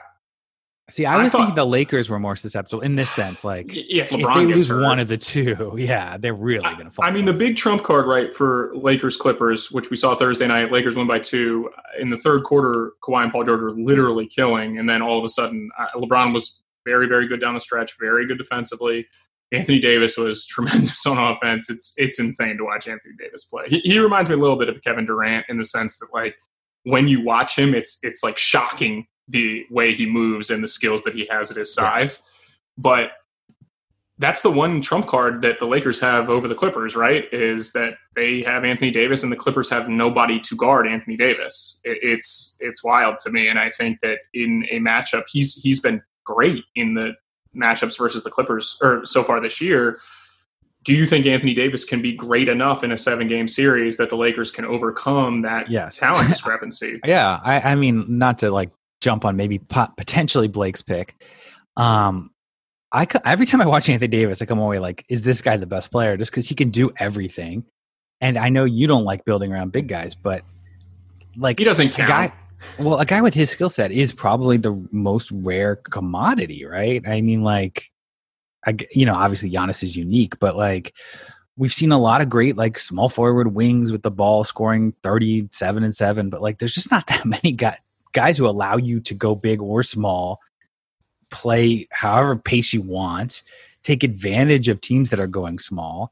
[0.89, 3.43] See, I, I was thought, thinking the Lakers were more susceptible in this sense.
[3.43, 6.85] Like, yeah, if, if they lose hurt, one of the two, yeah, they're really going
[6.85, 7.05] to fall.
[7.05, 10.71] I mean, the big trump card, right, for Lakers Clippers, which we saw Thursday night,
[10.71, 11.69] Lakers won by two.
[11.99, 14.79] In the third quarter, Kawhi and Paul George were literally killing.
[14.79, 16.59] And then all of a sudden, uh, LeBron was
[16.89, 19.07] very, very good down the stretch, very good defensively.
[19.51, 21.69] Anthony Davis was tremendous on offense.
[21.69, 23.65] It's it's insane to watch Anthony Davis play.
[23.67, 26.37] He, he reminds me a little bit of Kevin Durant in the sense that, like,
[26.83, 31.03] when you watch him, it's it's like shocking the way he moves and the skills
[31.03, 32.01] that he has at his size.
[32.01, 32.23] Yes.
[32.77, 33.11] But
[34.19, 37.25] that's the one trump card that the Lakers have over the Clippers, right?
[37.31, 41.79] Is that they have Anthony Davis and the Clippers have nobody to guard Anthony Davis.
[41.85, 46.01] it's it's wild to me, and I think that in a matchup, he's he's been
[46.33, 47.15] great in the
[47.55, 49.99] matchups versus the Clippers or so far this year.
[50.83, 54.09] Do you think Anthony Davis can be great enough in a seven game series that
[54.09, 55.97] the Lakers can overcome that yes.
[55.97, 56.99] talent discrepancy?
[57.05, 58.71] yeah, I, I mean, not to like
[59.01, 61.15] jump on maybe potentially Blake's pick.
[61.75, 62.31] Um,
[62.91, 65.67] I every time I watch Anthony Davis, I come away like, is this guy the
[65.67, 66.17] best player?
[66.17, 67.65] Just because he can do everything.
[68.21, 70.43] And I know you don't like building around big guys, but
[71.37, 72.09] like he doesn't count.
[72.09, 72.33] Guy,
[72.77, 77.01] well, a guy with his skill set is probably the most rare commodity, right?
[77.07, 77.91] I mean, like,
[78.65, 80.93] I, you know, obviously Giannis is unique, but like
[81.57, 85.83] we've seen a lot of great like small forward wings with the ball scoring 37
[85.83, 87.75] and 7 but like there's just not that many guys
[88.13, 90.39] guys who allow you to go big or small,
[91.31, 93.43] play however pace you want,
[93.83, 96.11] take advantage of teams that are going small,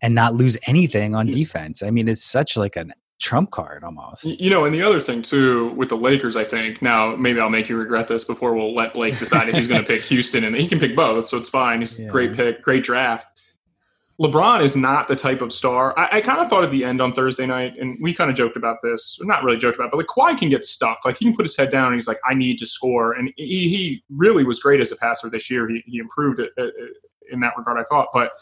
[0.00, 1.82] and not lose anything on defense.
[1.82, 2.86] I mean, it's such like a
[3.20, 4.24] trump card almost.
[4.24, 7.50] You know, and the other thing too with the Lakers, I think now maybe I'll
[7.50, 10.44] make you regret this before we'll let Blake decide if he's going to pick Houston,
[10.44, 11.80] and he can pick both, so it's fine.
[11.80, 12.08] He's yeah.
[12.08, 13.34] great pick, great draft.
[14.20, 15.92] LeBron is not the type of star.
[15.98, 18.36] I, I, kind of thought at the end on Thursday night, and we kind of
[18.36, 21.00] joked about this, not really joked about, but like Kawhi can get stuck.
[21.04, 23.14] Like he can put his head down and he's like, I need to score.
[23.14, 25.68] And he, he really was great as a passer this year.
[25.68, 26.92] He, he improved it, it, it
[27.32, 28.08] in that regard, I thought.
[28.12, 28.32] But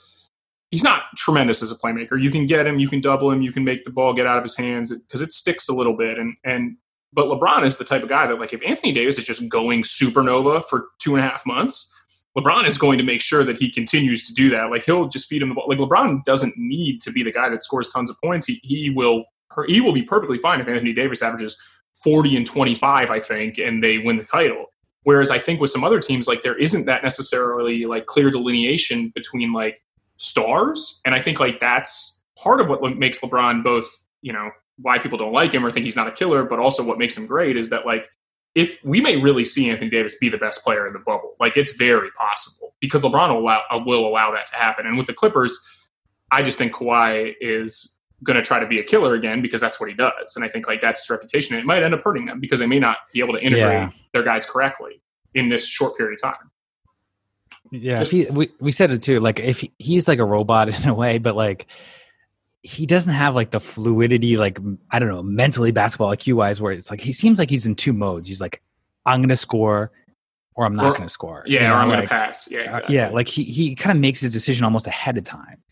[0.73, 2.21] he's not tremendous as a playmaker.
[2.21, 4.39] You can get him, you can double him, you can make the ball get out
[4.39, 6.19] of his hands because it sticks a little bit.
[6.19, 6.77] And and
[7.13, 9.85] but LeBron is the type of guy that like if Anthony Davis is just going
[9.85, 11.93] supernova for two and a half months
[12.37, 14.71] LeBron is going to make sure that he continues to do that.
[14.71, 15.67] Like he'll just feed him the ball.
[15.69, 18.47] Like LeBron doesn't need to be the guy that scores tons of points.
[18.47, 19.25] He he will
[19.67, 21.59] he will be perfectly fine if Anthony Davis averages
[22.03, 24.67] 40 and 25, I think, and they win the title.
[25.03, 29.11] Whereas I think with some other teams, like there isn't that necessarily like clear delineation
[29.15, 29.83] between like
[30.23, 31.01] stars.
[31.05, 33.89] And I think like that's part of what makes LeBron both,
[34.23, 36.85] you know, why people don't like him or think he's not a killer, but also
[36.85, 38.09] what makes him great is that like
[38.55, 41.57] if we may really see Anthony Davis be the best player in the bubble, like
[41.57, 44.87] it's very possible because LeBron will allow, uh, will allow that to happen.
[44.87, 45.59] And with the Clippers,
[46.31, 49.81] I just think Kawhi is going to try to be a killer again because that's
[49.81, 50.37] what he does.
[50.37, 51.57] And I think like that's his reputation.
[51.57, 53.73] And it might end up hurting them because they may not be able to integrate
[53.73, 53.91] yeah.
[54.13, 55.03] their guys correctly
[55.35, 56.51] in this short period of time.
[57.73, 59.19] Yeah, just, he, we we said it too.
[59.19, 61.67] Like if he, he's like a robot in a way, but like
[62.63, 64.59] he doesn't have like the fluidity, like
[64.91, 67.75] I don't know, mentally basketball IQ wise, where it's like he seems like he's in
[67.75, 68.29] two modes.
[68.29, 68.63] He's like,
[69.07, 69.91] I'm gonna score,
[70.55, 71.45] or I'm not gonna score.
[71.47, 72.47] Yeah, you know, or I'm like, gonna pass.
[72.51, 72.95] Yeah, uh, exactly.
[72.95, 73.09] yeah.
[73.09, 75.63] Like he he kind of makes his decision almost ahead of time.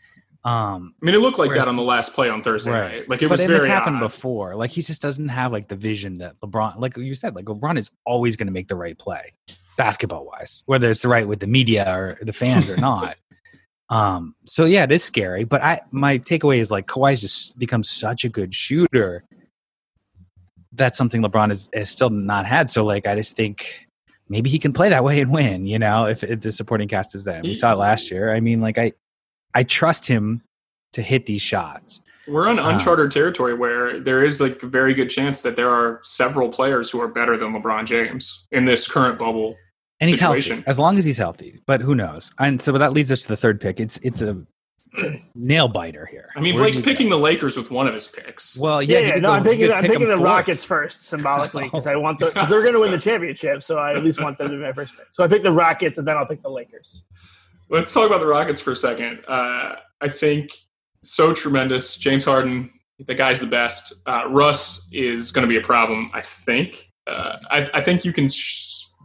[0.43, 2.93] Um, I mean, it looked like that on the last play on Thursday right.
[2.93, 3.09] night.
[3.11, 4.01] Like it was but very it's happened odd.
[4.01, 4.55] before.
[4.55, 7.77] Like he just doesn't have like the vision that LeBron, like you said, like LeBron
[7.77, 9.35] is always going to make the right play,
[9.81, 13.16] basketball wise, whether it's the right with the media or the fans or not.
[13.93, 15.43] Um, so yeah, it is scary.
[15.43, 19.24] But I my takeaway is like Kawhi's just become such a good shooter.
[20.70, 22.70] That's something LeBron has, has still not had.
[22.70, 23.89] So like I just think
[24.28, 27.16] maybe he can play that way and win, you know, if, if the supporting cast
[27.16, 27.41] is there.
[27.43, 28.33] We saw it last year.
[28.33, 28.93] I mean, like I
[29.57, 30.43] I trust him
[30.93, 32.01] to hit these shots.
[32.28, 35.57] We're on um, uncharted um, territory where there is like a very good chance that
[35.57, 39.57] there are several players who are better than LeBron James in this current bubble
[40.01, 40.57] and he's situation.
[40.57, 41.61] healthy as long as he's healthy.
[41.67, 42.33] But who knows?
[42.39, 43.81] And so that leads us to the third pick.
[43.81, 44.45] It's it's a
[45.35, 46.31] nail biter here.
[46.35, 47.17] I mean, Where Blake's picking go?
[47.17, 48.59] the Lakers with one of his picks.
[48.59, 49.07] Well, yeah, yeah.
[49.07, 50.29] yeah no, go, I'm picking I'm pick picking the fourth.
[50.29, 53.79] Rockets first symbolically because I want the because they're going to win the championship, so
[53.79, 55.07] I at least want them to be my first pick.
[55.13, 57.05] So I pick the Rockets, and then I'll pick the Lakers.
[57.69, 59.21] Let's talk about the Rockets for a second.
[59.29, 60.51] Uh, I think
[61.03, 61.97] so tremendous.
[61.97, 62.71] James Harden
[63.07, 63.93] The guy's the best.
[64.07, 66.85] Uh, Russ is going to be a problem, I think.
[67.07, 68.29] Uh, I, I, think you can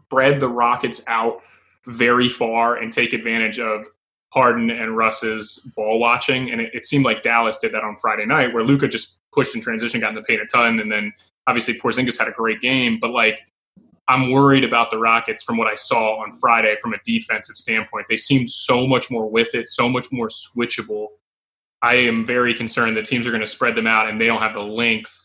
[0.06, 1.42] spread the Rockets out
[1.88, 3.86] very far and take advantage of
[4.34, 6.52] Harden and Russ's ball watching.
[6.52, 9.56] And it, it seemed like Dallas did that on Friday night, where Luka just pushed
[9.56, 11.14] in transition, got in the paint a ton, and then
[11.48, 12.98] obviously Porzingis had a great game.
[13.00, 13.42] But like,
[14.08, 18.06] I'm worried about the Rockets from what I saw on Friday from a defensive standpoint.
[18.08, 21.08] They seemed so much more with it, so much more switchable.
[21.82, 24.42] I am very concerned that teams are going to spread them out and they don't
[24.42, 25.25] have the length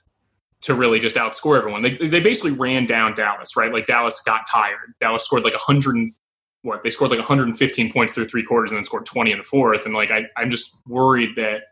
[0.63, 1.83] to really just outscore everyone.
[1.83, 3.73] They, they basically ran down Dallas, right?
[3.73, 4.95] Like Dallas got tired.
[5.01, 6.11] Dallas scored like 100
[6.63, 9.45] what they scored like 115 points through three quarters and then scored 20 in the
[9.45, 9.87] fourth.
[9.87, 11.63] And like I, I'm just worried that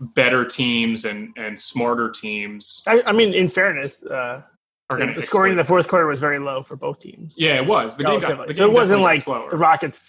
[0.00, 2.82] better teams and and smarter teams.
[2.86, 4.42] I, I mean, in fairness, uh,
[4.90, 7.34] are going to the scoring in the fourth quarter was very low for both teams.
[7.36, 7.96] Yeah, it was.
[7.96, 10.00] The game got, the so it wasn't like the Rockets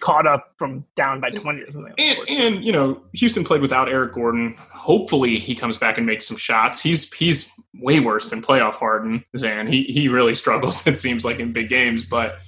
[0.00, 1.94] caught up from down by 20 or something.
[1.98, 4.54] And, and, you know, Houston played without Eric Gordon.
[4.72, 6.80] Hopefully he comes back and makes some shots.
[6.80, 9.66] He's he's way worse than playoff Harden, Zan.
[9.66, 12.04] He he really struggles, it seems like, in big games.
[12.04, 12.38] But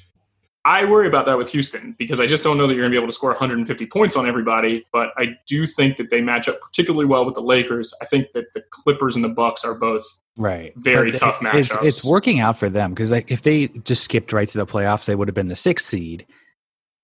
[0.64, 2.94] I worry about that with Houston because I just don't know that you're going to
[2.94, 4.84] be able to score 150 points on everybody.
[4.92, 7.94] But I do think that they match up particularly well with the Lakers.
[8.02, 10.04] I think that the Clippers and the Bucks are both
[10.36, 11.54] right very but tough matchups.
[11.54, 14.66] It's, it's, working out for them because like if they just skipped right to the
[14.66, 16.26] playoffs, they would have been the sixth seed.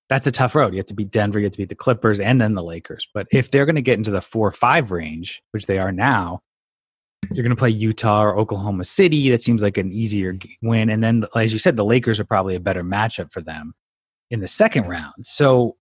[0.09, 0.75] That's a tough road.
[0.75, 3.09] You have to beat Denver, you have to beat the Clippers, and then the Lakers.
[3.15, 5.93] But if they're going to get into the four or five range, which they are
[5.93, 6.41] now,
[7.33, 9.31] you're going to play Utah or Oklahoma City.
[9.31, 10.91] That seems like an easier win.
[10.91, 13.75] And then, as you said, the Lakers are probably a better matchup for them
[14.31, 15.15] in the second round.
[15.23, 15.77] So,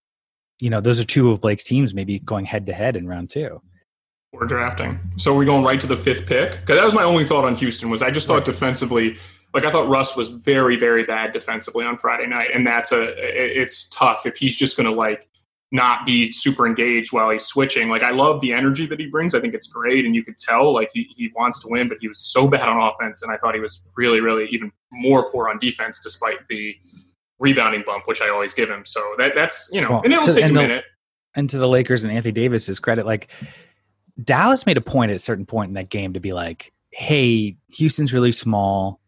[0.60, 3.30] you know, those are two of Blake's teams maybe going head to head in round
[3.30, 3.62] two.
[4.32, 5.00] We're drafting.
[5.18, 7.56] So we're going right to the fifth pick because that was my only thought on
[7.58, 7.90] Houston.
[7.90, 9.18] Was I just thought defensively,
[9.54, 13.14] like I thought Russ was very, very bad defensively on Friday night, and that's a
[13.18, 15.28] it's tough if he's just going to like
[15.72, 17.90] not be super engaged while he's switching.
[17.90, 19.36] Like I love the energy that he brings.
[19.36, 21.98] I think it's great, and you could tell like he, he wants to win, but
[22.02, 25.30] he was so bad on offense, and I thought he was really, really even more
[25.32, 26.76] poor on defense, despite the
[27.40, 28.86] rebounding bump, which I always give him.
[28.86, 30.86] So that that's you know, well, and it'll to, take a minute.
[31.36, 33.30] And to the Lakers and Anthony Davis's credit, like
[34.24, 37.58] Dallas made a point at a certain point in that game to be like, "Hey,
[37.76, 39.00] Houston's really small.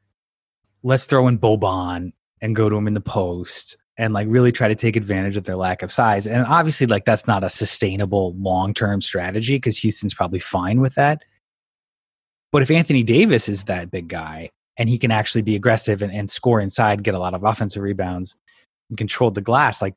[0.86, 4.67] Let's throw in Boban and go to him in the post." and like really try
[4.67, 6.27] to take advantage of their lack of size.
[6.27, 10.95] And obviously, like that's not a sustainable long term strategy because Houston's probably fine with
[10.95, 11.23] that.
[12.51, 16.11] But if Anthony Davis is that big guy and he can actually be aggressive and,
[16.13, 18.36] and score inside, get a lot of offensive rebounds,
[18.89, 19.95] and control the glass, like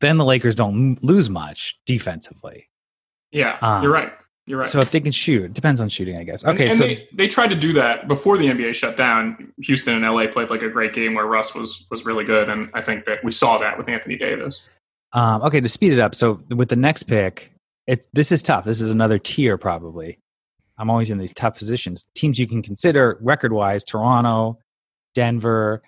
[0.00, 2.68] then the Lakers don't lose much defensively.
[3.30, 4.12] Yeah, um, you're right.
[4.50, 4.68] You're right.
[4.68, 6.44] So if they can shoot, it depends on shooting, I guess.
[6.44, 9.52] Okay, and, and so they, they tried to do that before the NBA shut down.
[9.62, 12.68] Houston and LA played like a great game where Russ was was really good, and
[12.74, 14.68] I think that we saw that with Anthony Davis.
[15.12, 17.52] Um, okay, to speed it up, so with the next pick,
[17.86, 18.64] it's this is tough.
[18.64, 20.18] This is another tier probably.
[20.76, 22.06] I'm always in these tough positions.
[22.16, 24.58] Teams you can consider record wise: Toronto,
[25.14, 25.80] Denver.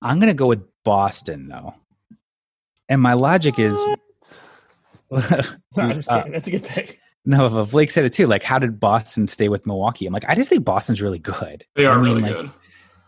[0.00, 1.74] I'm going to go with Boston though,
[2.88, 3.76] and my logic is.
[5.10, 5.18] no,
[5.76, 6.98] uh, That's a good pick.
[7.28, 8.28] No, but Blake said it too.
[8.28, 10.06] Like, how did Boston stay with Milwaukee?
[10.06, 11.64] I'm like, I just think Boston's really good.
[11.74, 12.50] They are I mean, really like, good.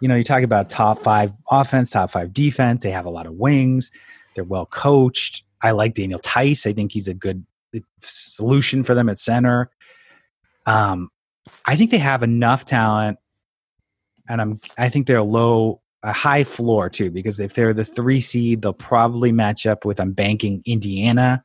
[0.00, 2.82] You know, you talk about top five offense, top five defense.
[2.82, 3.92] They have a lot of wings.
[4.34, 5.44] They're well coached.
[5.62, 6.66] I like Daniel Theis.
[6.66, 7.46] I think he's a good
[8.00, 9.70] solution for them at center.
[10.66, 11.10] Um,
[11.64, 13.18] I think they have enough talent,
[14.28, 14.60] and I'm.
[14.76, 18.72] I think they're low, a high floor too, because if they're the three seed, they'll
[18.72, 20.00] probably match up with.
[20.00, 21.44] I'm banking Indiana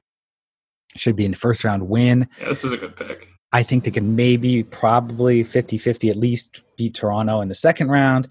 [0.96, 2.28] should be in the first round win.
[2.40, 3.28] Yeah, this is a good pick.
[3.52, 7.90] I think they can maybe probably 50 50 at least beat Toronto in the second
[7.90, 8.28] round.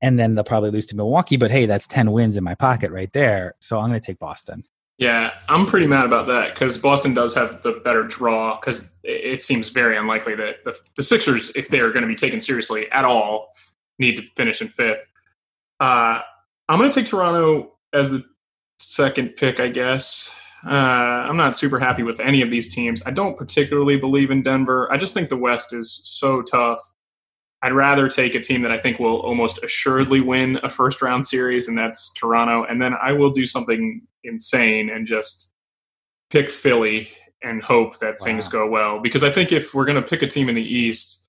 [0.00, 1.36] And then they'll probably lose to Milwaukee.
[1.36, 3.54] But hey, that's 10 wins in my pocket right there.
[3.60, 4.64] So I'm going to take Boston.
[4.98, 9.42] Yeah, I'm pretty mad about that because Boston does have the better draw because it
[9.42, 13.04] seems very unlikely that the, the Sixers, if they're going to be taken seriously at
[13.04, 13.52] all,
[13.98, 15.08] need to finish in fifth.
[15.80, 16.20] Uh,
[16.68, 18.24] I'm going to take Toronto as the
[18.78, 20.30] second pick, I guess.
[20.64, 23.02] Uh, I'm not super happy with any of these teams.
[23.04, 24.90] I don't particularly believe in Denver.
[24.92, 26.80] I just think the West is so tough.
[27.62, 31.24] I'd rather take a team that I think will almost assuredly win a first round
[31.24, 32.64] series, and that's Toronto.
[32.64, 35.50] And then I will do something insane and just
[36.30, 37.08] pick Philly
[37.42, 38.24] and hope that wow.
[38.24, 39.00] things go well.
[39.00, 41.24] Because I think if we're going to pick a team in the East,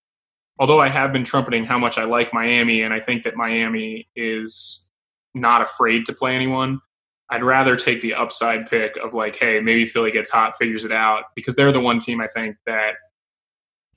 [0.60, 4.08] although I have been trumpeting how much I like Miami, and I think that Miami
[4.16, 4.88] is
[5.36, 6.82] not afraid to play anyone,
[7.30, 10.92] I'd rather take the upside pick of like, hey, maybe Philly gets hot, figures it
[10.92, 12.96] out, because they're the one team I think that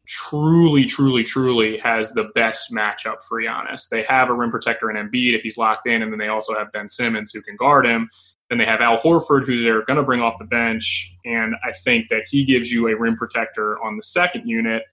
[0.07, 3.89] truly, truly, truly has the best matchup for Giannis.
[3.89, 6.55] They have a rim protector in Embiid if he's locked in, and then they also
[6.55, 8.09] have Ben Simmons who can guard him.
[8.49, 11.73] Then they have Al Horford, who they're going to bring off the bench, and I
[11.73, 14.85] think that he gives you a rim protector on the second unit.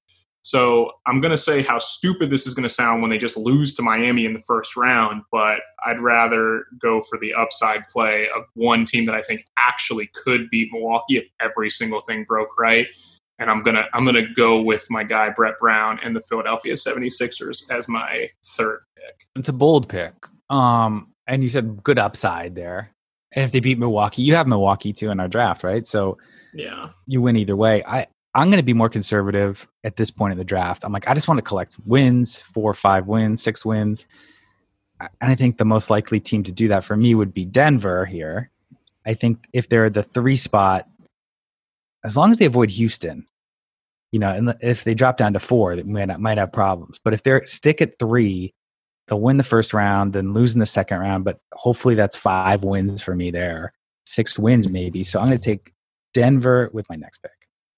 [0.44, 3.38] So I'm going to say how stupid this is going to sound when they just
[3.38, 8.28] lose to Miami in the first round, but I'd rather go for the upside play
[8.36, 12.60] of one team that I think actually could beat Milwaukee if every single thing broke
[12.60, 12.88] right.
[13.40, 17.64] And I'm gonna I'm gonna go with my guy Brett Brown and the Philadelphia 76ers
[17.70, 19.28] as my third pick.
[19.36, 20.14] It's a bold pick.
[20.50, 22.92] Um, and you said good upside there.
[23.36, 25.88] And if they beat Milwaukee, you have Milwaukee too in our draft, right?
[25.88, 26.18] So
[26.54, 26.90] Yeah.
[27.08, 27.82] you win either way.
[27.88, 28.06] I
[28.36, 30.84] I'm going to be more conservative at this point in the draft.
[30.84, 34.08] I'm like, I just want to collect wins, four five wins, six wins.
[35.00, 38.06] And I think the most likely team to do that for me would be Denver
[38.06, 38.50] here.
[39.06, 40.88] I think if they're the three spot,
[42.06, 43.28] as long as they avoid Houston,
[44.12, 47.00] you know, and if they drop down to four, they might, might have problems.
[47.04, 48.54] But if they're stick at three,
[49.08, 51.26] they'll win the first round, then lose in the second round.
[51.26, 53.74] But hopefully that's five wins for me there,
[54.06, 55.04] six wins maybe.
[55.04, 55.74] So I'm going to take
[56.14, 57.32] Denver with my next pick.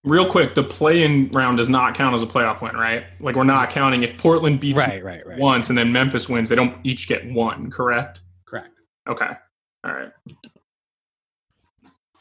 [0.06, 3.06] Real quick, the play-in round does not count as a playoff win, right?
[3.20, 5.39] Like we're not counting if Portland beats Right, right, right.
[5.39, 8.22] once and then Memphis wins, they don't each get one, correct?
[8.45, 8.70] Correct.
[9.08, 9.30] Okay.
[9.84, 10.12] All right.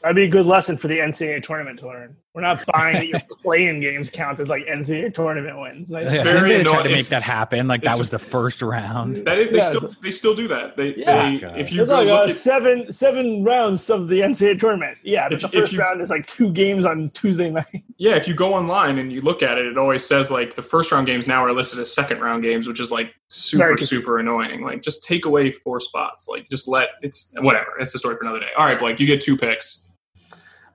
[0.01, 2.17] That'd be a good lesson for the NCAA tournament to learn.
[2.35, 5.89] We're not buying that your playing games count as like NCAA tournament wins.
[5.89, 6.13] Nice.
[6.13, 6.83] Yeah, very they try annoying.
[6.83, 7.67] to make It's- that happen?
[7.69, 9.15] Like that was the first round.
[9.25, 9.61] That is, they Yeah.
[9.61, 10.75] still they still do that.
[10.75, 11.29] They, Yeah.
[11.29, 14.59] they if you It's go like look uh, at, seven seven rounds of the NCAA
[14.59, 14.97] tournament.
[15.01, 17.83] Yeah, but If- the first you- round is like two games on Tuesday night.
[17.97, 20.61] yeah, if you go online and you look at it, it always says like the
[20.61, 24.19] first round games now are listed as second round games, which is like super super
[24.19, 24.61] annoying.
[24.61, 26.27] Like just take away four spots.
[26.27, 27.77] Like just let it's whatever.
[27.79, 28.49] It's the story for another day.
[28.57, 29.83] All right, Blake, you get two picks.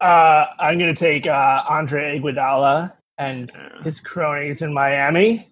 [0.01, 5.47] Uh, I'm going to take uh, Andre Iguodala and his cronies in Miami.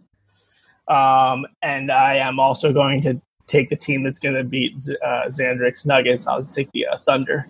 [0.89, 4.97] Um, and I am also going to take the team that's going to beat Z-
[5.05, 6.27] uh, Zandrick's Nuggets.
[6.27, 7.47] I'll take the uh, Thunder.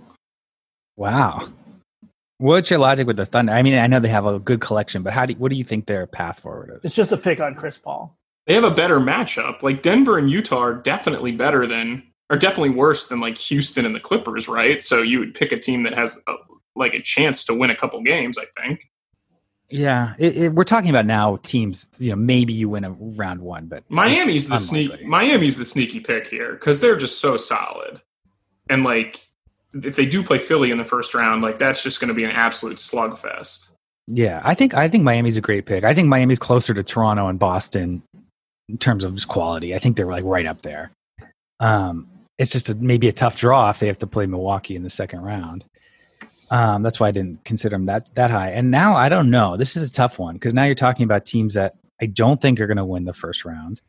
[0.96, 1.48] Wow.
[2.38, 3.52] What's your logic with the Thunder?
[3.52, 5.64] I mean, I know they have a good collection, but how do what do you
[5.64, 6.84] think their path forward is?
[6.84, 8.16] It's just a pick on Chris Paul.
[8.46, 9.62] They have a better matchup.
[9.62, 13.94] Like Denver and Utah are definitely better than are definitely worse than like Houston and
[13.94, 14.82] the Clippers, right?
[14.82, 16.34] So you would pick a team that has a,
[16.78, 18.88] like a chance to win a couple games, I think.
[19.70, 21.88] Yeah, it, it, we're talking about now teams.
[21.98, 25.04] You know, maybe you win a round one, but Miami's the sneak.
[25.04, 28.00] Miami's the sneaky pick here because they're just so solid,
[28.70, 29.28] and like
[29.74, 32.24] if they do play Philly in the first round, like that's just going to be
[32.24, 33.72] an absolute slugfest.
[34.06, 35.84] Yeah, I think I think Miami's a great pick.
[35.84, 38.02] I think Miami's closer to Toronto and Boston
[38.68, 39.74] in terms of just quality.
[39.74, 40.92] I think they're like right up there.
[41.60, 42.08] Um,
[42.38, 44.90] it's just a, maybe a tough draw if they have to play Milwaukee in the
[44.90, 45.66] second round.
[46.50, 48.50] Um, that's why I didn't consider them that that high.
[48.50, 49.56] And now I don't know.
[49.56, 52.60] This is a tough one because now you're talking about teams that I don't think
[52.60, 53.82] are going to win the first round.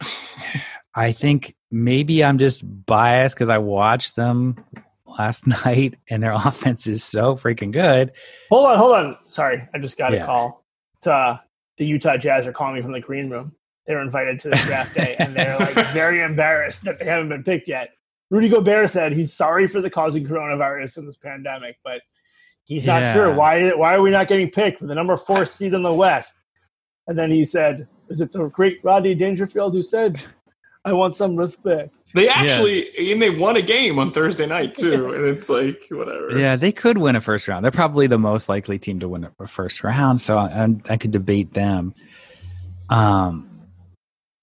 [0.94, 4.56] I think maybe I'm just biased because I watched them
[5.18, 8.12] last night and their offense is so freaking good.
[8.50, 9.16] Hold on, hold on.
[9.26, 10.22] Sorry, I just got Yeah.
[10.22, 10.64] a call.
[10.98, 11.38] It's, uh,
[11.78, 13.56] the Utah Jazz are calling me from the green room.
[13.86, 17.30] They were invited to the draft day, and they're like very embarrassed that they haven't
[17.30, 17.88] been picked yet.
[18.32, 22.00] Rudy Gobert said he's sorry for the causing coronavirus in this pandemic, but
[22.64, 23.12] he's not Yeah.
[23.12, 23.70] sure why.
[23.72, 26.34] Why are we not getting picked with the number four seed in the West?
[27.06, 30.24] And then he said, "Is it the great Rodney Dangerfield who said,
[30.82, 35.12] I want some respect?" They actually and they won a game on Thursday night too,
[35.14, 36.30] and it's like whatever.
[36.38, 37.62] Yeah, they could win a first round.
[37.62, 41.10] They're probably the most likely team to win a first round, so I, I could
[41.10, 41.92] debate them.
[42.88, 43.51] Um,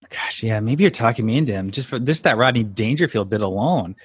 [0.09, 3.41] gosh, yeah, maybe you're talking me into him just for this that Rodney Dangerfield bit
[3.41, 3.95] alone.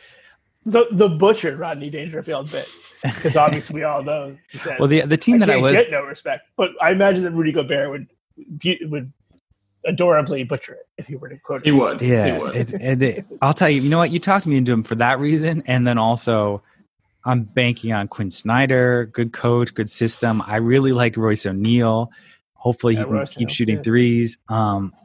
[0.66, 2.66] The the butcher Rodney Dangerfield bit,
[3.02, 4.36] because obviously we all know.
[4.50, 6.48] He Well, the the I team that I can't was get no respect.
[6.57, 8.09] But I imagine that Rudy Gobert would
[8.90, 9.12] would
[9.84, 11.66] adorably butcher it if he were to quote it.
[11.66, 12.00] He would.
[12.00, 12.57] He Yeah, would.
[12.57, 13.82] it, it, it- I'll tell you.
[13.82, 14.11] You know what?
[14.11, 16.62] You talked me into him for that reason, and then also,
[17.26, 19.07] I'm banking on Quin Snyder.
[19.12, 20.42] Good coach, good system.
[20.46, 22.11] I really like Royce O'Neale.
[22.55, 23.82] Hopefully, Yeah, he can Royce keep O'Neale, shooting yeah.
[23.82, 24.38] threes.
[24.48, 25.03] Um, I,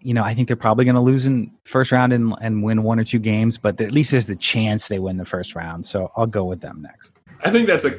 [0.00, 2.82] you know, I think they're probably going to lose in first round and, and win
[2.82, 5.86] one or two games, but at least there's the chance they win the first round.
[5.86, 7.12] So I'll go with them next.
[7.44, 7.98] I think that's a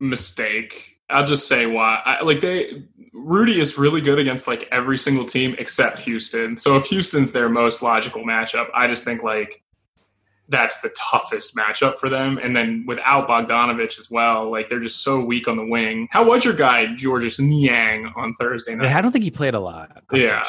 [0.00, 1.00] mistake.
[1.10, 2.00] I'll just say why.
[2.04, 6.56] I, like they, Rudy is really good against like every single team except Houston.
[6.56, 9.62] So if Houston's their most logical matchup, I just think like
[10.48, 12.38] that's the toughest matchup for them.
[12.42, 16.06] And then without Bogdanovich as well, like they're just so weak on the wing.
[16.10, 18.94] How was your guy Georges Niang on Thursday night?
[18.94, 20.02] I don't think he played a lot.
[20.12, 20.44] Yeah,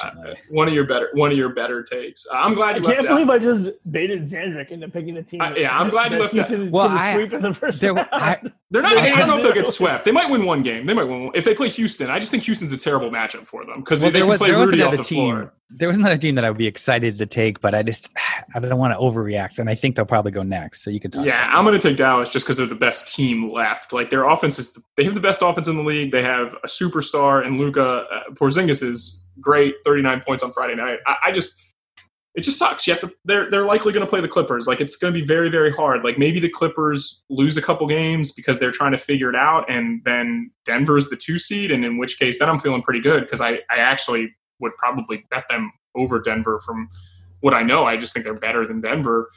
[0.50, 2.28] one of your better one of your better takes.
[2.30, 5.14] Uh, I'm glad I you left can't out- believe I just baited Zandrick into picking
[5.16, 5.42] the team.
[5.42, 7.42] I- yeah, I'm glad you that left Houston that- is Well, gonna I- sweep in
[7.42, 8.10] the first there, round.
[8.12, 8.40] I,
[8.72, 8.98] They're not.
[8.98, 10.06] I don't know if they'll get swept.
[10.06, 10.88] They might win one game.
[10.88, 11.26] They might win.
[11.26, 11.32] One.
[11.36, 14.12] if they play Houston, I just think Houston's a terrible matchup for them because well,
[14.12, 15.54] they, there was, play Rudy off the team, floor.
[15.70, 18.12] There was another team that I would be excited to take, but I just
[18.56, 20.84] I don't want to overreact, and I think they'll probably go next.
[20.84, 21.26] So you can talk.
[21.26, 23.94] Yeah, I'm going to take Dallas just because they're the best team left.
[23.94, 26.12] Like their offense is, they have the best offense in the league.
[26.12, 29.76] They have a superstar, and Luka uh, Porzingis is great.
[29.86, 31.00] 39 points on Friday night.
[31.06, 31.62] I, I just
[32.36, 32.86] it just sucks.
[32.86, 33.14] You have to.
[33.24, 34.68] They're they're likely going to play the Clippers.
[34.68, 36.04] Like it's going to be very very hard.
[36.04, 39.70] Like maybe the Clippers lose a couple games because they're trying to figure it out,
[39.70, 43.22] and then Denver's the two seed, and in which case then I'm feeling pretty good
[43.22, 46.90] because I I actually would probably bet them over Denver from
[47.40, 47.86] what I know.
[47.86, 49.30] I just think they're better than Denver,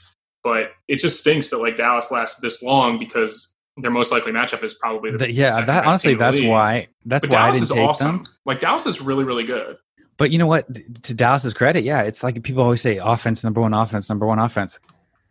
[0.43, 4.65] but it just stinks that like Dallas lasts this long because their most likely matchup
[4.65, 5.61] is probably the, the yeah.
[5.61, 6.49] That honestly, that's league.
[6.49, 8.17] why that's but why Dallas I didn't is take awesome.
[8.17, 8.27] them.
[8.45, 9.77] Like Dallas is really really good.
[10.19, 10.67] But you know what?
[11.05, 14.39] To Dallas's credit, yeah, it's like people always say offense, number one offense, number one
[14.39, 14.79] offense.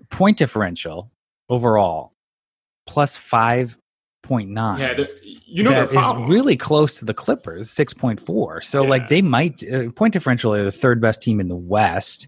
[0.09, 1.11] Point differential
[1.49, 2.13] overall
[2.87, 3.77] plus 5.9.
[4.79, 5.05] Yeah,
[5.45, 8.63] you know that is really close to the Clippers, 6.4.
[8.63, 8.89] So yeah.
[8.89, 12.27] like they might uh, point differential are the third best team in the West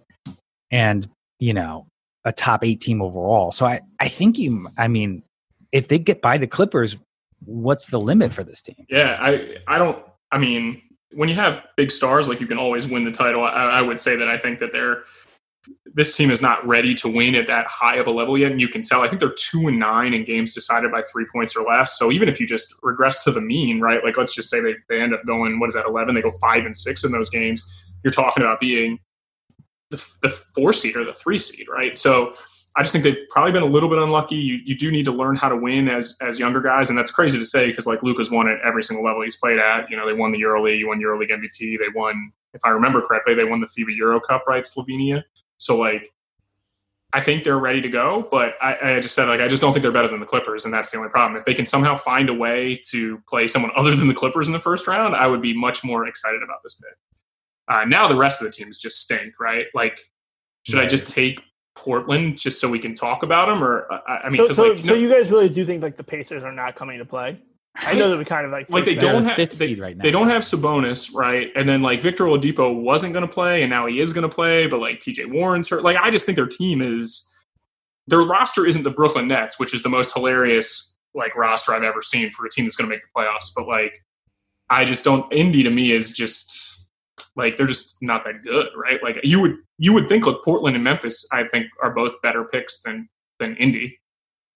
[0.70, 1.08] and,
[1.40, 1.88] you know,
[2.26, 3.52] a top 8 team overall.
[3.52, 5.24] So I I think you I mean,
[5.72, 6.98] if they get by the Clippers,
[7.46, 8.86] what's the limit for this team?
[8.90, 10.82] Yeah, I I don't I mean
[11.14, 13.44] when you have big stars, like you can always win the title.
[13.44, 15.04] I, I, would say that I think that they're
[15.94, 18.62] this team is not ready to win at that high of a level yet, and
[18.62, 19.02] you can tell.
[19.02, 21.98] I think they're two and nine in games decided by three points or less.
[21.98, 24.04] So even if you just regress to the mean, right?
[24.04, 26.16] Like let's just say they, they end up going what is that eleven?
[26.16, 27.68] They go five and six in those games.
[28.04, 29.00] You're talking about being
[29.90, 31.96] the, the four seed or the three seed, right?
[31.96, 32.34] So
[32.76, 34.36] I just think they've probably been a little bit unlucky.
[34.36, 37.12] You, you do need to learn how to win as as younger guys, and that's
[37.12, 39.90] crazy to say because like Luka's won at every single level he's played at.
[39.90, 43.02] You know, they won the EuroLeague, you won EuroLeague MVP, they won, if I remember
[43.02, 45.24] correctly, they won the FIBA Euro Cup, right, Slovenia.
[45.58, 46.14] So like,
[47.12, 49.74] I think they're ready to go, but I, I just said like I just don't
[49.74, 51.40] think they're better than the Clippers, and that's the only problem.
[51.40, 54.54] If they can somehow find a way to play someone other than the Clippers in
[54.54, 56.96] the first round, I would be much more excited about this pick.
[57.68, 59.66] Uh, now the rest of the teams just stink, right?
[59.74, 60.00] Like,
[60.68, 61.42] should I just take
[61.80, 63.64] Portland just so we can talk about them?
[63.64, 66.04] Or uh, I mean, so, so, like, so you guys really do think like the
[66.04, 67.42] Pacers are not coming to play?
[67.76, 70.28] I know that we kind of like like they don't have they, right they, don't
[70.28, 74.02] have Sabonis right, and then like Victor Oladipo wasn't going to play, and now he
[74.02, 75.26] is going to play, but like T.J.
[75.26, 75.84] Warren's hurt.
[75.84, 77.32] Like I just think their team is
[78.08, 82.02] their roster isn't the Brooklyn Nets, which is the most hilarious like roster I've ever
[82.02, 83.52] seen for a team that's going to make the playoffs.
[83.56, 84.04] But like
[84.70, 85.32] I just don't.
[85.32, 86.79] Indy to me is just
[87.40, 89.02] like they're just not that good, right?
[89.02, 92.44] Like you would you would think like Portland and Memphis, I think, are both better
[92.44, 93.10] picks than
[93.40, 94.00] than Indy,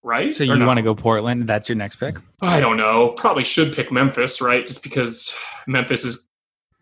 [0.04, 0.34] right?
[0.34, 0.68] So you no?
[0.68, 1.48] want to go Portland?
[1.48, 2.18] That's your next pick?
[2.42, 3.10] I don't know.
[3.18, 4.68] Probably should pick Memphis, right?
[4.68, 5.34] Just because
[5.66, 6.28] Memphis is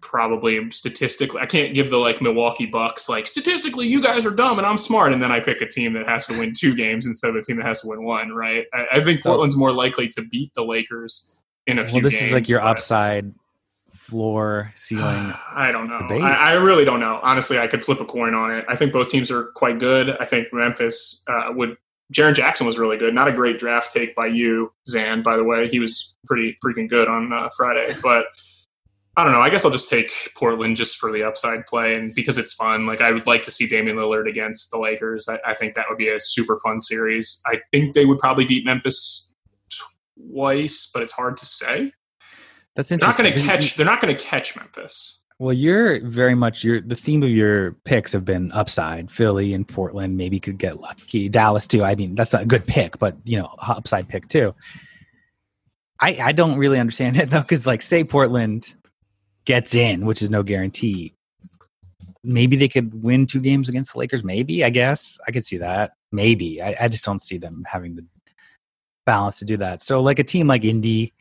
[0.02, 4.58] probably statistically I can't give the like Milwaukee Bucks like statistically you guys are dumb
[4.58, 7.06] and I'm smart and then I pick a team that has to win two games
[7.06, 9.56] instead of a team that has to win one right I, I think so, Portland's
[9.56, 11.32] more likely to beat the Lakers
[11.68, 13.32] in a few well this games, is like your upside
[14.12, 15.34] floor, ceiling?
[15.56, 16.18] I don't know.
[16.24, 17.20] I, I, really don't know.
[17.24, 18.66] Honestly, I could flip a coin on it.
[18.68, 20.16] I think both teams are quite good.
[20.20, 21.78] I think Memphis uh, would.
[22.14, 23.16] Jaren Jackson was really good.
[23.16, 25.24] Not a great draft take by you, Zan.
[25.24, 27.96] By the way, he was pretty freaking good on uh, Friday.
[28.04, 28.26] But
[29.16, 29.40] I don't know.
[29.40, 32.86] I guess I'll just take Portland just for the upside play and because it's fun.
[32.86, 35.30] Like I would like to see Damian Lillard against the Lakers.
[35.30, 37.42] I, I think that would be a super fun series.
[37.46, 39.34] I think they would probably beat Memphis
[40.34, 41.94] twice, but it's hard to say.
[42.76, 43.24] That's interesting.
[43.24, 43.76] They're not going to catch.
[43.76, 45.20] They're not going to catch Memphis.
[45.40, 49.10] Well, you're very much your the theme of your picks have been upside.
[49.10, 51.30] Philly and Portland maybe could get lucky.
[51.30, 51.84] Dallas too.
[51.84, 54.54] I mean, that's not a good pick, but you know, upside pick too.
[56.00, 58.76] I I don't really understand it though, because like say Portland
[59.46, 61.16] gets in, which is no guarantee.
[62.24, 64.24] Maybe they could win two games against the Lakers.
[64.24, 65.94] Maybe I guess I could see that.
[66.12, 68.06] Maybe I, I just don't see them having the
[69.08, 69.82] balance to do that.
[69.82, 71.14] So like a team like Indy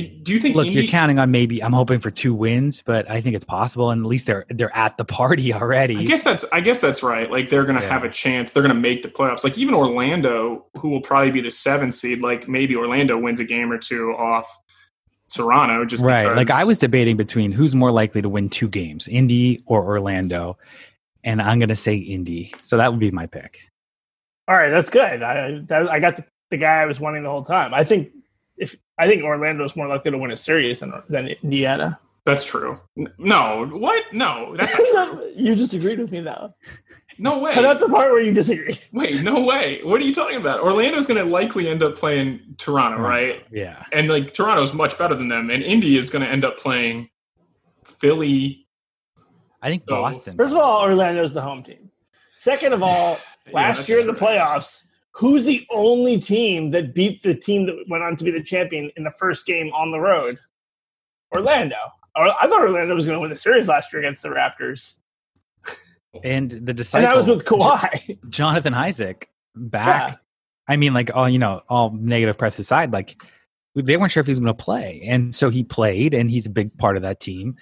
[0.00, 0.56] do you think?
[0.56, 1.62] Look, Indy- you're counting on maybe.
[1.62, 4.74] I'm hoping for two wins, but I think it's possible, and at least they're they're
[4.76, 5.98] at the party already.
[5.98, 7.30] I guess that's I guess that's right.
[7.30, 7.90] Like they're going to yeah.
[7.90, 8.52] have a chance.
[8.52, 9.44] They're going to make the playoffs.
[9.44, 12.22] Like even Orlando, who will probably be the seventh seed.
[12.22, 14.58] Like maybe Orlando wins a game or two off
[15.30, 15.84] Toronto.
[15.84, 16.24] Just right.
[16.24, 16.36] Because.
[16.36, 20.58] Like I was debating between who's more likely to win two games, Indy or Orlando,
[21.24, 22.52] and I'm going to say Indy.
[22.62, 23.60] So that would be my pick.
[24.48, 25.22] All right, that's good.
[25.22, 27.72] I that, I got the, the guy I was wanting the whole time.
[27.72, 28.10] I think
[28.60, 31.98] if I think Orlando is more likely to win a series than than Indiana.
[32.24, 32.78] That's true.
[33.18, 34.04] No, what?
[34.12, 34.78] No, that's
[35.36, 36.54] you just agreed with me now.
[37.18, 37.52] No way.
[37.52, 38.78] Cut out the part where you disagree.
[38.92, 39.80] Wait, no way.
[39.82, 40.60] What are you talking about?
[40.60, 43.04] Orlando's going to likely end up playing Toronto, hmm.
[43.04, 43.44] right?
[43.50, 43.84] Yeah.
[43.92, 47.08] And like Toronto's much better than them, and Indy is going to end up playing
[47.84, 48.66] Philly.
[49.62, 50.36] I think so, Boston.
[50.36, 51.90] First of all, Orlando's the home team.
[52.36, 53.18] Second of all,
[53.52, 54.84] last yeah, year in the playoffs,
[55.14, 58.90] who's the only team that beat the team that went on to be the champion
[58.96, 60.38] in the first game on the road?
[61.34, 61.76] Orlando.
[62.16, 64.94] I thought Orlando was going to win the series last year against the Raptors.
[66.24, 68.28] And the disciple, and that was with Kawhi.
[68.28, 70.10] Jonathan Isaac back.
[70.10, 70.16] Yeah.
[70.66, 73.22] I mean, like all you know, all negative press aside, like
[73.76, 76.46] they weren't sure if he was going to play, and so he played, and he's
[76.46, 77.54] a big part of that team.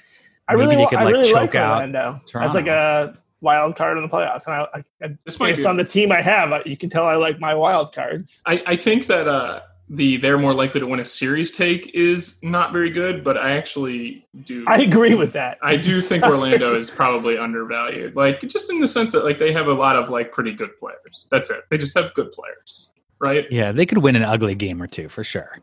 [0.49, 3.77] I really, Maybe they could, I like, really choke like Orlando as like a wild
[3.77, 4.47] card in the playoffs.
[4.47, 7.39] And I, I, this based on the team I have, you can tell I like
[7.39, 8.43] my wild cards.
[8.47, 9.61] I, I think that uh,
[9.91, 13.53] the they're more likely to win a series take is not very good, but I
[13.53, 14.65] actually do.
[14.67, 15.59] I agree with that.
[15.63, 19.53] I do think Orlando is probably undervalued, like just in the sense that like they
[19.53, 21.27] have a lot of like pretty good players.
[21.31, 21.65] That's it.
[21.71, 23.47] They just have good players, right?
[23.51, 25.59] Yeah, they could win an ugly game or two for sure.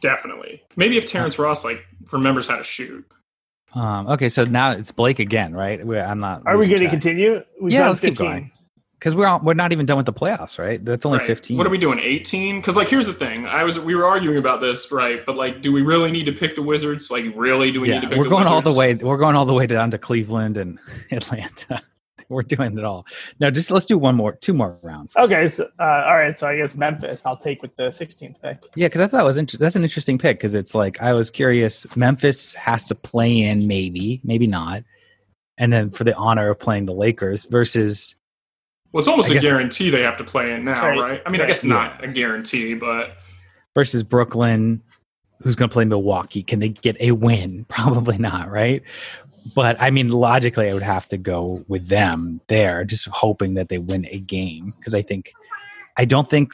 [0.00, 0.62] Definitely.
[0.76, 3.04] Maybe if Terrence Ross like remembers how to shoot.
[3.74, 5.84] Um, okay, so now it's Blake again, right?
[5.84, 6.42] We're, I'm not.
[6.46, 7.44] Are we going to continue?
[7.60, 8.16] We yeah, let's 15.
[8.16, 8.52] keep going.
[8.98, 10.84] Because we're all, we're not even done with the playoffs, right?
[10.84, 11.26] That's only right.
[11.26, 11.56] 15.
[11.56, 11.98] What are we doing?
[11.98, 12.60] 18?
[12.60, 15.24] Because like here's the thing, I was we were arguing about this, right?
[15.24, 17.10] But like, do we really need to pick the Wizards?
[17.10, 18.18] Like, really, do we yeah, need to?
[18.18, 18.50] we're going Wizards?
[18.50, 18.94] all the way.
[18.94, 20.78] We're going all the way down to Cleveland and
[21.10, 21.80] Atlanta
[22.34, 23.06] we're doing it all.
[23.40, 25.14] Now, just let's do one more, two more rounds.
[25.16, 25.48] Okay.
[25.48, 26.38] So, uh, all right.
[26.38, 28.62] So I guess Memphis, I'll take with the 16th pick.
[28.76, 31.12] Yeah, because I thought it was inter- that's an interesting pick because it's like I
[31.12, 31.96] was curious.
[31.96, 34.84] Memphis has to play in, maybe, maybe not,
[35.58, 38.14] and then for the honor of playing the Lakers versus.
[38.92, 40.98] Well, it's almost I a guess, guarantee they have to play in now, right?
[40.98, 41.22] right?
[41.26, 41.46] I mean, right.
[41.46, 42.10] I guess not yeah.
[42.10, 43.16] a guarantee, but
[43.74, 44.82] versus Brooklyn,
[45.42, 46.42] who's going to play Milwaukee?
[46.42, 47.64] Can they get a win?
[47.68, 48.82] Probably not, right?
[49.54, 53.68] But I mean, logically, I would have to go with them there, just hoping that
[53.68, 55.32] they win a game because I think
[55.96, 56.52] I don't think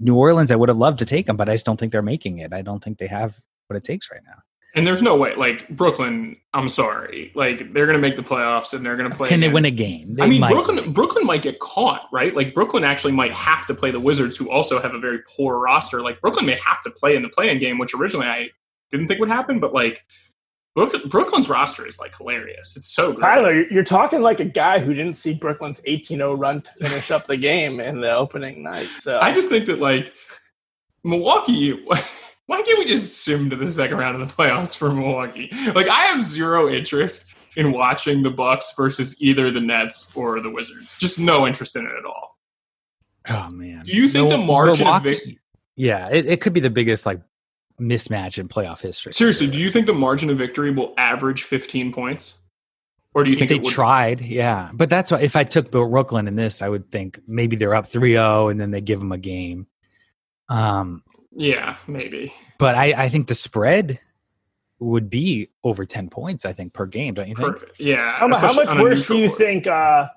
[0.00, 0.50] New Orleans.
[0.50, 2.52] I would have loved to take them, but I just don't think they're making it.
[2.52, 4.42] I don't think they have what it takes right now.
[4.74, 6.36] And there's no way, like Brooklyn.
[6.54, 9.28] I'm sorry, like they're going to make the playoffs and they're going to play.
[9.28, 9.50] Can again.
[9.50, 10.14] they win a game?
[10.14, 10.52] They I mean, might.
[10.52, 10.92] Brooklyn.
[10.92, 12.34] Brooklyn might get caught, right?
[12.34, 15.58] Like Brooklyn actually might have to play the Wizards, who also have a very poor
[15.58, 16.00] roster.
[16.00, 18.48] Like Brooklyn may have to play in the playing game, which originally I
[18.90, 20.04] didn't think would happen, but like
[20.74, 22.76] Brooklyn's roster is like hilarious.
[22.76, 23.20] It's so great.
[23.20, 27.26] Tyler, you're talking like a guy who didn't see Brooklyn's 18-0 run to finish up
[27.26, 28.88] the game in the opening night.
[29.00, 30.14] So I just think that like
[31.04, 31.72] Milwaukee.
[32.46, 35.50] Why can't we just sim to the second round of the playoffs for Milwaukee?
[35.74, 40.50] Like I have zero interest in watching the Bucks versus either the Nets or the
[40.50, 40.96] Wizards.
[40.98, 42.38] Just no interest in it at all.
[43.28, 43.84] Oh man!
[43.84, 45.38] Do you think the margin Milwaukee, of vic-
[45.76, 47.20] yeah, it, it could be the biggest like
[47.82, 49.12] mismatch in playoff history.
[49.12, 52.36] Seriously, do you think the margin of victory will average 15 points?
[53.14, 54.20] Or do you if think they tried?
[54.22, 54.70] Yeah.
[54.72, 57.74] But that's why if I took the Brooklyn in this, I would think maybe they're
[57.74, 59.66] up 3-0 and then they give them a game.
[60.48, 61.02] Um
[61.34, 62.32] yeah, maybe.
[62.58, 64.00] But I, I think the spread
[64.78, 67.56] would be over 10 points, I think, per game, don't you think?
[67.56, 68.12] Per, yeah.
[68.12, 70.08] How, how much worse do you think uh,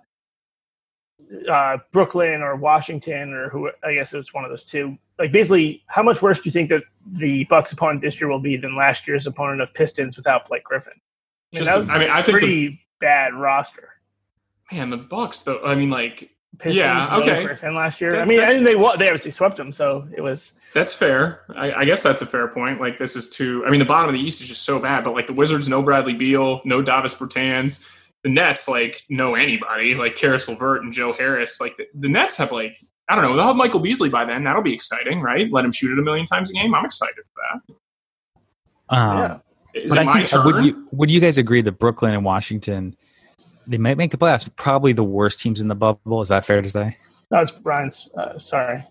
[1.50, 4.98] uh, Brooklyn or Washington or who I guess it's one of those two.
[5.18, 8.40] Like basically, how much worse do you think that the Bucks opponent this year will
[8.40, 10.94] be than last year's opponent of Pistons without Blake Griffin?
[11.54, 13.90] I mean, that was I mean, I think pretty the, bad roster.
[14.72, 15.62] Man, the Bucks though.
[15.64, 17.46] I mean, like Pistons, yeah, okay.
[17.46, 18.12] Griffin last year.
[18.12, 20.54] That, I mean, I they they obviously swept them, so it was.
[20.74, 21.42] That's fair.
[21.56, 22.80] I, I, guess that's a fair point.
[22.80, 23.64] Like this is too.
[23.66, 25.04] I mean, the bottom of the East is just so bad.
[25.04, 27.84] But like the Wizards, no Bradley Beal, no Davis Bertans
[28.26, 31.62] the Nets like know anybody like Caris LeVert and Joe Harris.
[31.62, 32.76] Like the, the, Nets have like
[33.08, 34.44] I don't know they'll have Michael Beasley by then.
[34.44, 35.48] That'll be exciting, right?
[35.52, 36.74] Let him shoot it a million times a game.
[36.74, 37.76] I'm excited for
[38.90, 38.98] that.
[38.98, 39.38] Um, yeah.
[39.80, 40.44] Is but I think turn?
[40.44, 42.98] would you would you guys agree that Brooklyn and Washington
[43.68, 44.50] they might make the playoffs?
[44.56, 46.24] Probably the worst teams in the bubble.
[46.24, 46.98] Is that fair to say?
[47.30, 48.10] No, it's Brian's.
[48.18, 48.84] Uh, sorry.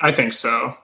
[0.00, 0.76] I think so.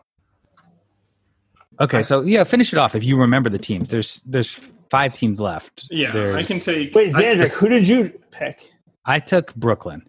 [1.80, 2.96] Okay, so yeah, finish it off.
[2.96, 4.59] If you remember the teams, there's there's
[4.93, 5.84] five teams left.
[5.90, 6.95] Yeah, there's, I can take.
[6.95, 8.74] Wait, Zandrick, who did you pick?
[9.07, 10.07] I took Brooklyn.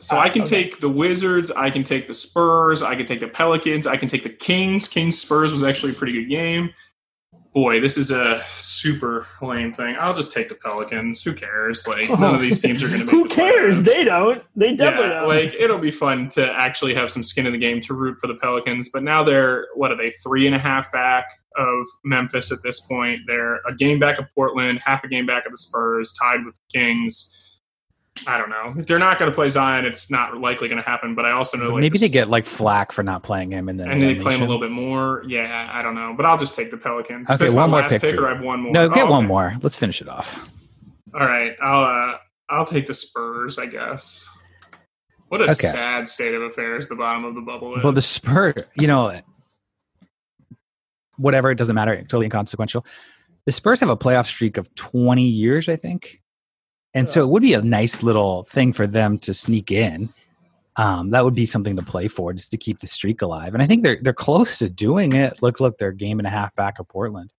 [0.00, 0.64] So I can okay.
[0.64, 4.08] take the Wizards, I can take the Spurs, I can take the Pelicans, I can
[4.08, 4.88] take the Kings.
[4.88, 6.70] Kings Spurs was actually a pretty good game
[7.52, 9.96] boy, this is a super lame thing.
[9.98, 11.22] I'll just take the Pelicans.
[11.22, 11.86] Who cares?
[11.86, 13.06] Like none of these teams are going to.
[13.06, 13.10] Be.
[13.10, 13.80] Who the cares?
[13.80, 13.84] Playoffs.
[13.84, 14.42] They don't.
[14.56, 15.28] They definitely yeah, don't.
[15.28, 18.26] Like it'll be fun to actually have some skin in the game to root for
[18.26, 18.88] the Pelicans.
[18.88, 21.26] But now they're what are they three and a half back
[21.56, 23.20] of Memphis at this point?
[23.26, 26.54] They're a game back of Portland, half a game back of the Spurs, tied with
[26.54, 27.38] the Kings.
[28.26, 28.74] I don't know.
[28.76, 31.14] If they're not going to play Zion, it's not likely going to happen.
[31.14, 33.80] But I also know like maybe they get like flack for not playing him, and
[33.80, 35.24] then and they play him a little bit more.
[35.26, 36.14] Yeah, I don't know.
[36.16, 37.28] But I'll just take the Pelicans.
[37.30, 38.00] Okay, one more pick.
[38.00, 38.72] pick or I have one more.
[38.72, 39.54] No, get oh, one more.
[39.62, 40.48] Let's finish it off.
[41.14, 43.58] All right, I'll uh, I'll take the Spurs.
[43.58, 44.28] I guess.
[45.28, 45.54] What a okay.
[45.54, 47.82] sad state of affairs the bottom of the bubble is.
[47.82, 49.18] Well, the Spurs, you know,
[51.16, 51.96] whatever, it doesn't matter.
[52.02, 52.84] Totally inconsequential.
[53.46, 56.21] The Spurs have a playoff streak of 20 years, I think.
[56.94, 60.10] And so it would be a nice little thing for them to sneak in.
[60.76, 63.54] Um, that would be something to play for just to keep the streak alive.
[63.54, 65.42] And I think they're they're close to doing it.
[65.42, 67.32] Look, look, they're a game and a half back of Portland.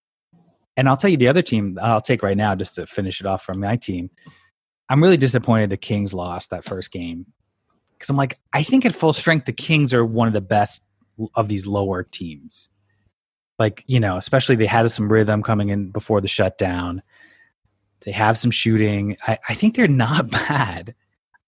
[0.75, 3.27] And I'll tell you the other team I'll take right now just to finish it
[3.27, 4.09] off from my team.
[4.89, 7.25] I'm really disappointed the Kings lost that first game
[8.03, 10.83] because I'm like, I think at full strength, the Kings are one of the best
[11.35, 12.69] of these lower teams.
[13.57, 17.01] Like, you know, especially they had some rhythm coming in before the shutdown.
[18.03, 19.17] They have some shooting.
[19.27, 20.95] I, I think they're not bad.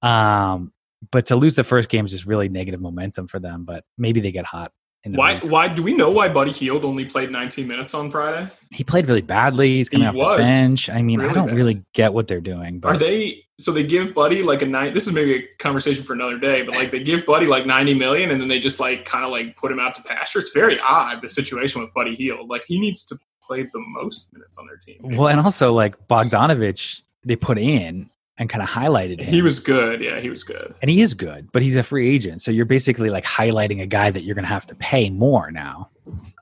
[0.01, 0.71] Um,
[1.11, 3.65] but to lose the first game is just really negative momentum for them.
[3.65, 4.71] But maybe they get hot.
[5.07, 5.35] Why?
[5.35, 5.51] Week.
[5.51, 8.49] Why do we know why Buddy Hield only played 19 minutes on Friday?
[8.71, 9.75] He played really badly.
[9.75, 10.37] He's coming he off was.
[10.39, 10.89] the bench.
[10.89, 11.55] I mean, really I don't bad.
[11.55, 12.79] really get what they're doing.
[12.79, 12.95] But.
[12.95, 13.43] Are they?
[13.57, 14.93] So they give Buddy like a nine.
[14.93, 16.63] This is maybe a conversation for another day.
[16.63, 19.31] But like they give Buddy like 90 million, and then they just like kind of
[19.31, 20.39] like put him out to pasture.
[20.39, 22.49] It's very odd the situation with Buddy Hield.
[22.49, 25.17] Like he needs to play the most minutes on their team.
[25.17, 29.27] Well, and also like Bogdanovich, they put in and kind of highlighted him.
[29.27, 30.01] He was good.
[30.01, 30.75] Yeah, he was good.
[30.81, 32.41] And he is good, but he's a free agent.
[32.41, 35.51] So you're basically like highlighting a guy that you're going to have to pay more
[35.51, 35.89] now.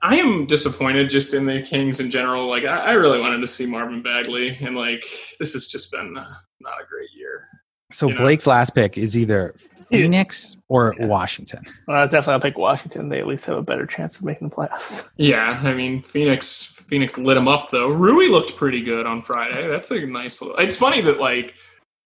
[0.01, 2.49] I am disappointed just in the Kings in general.
[2.49, 5.05] Like, I, I really wanted to see Marvin Bagley, and like,
[5.39, 6.25] this has just been uh,
[6.59, 7.47] not a great year.
[7.91, 8.53] So you Blake's know?
[8.53, 9.53] last pick is either
[9.91, 11.05] Phoenix or yeah.
[11.05, 11.63] Washington.
[11.87, 13.09] Well, definitely I'll pick Washington.
[13.09, 15.07] They at least have a better chance of making the playoffs.
[15.15, 16.72] Yeah, I mean Phoenix.
[16.93, 17.89] Phoenix lit him up though.
[17.89, 19.67] Rui looked pretty good on Friday.
[19.67, 20.55] That's a nice little.
[20.57, 21.55] It's funny that like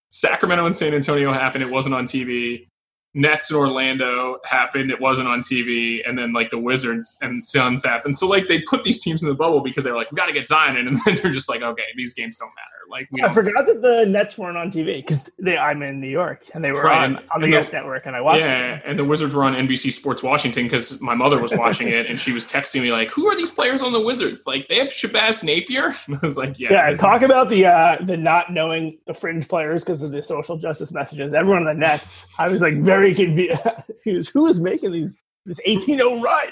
[0.08, 1.62] Sacramento and San Antonio happened.
[1.62, 2.66] It wasn't on TV.
[3.12, 4.90] Nets and Orlando happened.
[4.90, 6.00] It wasn't on TV.
[6.08, 8.16] And then like the Wizards and Suns happened.
[8.16, 10.32] So like they put these teams in the bubble because they're like, we got to
[10.32, 10.86] get Zion in.
[10.88, 12.77] And then they're just like, okay, these games don't matter.
[12.88, 16.64] Like I forgot that the Nets weren't on TV because I'm in New York and
[16.64, 17.04] they were right.
[17.04, 18.40] on, on the Yes Network and I watched.
[18.40, 18.82] Yeah, it.
[18.86, 22.18] and the Wizards were on NBC Sports Washington because my mother was watching it and
[22.18, 24.44] she was texting me like, "Who are these players on the Wizards?
[24.46, 27.66] Like they have Shabazz Napier." And I was like, "Yeah." Yeah, talk is- about the
[27.66, 31.34] uh, the not knowing the fringe players because of the social justice messages.
[31.34, 34.30] Everyone on the Nets, I was like very confused.
[34.32, 36.48] Who is making these this 18-0 run?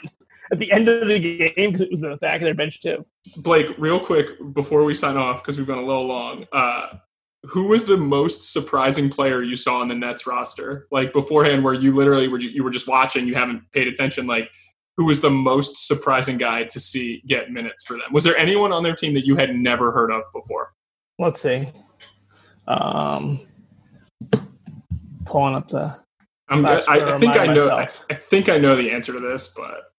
[0.52, 3.04] At the end of the game because it was the back of their bench too.
[3.38, 6.46] Blake, real quick before we sign off because we've been a little long.
[6.52, 6.88] Uh,
[7.42, 10.88] who was the most surprising player you saw on the Nets roster?
[10.90, 14.26] Like beforehand, where you literally were you were just watching, you haven't paid attention.
[14.26, 14.50] Like
[14.96, 18.12] who was the most surprising guy to see get minutes for them?
[18.12, 20.72] Was there anyone on their team that you had never heard of before?
[21.18, 21.66] Let's see.
[22.66, 23.40] Um,
[25.24, 25.96] pulling up the.
[26.48, 27.68] I'm, I, I think I know.
[27.68, 29.92] I, I, think I know the answer to this, but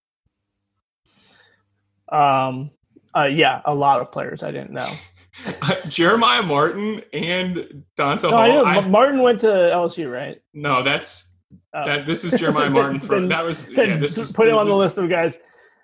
[2.10, 2.70] um,
[3.14, 4.88] uh, yeah, a lot of players I didn't know.
[5.88, 8.66] Jeremiah Martin and Donta no, Hall.
[8.66, 8.88] I knew.
[8.88, 10.40] Martin went to LSU, right?
[10.52, 11.32] No, that's
[11.74, 11.84] oh.
[11.84, 12.06] that.
[12.06, 13.96] This is Jeremiah Martin from that was yeah.
[13.96, 15.38] This is put him on the list of guys.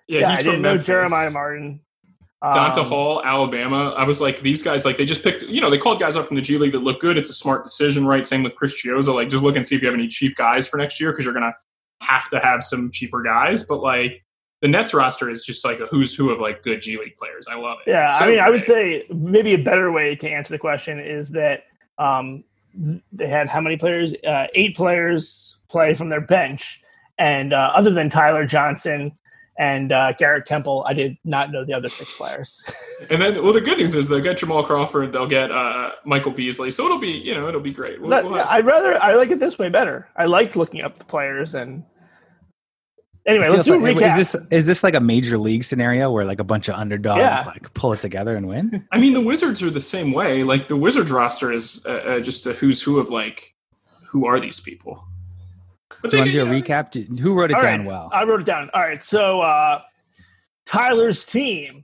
[0.07, 1.81] Yeah, yeah I didn't know Jeremiah Martin.
[2.43, 3.95] Donta um, Hall, Alabama.
[3.97, 6.27] I was like, these guys, like, they just picked, you know, they called guys up
[6.27, 7.17] from the G League that look good.
[7.17, 8.25] It's a smart decision, right?
[8.25, 9.13] Same with Chris Chiozza.
[9.13, 11.25] Like, just look and see if you have any cheap guys for next year because
[11.25, 13.63] you're going to have to have some cheaper guys.
[13.63, 14.23] But, like,
[14.61, 17.47] the Nets roster is just like a who's who of like good G League players.
[17.49, 17.89] I love it.
[17.89, 18.39] Yeah, so I mean, great.
[18.39, 21.65] I would say maybe a better way to answer the question is that
[21.97, 22.43] um,
[23.11, 24.15] they had how many players?
[24.25, 26.81] Uh, eight players play from their bench,
[27.17, 29.11] and uh, other than Tyler Johnson
[29.57, 32.63] and uh, Garrett Temple, I did not know the other six players.
[33.09, 36.31] and then, well, the good news is they'll get Jamal Crawford, they'll get uh, Michael
[36.31, 38.01] Beasley, so it'll be you know it'll be great.
[38.01, 40.07] We'll, we'll I'd rather I like it this way better.
[40.15, 41.83] I liked looking up the players and
[43.27, 44.19] Anyway, let's do like, recap.
[44.19, 47.19] Is this is this like a major league scenario where like a bunch of underdogs
[47.19, 47.43] yeah.
[47.47, 48.85] like pull it together and win?
[48.91, 50.43] I mean, the Wizards are the same way.
[50.43, 53.55] Like the Wizards roster is uh, uh, just a who's who of like
[54.07, 55.03] who are these people?
[56.01, 57.19] But do you want to do a recap?
[57.19, 57.87] Who wrote it down right.
[57.87, 58.11] well?
[58.13, 58.69] I wrote it down.
[58.75, 59.81] All right, so uh,
[60.65, 61.83] Tyler's team,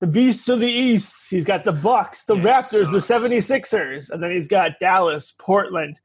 [0.00, 1.28] the Beasts of the East.
[1.28, 3.06] He's got the Bucks, the Raptors, sucks.
[3.06, 6.00] the 76ers, and then he's got Dallas, Portland,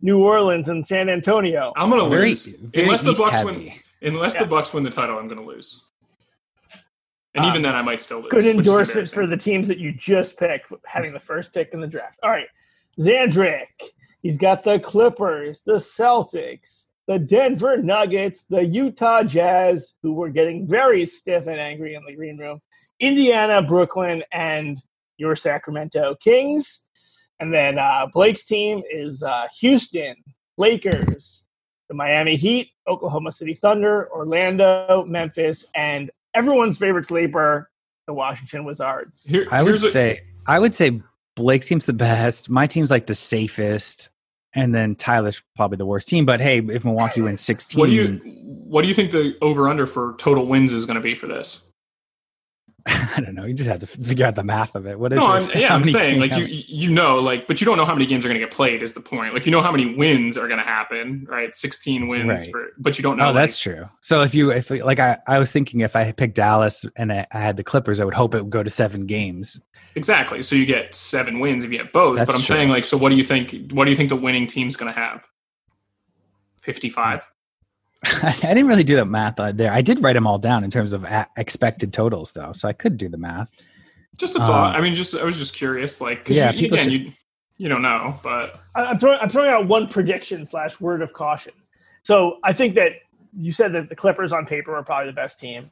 [0.00, 1.72] New Orleans, and San Antonio.
[1.76, 3.66] I'm gonna lose very unless the Bucks heavy.
[3.68, 3.72] win.
[4.02, 4.44] Unless yeah.
[4.44, 5.82] the Bucks win the title, I'm going to lose.
[7.34, 8.30] And um, even then, I might still lose.
[8.30, 11.86] Good endorsement for the teams that you just picked, having the first pick in the
[11.86, 12.18] draft.
[12.22, 12.48] All right,
[13.00, 13.66] Zandrick.
[14.22, 20.68] He's got the Clippers, the Celtics, the Denver Nuggets, the Utah Jazz, who were getting
[20.68, 22.60] very stiff and angry in the green room,
[22.98, 24.78] Indiana, Brooklyn, and
[25.16, 26.82] your Sacramento Kings.
[27.40, 30.16] And then uh, Blake's team is uh, Houston,
[30.56, 31.44] Lakers,
[31.88, 37.70] the Miami Heat, Oklahoma City Thunder, Orlando, Memphis, and everyone's favorite sleeper,
[38.06, 39.24] the Washington Wizards.
[39.24, 41.02] Here, I would say I would say
[41.36, 42.50] Blake's team's the best.
[42.50, 44.08] My team's like the safest,
[44.54, 46.26] and then Tyler's probably the worst team.
[46.26, 48.18] But hey, if Milwaukee wins sixteen, what do you
[48.68, 51.26] what do you think the over under for total wins is going to be for
[51.26, 51.60] this?
[53.16, 53.44] I don't know.
[53.44, 54.98] You just have to figure out the math of it.
[54.98, 55.42] What is no, it?
[55.54, 57.94] I'm, yeah, How I'm saying like you you know like, but you don't know how
[57.94, 58.82] many games are going to get played.
[58.82, 59.34] Is the point?
[59.34, 61.54] Like you know how many wins are going to happen, right?
[61.54, 62.50] 16 wins, Right.
[62.50, 63.24] for, but you don't know.
[63.24, 63.84] Oh, like- that's true.
[64.00, 67.26] So if you if like I, I was thinking if I picked Dallas and I,
[67.32, 69.60] I had the Clippers, I would hope it would go to seven games.
[69.94, 70.42] exactly.
[70.42, 72.18] So you get seven wins if you get both.
[72.18, 72.56] That's but I'm true.
[72.56, 73.70] saying like, so what do you think?
[73.72, 75.26] What do you think the winning team's going to have?
[76.60, 77.20] 55.
[77.22, 77.26] Hmm.
[78.22, 79.72] I didn't really do that math uh, there.
[79.72, 81.04] I did write them all down in terms of
[81.36, 83.52] expected totals, though, so I could do the math.
[84.16, 84.74] Just a thought.
[84.74, 87.12] Um, I mean, just I was just curious, like, 'cause Yeah, you, again, should- you
[87.56, 91.12] you don't know, but I- I'm throwing I'm throwing out one prediction slash word of
[91.12, 91.52] caution.
[92.04, 92.92] So I think that
[93.36, 95.70] you said that the Clippers on paper are probably the best team.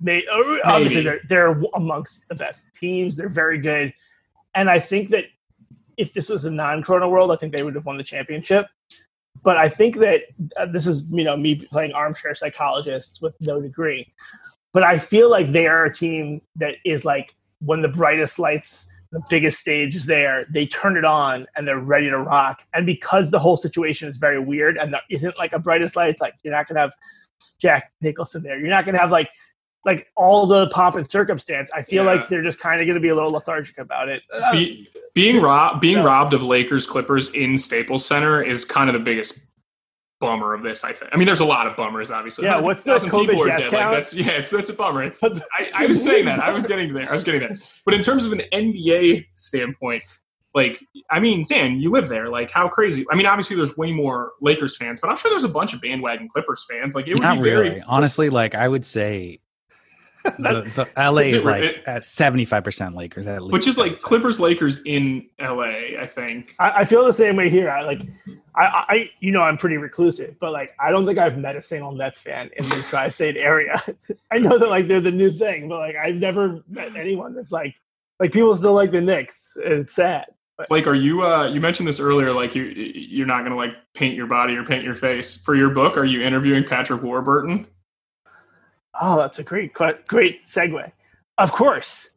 [0.00, 1.18] May, uh, obviously, Maybe.
[1.28, 3.16] they're they're amongst the best teams.
[3.16, 3.92] They're very good,
[4.54, 5.24] and I think that
[5.96, 8.66] if this was a non-Corona world, I think they would have won the championship.
[9.42, 10.22] But I think that
[10.56, 14.12] uh, this is you know me playing armchair psychologist with no degree.
[14.72, 18.88] But I feel like they are a team that is like when the brightest lights
[19.10, 20.46] the biggest stage is there.
[20.50, 22.62] They turn it on and they're ready to rock.
[22.74, 26.10] And because the whole situation is very weird and there isn't like a brightest light,
[26.10, 26.94] it's like you're not gonna have
[27.58, 28.58] Jack Nicholson there.
[28.58, 29.30] You're not gonna have like
[29.84, 31.70] like all the pomp and circumstance.
[31.74, 32.12] I feel Yeah.
[32.12, 34.22] like they're just kind of gonna be a little lethargic about it.
[34.32, 36.04] Uh, be, being robbed being No.
[36.04, 39.40] robbed of Lakers Clippers in Staples Center is kind of the biggest
[40.20, 40.82] bummer of this.
[40.84, 41.10] I think.
[41.14, 42.44] I mean, there's a lot of bummers, obviously.
[42.44, 43.70] Yeah, what's the 100,000 people COVID are death dead.
[43.70, 43.84] count?
[43.84, 45.04] Like, that's yeah, it's that's a bummer.
[45.04, 46.40] It's I, I was saying that.
[46.40, 47.08] I was getting there.
[47.08, 47.56] I was getting there.
[47.84, 50.02] But in terms of an NBA standpoint,
[50.54, 50.80] like
[51.10, 52.28] I mean, Zan, you live there.
[52.28, 53.06] Like, how crazy?
[53.12, 55.80] I mean, obviously, there's way more Lakers fans, but I'm sure there's a bunch of
[55.80, 56.94] bandwagon Clippers fans.
[56.96, 57.68] Like, it would Not be very.
[57.70, 57.82] really.
[57.86, 59.38] Honestly, like I would say,
[60.24, 63.52] the, the LA is like at seventy five percent Lakers at least.
[63.52, 64.00] Which is like.
[64.00, 66.54] Clippers Lakers in LA, I think.
[66.58, 67.70] I, I feel the same way here.
[67.70, 68.02] I like,
[68.54, 71.62] I, I, you know, I'm pretty reclusive, but like, I don't think I've met a
[71.62, 73.80] single Nets fan in the tri-state area.
[74.32, 77.52] I know that like they're the new thing, but like, I've never met anyone that's
[77.52, 77.74] like,
[78.18, 79.52] like people still like the Knicks.
[79.56, 80.26] and It's sad.
[80.70, 81.22] Like, are you?
[81.22, 82.32] uh You mentioned this earlier.
[82.32, 85.54] Like, you you're not going to like paint your body or paint your face for
[85.54, 85.96] your book.
[85.96, 87.66] Are you interviewing Patrick Warburton?
[89.00, 90.92] Oh, that's a great, great segue.
[91.38, 92.08] Of course.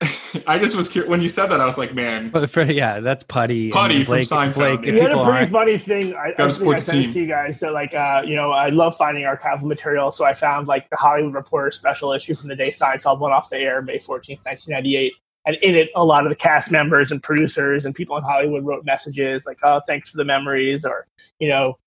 [0.46, 1.60] I just was curious when you said that.
[1.60, 3.70] I was like, man, But for, yeah, that's Putty.
[3.70, 4.92] Putty and from Blake, Seinfeld, Blake, yeah.
[4.92, 6.14] He had a pretty funny thing.
[6.14, 8.22] I, Got a I think I sports sent it to you guys that like, uh,
[8.24, 10.12] you know, I love finding archival material.
[10.12, 13.50] So I found like the Hollywood Reporter special issue from the day Seinfeld went off
[13.50, 15.14] the air, May 14th, 1998.
[15.46, 18.64] And in it, a lot of the cast members and producers and people in Hollywood
[18.64, 21.06] wrote messages like, oh, thanks for the memories or,
[21.40, 21.78] you know,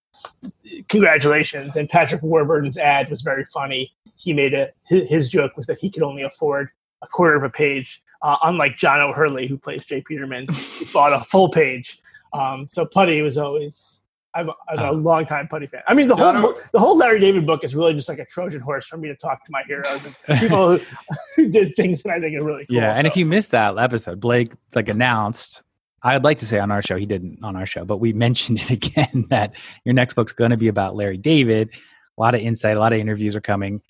[0.90, 1.76] congratulations.
[1.76, 3.94] And Patrick Warburton's ad was very funny.
[4.22, 6.70] He made a, his, joke was that he could only afford
[7.04, 8.02] a quarter of a page.
[8.22, 10.02] Uh, unlike John O'Hurley, who plays J.
[10.02, 12.00] Peterman, he bought a full page.
[12.34, 13.98] Um, so Putty was always.
[14.34, 14.94] I'm, a- I'm a Oh.
[14.94, 15.82] long time Putty fan.
[15.88, 18.26] I mean, the whole O- the whole Larry David book is really just like a
[18.26, 20.86] Trojan horse for me to talk to my heroes and people who,
[21.36, 22.78] who did things that I think are really cool.
[22.78, 25.64] Yeah, and if you missed that episode, Blake like announced.
[26.04, 28.60] I'd like to say on our show, he didn't on our show, but we mentioned
[28.60, 29.54] it again that
[29.84, 31.70] your next book's going to be about Larry David.
[32.18, 33.82] A lot of insight, a lot of interviews are coming,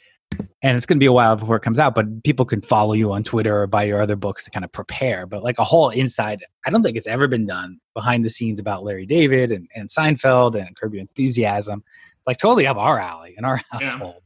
[0.63, 1.95] and it's going to be a while before it comes out.
[1.95, 4.71] But people can follow you on Twitter or buy your other books to kind of
[4.71, 5.25] prepare.
[5.25, 8.59] But like a whole inside, I don't think it's ever been done behind the scenes
[8.59, 11.83] about Larry David and, and Seinfeld and Curb Your Enthusiasm.
[12.17, 14.23] It's like totally up our alley in our household.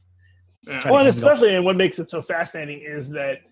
[0.66, 0.80] Yeah.
[0.80, 3.42] Try well, and especially, and what makes it so fascinating is that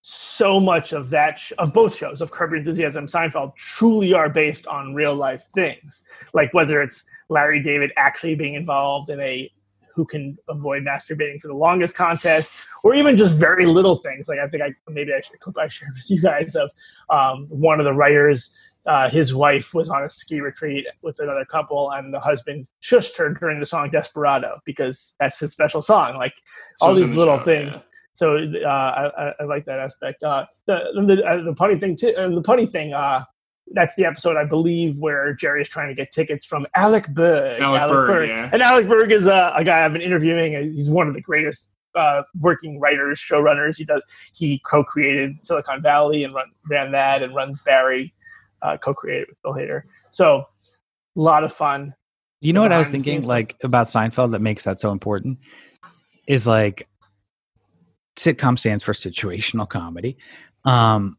[0.00, 4.28] so much of that sh- of both shows of Curb Your Enthusiasm, Seinfeld, truly are
[4.28, 6.02] based on real life things,
[6.34, 9.50] like whether it's Larry David actually being involved in a
[9.94, 12.52] who can avoid masturbating for the longest contest,
[12.82, 14.28] or even just very little things.
[14.28, 16.70] Like I think I maybe I should clip I shared with you guys of
[17.10, 18.50] um, one of the writers.
[18.84, 23.16] Uh, his wife was on a ski retreat with another couple, and the husband shushed
[23.16, 26.16] her during the song "Desperado" because that's his special song.
[26.16, 26.34] Like
[26.78, 27.84] So all these the little show, things.
[28.14, 30.22] So uh, I, I- I like that aspect.
[30.24, 33.22] Uh, the the, uh, the funny thing too, and the funny thing, uh,
[33.68, 37.60] that's the episode I believe where Jerry is trying to get tickets from Alec Berg.
[37.60, 38.50] Alec Berg, yeah.
[38.52, 40.52] And Alec Berg is a, a guy I've been interviewing.
[40.72, 43.78] He's one of the greatest uh, working writers, showrunners.
[43.78, 44.02] He does.
[44.34, 48.12] He co-created Silicon Valley and run, ran that, and runs Barry.
[48.60, 49.82] Uh, co-created with Bill Hader.
[50.10, 50.46] So
[51.16, 51.94] a lot of fun.
[52.40, 55.38] You know what I was thinking, scenes like about Seinfeld, that makes that so important,
[56.28, 56.88] is like
[58.14, 60.16] sitcom stands for situational comedy,
[60.64, 61.18] um,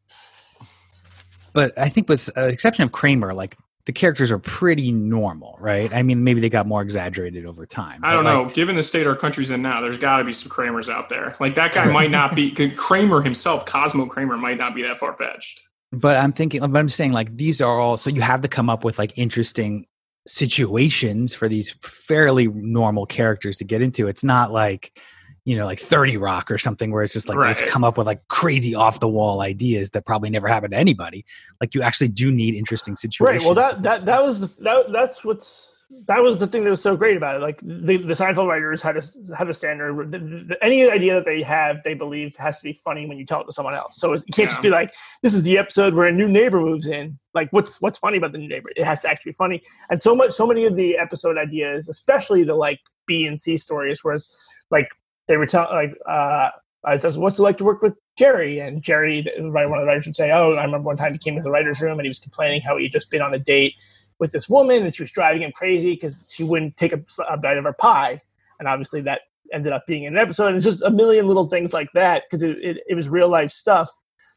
[1.54, 3.56] but I think with uh, the exception of Kramer, like
[3.86, 5.94] the characters are pretty normal, right?
[5.94, 8.00] I mean, maybe they got more exaggerated over time.
[8.04, 8.44] I don't but, know.
[8.44, 11.10] like, Given the state our country's in now, there's got to be some Kramers out
[11.10, 11.36] there.
[11.40, 13.66] Like that guy might not be Kramer himself.
[13.66, 15.62] Cosmo Kramer might not be that far fetched.
[15.92, 17.98] But I'm thinking, but I'm saying like these are all.
[17.98, 19.86] So you have to come up with like interesting
[20.26, 24.08] situations for these fairly normal characters to get into.
[24.08, 24.98] It's not like
[25.46, 27.48] you know, like 30 Rock or something where it's just like Right.
[27.48, 30.78] let's come up with like crazy off the wall ideas that probably never happened to
[30.78, 31.26] anybody.
[31.60, 32.98] Like you actually do need interesting Right.
[33.00, 33.46] situations.
[33.46, 35.74] Well, that that that was the that, that's what's
[36.08, 37.42] that was the thing that was so great about it.
[37.42, 39.04] Like the, the Seinfeld writers had a
[39.36, 40.12] had a standard.
[40.12, 43.26] The, the, any idea that they have, they believe has to be funny when you
[43.26, 43.98] tell it to someone else.
[43.98, 44.92] So it can't just be like
[45.22, 47.20] this is the episode where a new neighbor moves in.
[47.34, 48.70] Like what's what's funny about the new neighbor?
[48.76, 49.62] It has to actually be funny.
[49.90, 53.58] And so much, so many of the episode ideas, especially the like B and C
[53.58, 54.30] stories, whereas
[54.72, 54.88] like
[55.28, 56.50] they were telling like uh
[56.86, 60.06] I says, "What's it like to work with Jerry?" And Jerry, one of the writers
[60.06, 62.10] would say, "Oh, I remember one time he came into the writers' room and he
[62.10, 63.76] was complaining how he had just been on a date
[64.20, 67.38] with this woman and she was driving him crazy because she wouldn't take a, a
[67.38, 68.20] bite of her pie."
[68.60, 69.22] And obviously, that
[69.54, 70.48] ended up being an episode.
[70.48, 73.30] And it's just a million little things like that because it, it, it was real
[73.30, 73.90] life stuff.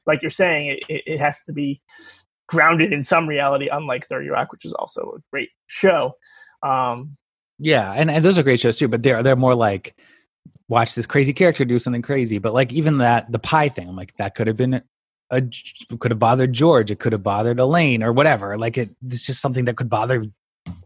[0.06, 1.80] Like you're saying, it, it, has to be
[2.46, 6.12] grounded in some reality, unlike Thirty Rock, which is also a great show.
[6.62, 7.16] Um,
[7.58, 9.96] Yeah, and, and those are great shows too, but they're they're more like
[10.68, 12.38] watch this crazy character do something crazy.
[12.38, 14.82] But like even that the pie thing, I'm like that could have been
[15.30, 15.42] a
[15.98, 18.56] could have bothered George, it could have bothered Elaine or whatever.
[18.56, 20.24] Like it, it's just something that could bother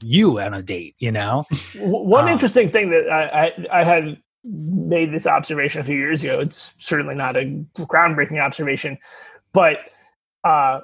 [0.02, 1.44] you on a date, you know?
[1.76, 6.22] One Um, interesting thing that I, I, I had made this observation a few years
[6.22, 6.40] ago.
[6.40, 8.98] It's certainly not a groundbreaking observation,
[9.52, 9.80] but
[10.44, 10.80] uh,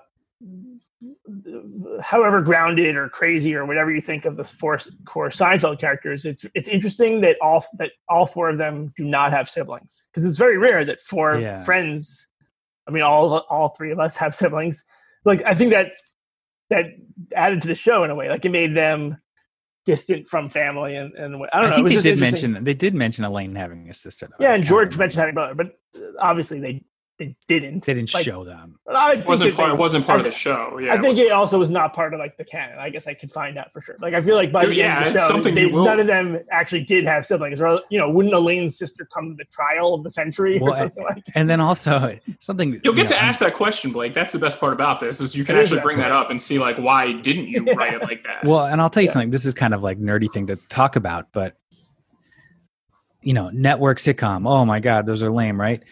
[2.03, 6.45] however grounded or crazy or whatever you think of the four core Seinfeld characters, it's
[6.55, 10.39] it's interesting that all that all four of them do not have siblings because it's
[10.39, 11.63] very rare that four Yeah.
[11.63, 12.29] friends.
[12.89, 14.85] I mean, all all three of us have siblings.
[15.25, 15.93] Like I think that
[16.71, 16.87] that
[17.35, 18.29] added to the show in a way.
[18.29, 19.19] Like it made them
[19.85, 21.77] distant from family and, and I don't know.
[21.77, 24.27] I it was think they just did mention they did mention Elaine having a sister
[24.27, 24.37] though.
[24.45, 26.85] Yeah, and George mentioned having a brother, but uh, obviously they
[27.19, 27.85] they didn't.
[27.87, 28.79] they didn't like- show them.
[28.85, 29.69] But I It think wasn't part.
[29.71, 30.79] they- It wasn't part I of the show.
[30.79, 32.79] Yeah, I think it it also was not part of like the canon.
[32.79, 33.97] I guess I could find out for sure.
[34.01, 35.99] Like I feel like by the Yeah, end of the show, something they, will- none
[35.99, 37.63] of them actually did have siblings.
[37.63, 40.77] Or you know, wouldn't Elaine's sister come to the trial of the century Well, or
[40.77, 41.25] something like?
[41.35, 44.13] And then also something You'll get you to know, ask that question, Blake.
[44.13, 46.59] That's the best part about this is you can actually bring that up and see
[46.59, 48.45] like why didn't you write it like that?
[48.45, 49.13] Well, and I'll tell you Yeah.
[49.15, 49.31] something.
[49.31, 51.57] This is kind of like nerdy thing to talk about, but
[53.23, 54.43] you know, network sitcom.
[54.47, 55.83] Oh my god, those are lame, right?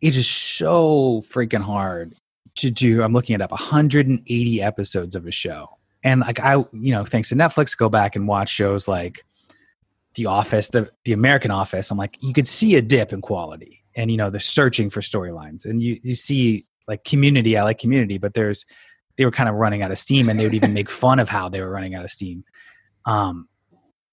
[0.00, 2.14] It is so freaking hard
[2.56, 3.02] to do.
[3.02, 3.50] I'm looking it up.
[3.50, 5.68] 180 episodes of a show,
[6.02, 9.24] and like I, you know, thanks to Netflix, go back and watch shows like
[10.14, 11.90] The Office, the the American Office.
[11.90, 15.00] I'm like, you could see a dip in quality, and you know, they're searching for
[15.00, 17.56] storylines, and you you see like Community.
[17.58, 18.64] I like Community, but there's
[19.16, 21.28] they were kind of running out of steam, and they would even make fun of
[21.28, 22.42] how they were running out of steam.
[23.04, 23.49] Um,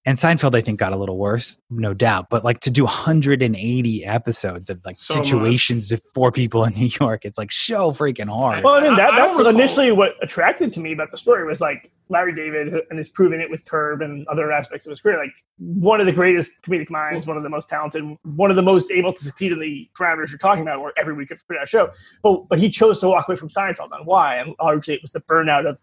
[0.08, 2.28] and Seinfeld, I think, got a little worse, no doubt.
[2.30, 5.26] But like to do 180 episodes of like So much.
[5.26, 8.64] situations of four people in New York, it's like so freaking hard.
[8.64, 11.18] Well, I mean that, I- I that's recall- initially what attracted to me about the
[11.18, 14.90] story was like Larry David and has proven it with Curb and other aspects of
[14.90, 15.18] his career.
[15.18, 18.62] Like one of the greatest comedic minds, one of the most talented, one of the
[18.62, 21.58] most able to succeed in the parameters you're talking about, where every week it's put
[21.58, 21.90] out a show.
[22.22, 25.10] But but he chose to walk away from Seinfeld on why, and largely it was
[25.10, 25.82] the burnout of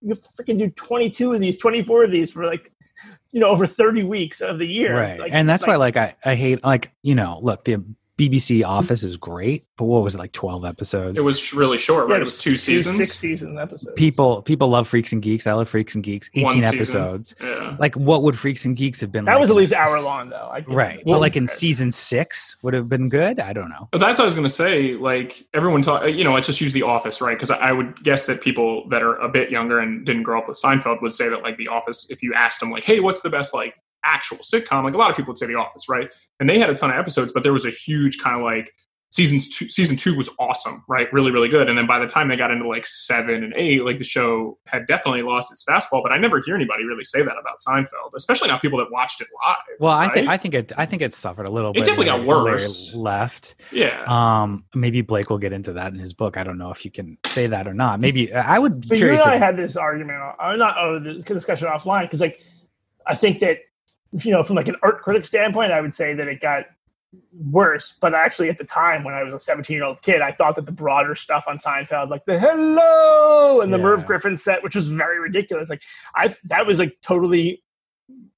[0.00, 2.72] you have to freaking do 22 of these, 24 of these for like
[3.32, 5.20] you know over 30 weeks of the year, right.
[5.20, 7.84] Like, and that's why like I, I hate like you know look the
[8.18, 12.08] bbc office is great but what was it like 12 episodes it was really short,
[12.08, 12.20] yeah, right?
[12.22, 12.96] It was two seasons.
[12.96, 13.92] six season episodes.
[13.94, 17.76] people people love freaks and geeks i love freaks and geeks 18 episodes Yeah.
[17.78, 19.78] like what would freaks and geeks have been like that like was at least a-
[19.78, 20.48] hour long though.
[20.50, 23.88] I right Well, but like in season six would have been good i don't know
[23.92, 24.94] But that's what I was going to say.
[24.94, 27.36] Like everyone talk, you know, let's just use The Office, right?
[27.36, 30.48] Because I would guess that people that are a bit younger and didn't grow up
[30.48, 32.06] with Seinfeld would say that like The Office.
[32.10, 33.74] If you asked them, like, "Hey, what's the best like
[34.06, 36.12] actual sitcom?" Like a lot of people would say The Office, right?
[36.40, 38.72] And they had a ton of episodes, but there was a huge kind of like
[39.10, 39.68] seasons two.
[39.68, 41.10] Season two was awesome, right?
[41.12, 41.68] Really, really good.
[41.68, 44.58] And then by the time they got into like seven and eight, like the show
[44.66, 46.02] had definitely lost its fastball.
[46.02, 49.20] But I never hear anybody really say that about Seinfeld, especially not people that watched
[49.20, 49.56] it live.
[49.80, 52.06] well i think i think it i think it suffered a little It bit definitely
[52.06, 52.94] got worse.
[52.94, 54.04] left yeah.
[54.08, 56.90] um maybe blake will get into that in his book i don't know if you
[56.90, 59.56] can say that or not maybe i would be But you and I if- had
[59.56, 62.42] this argument, uh, not oh, the discussion offline, because like
[63.06, 63.58] I think that
[64.12, 66.66] you know, from like an art critic standpoint, I would say that it got
[67.32, 67.94] worse.
[68.00, 70.56] But actually, at the time when I was a 17 year old kid, I thought
[70.56, 73.84] that the broader stuff on Seinfeld, like the hello and the Yeah.
[73.84, 75.82] Merv Griffin set, which was very ridiculous, like
[76.14, 77.62] I that was like totally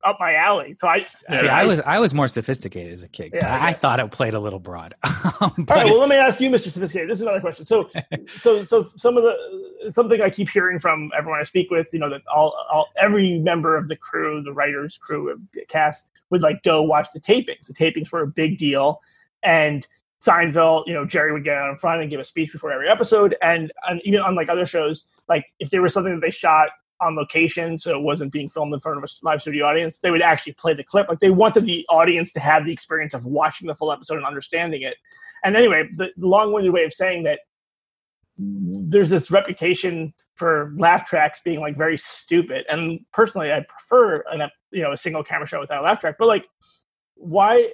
[0.04, 0.74] up my alley.
[0.74, 3.32] So I See, I was I was more sophisticated as a kid.
[3.34, 4.94] Yeah, I I, I thought it played a little broad.
[5.40, 5.86] All But- right.
[5.86, 6.70] Well, let me ask you, Mr.
[6.70, 7.10] Sophisticated.
[7.10, 7.64] This is another question.
[7.66, 7.90] So,
[8.40, 11.98] so, so some of the something I keep hearing from everyone I speak with, you
[11.98, 16.42] know, that all, all every member of the crew, the writers' crew, the cast would
[16.42, 17.66] like go watch the tapings.
[17.66, 19.00] The tapings were a big deal,
[19.42, 19.86] and
[20.24, 22.88] Seinfeld, you know, Jerry would get out in front and give a speech before every
[22.88, 26.30] episode, and and even on like other shows, like if there was something that they
[26.30, 26.70] shot
[27.00, 29.98] on location, so it wasn't being filmed in front of a live studio audience.
[29.98, 31.08] They would actually play the clip.
[31.08, 34.26] Like they wanted the audience to have the experience of watching the full episode and
[34.26, 34.96] understanding it.
[35.44, 37.40] And anyway, the long-winded way of saying that
[38.38, 42.64] there's this reputation for laugh tracks being like very stupid.
[42.68, 46.16] And personally, I prefer an you know a single camera show without a laugh track.
[46.18, 46.48] But like,
[47.14, 47.70] why?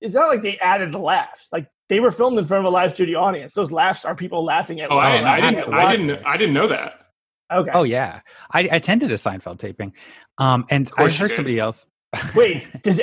[0.00, 1.48] It's not like they added the laughs.
[1.52, 3.54] Like they were filmed in front of a live studio audience.
[3.54, 4.92] Those laughs are people laughing at.
[4.92, 5.72] Oh, I, I, didn't.
[5.72, 6.26] I didn't.
[6.26, 7.07] I didn't know that.
[7.50, 7.70] Okay.
[7.72, 8.20] Oh yeah,
[8.50, 9.94] I attended a Seinfeld taping,
[10.36, 11.86] um, and I heard somebody else.
[12.34, 13.00] Wait, does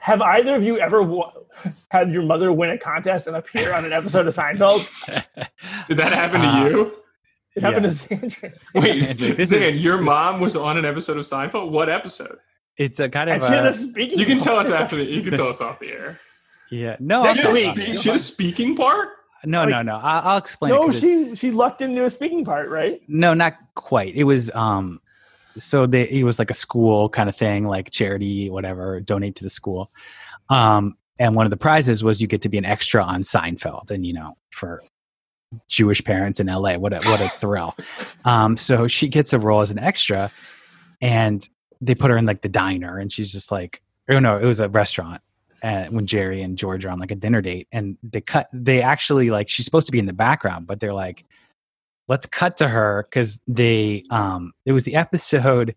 [0.00, 1.02] have either of you ever
[1.90, 4.86] had your mother win a contest and appear on an episode of Seinfeld?
[5.88, 6.92] Did that happen to uh, you?
[7.56, 7.90] It happened yeah.
[7.90, 8.50] to Sandra.
[8.74, 11.70] Wait, Zan, your mom was on an episode of Seinfeld.
[11.70, 12.38] What episode?
[12.76, 13.42] It's a kind of.
[13.42, 15.04] A, a you can tell us after the.
[15.04, 16.20] You can tell us off the air.
[16.72, 16.94] Yeah.
[17.00, 17.26] No.
[17.34, 19.08] She she had a speaking part.
[19.44, 19.94] No, like, no, no.
[19.94, 20.74] I'll, I'll explain.
[20.74, 23.00] No, she she lucked into a speaking part, right?
[23.08, 24.14] No, not quite.
[24.14, 25.00] It was um,
[25.58, 29.44] so they it was like a school kind of thing, like charity, whatever, donate to
[29.44, 29.90] the school.
[30.48, 33.90] Um, and one of the prizes was you get to be an extra on Seinfeld,
[33.90, 34.82] and you know, for
[35.68, 37.74] Jewish parents in LA, what a what a thrill.
[38.24, 40.30] Um, so she gets a role as an extra,
[41.00, 41.46] and
[41.80, 44.60] they put her in like the diner, and she's just like, oh no, it was
[44.60, 45.20] a restaurant,
[45.62, 48.48] uh, when Jerry and George are on like a dinner date, and they cut.
[48.52, 51.24] They actually like she's supposed to be in the background, but they're like,
[52.08, 54.04] let's cut to her because they.
[54.10, 55.74] Um, it was the episode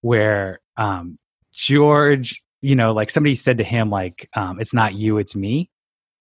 [0.00, 1.16] where um,
[1.52, 5.70] George, you know, like somebody said to him, like, um, "It's not you, it's me."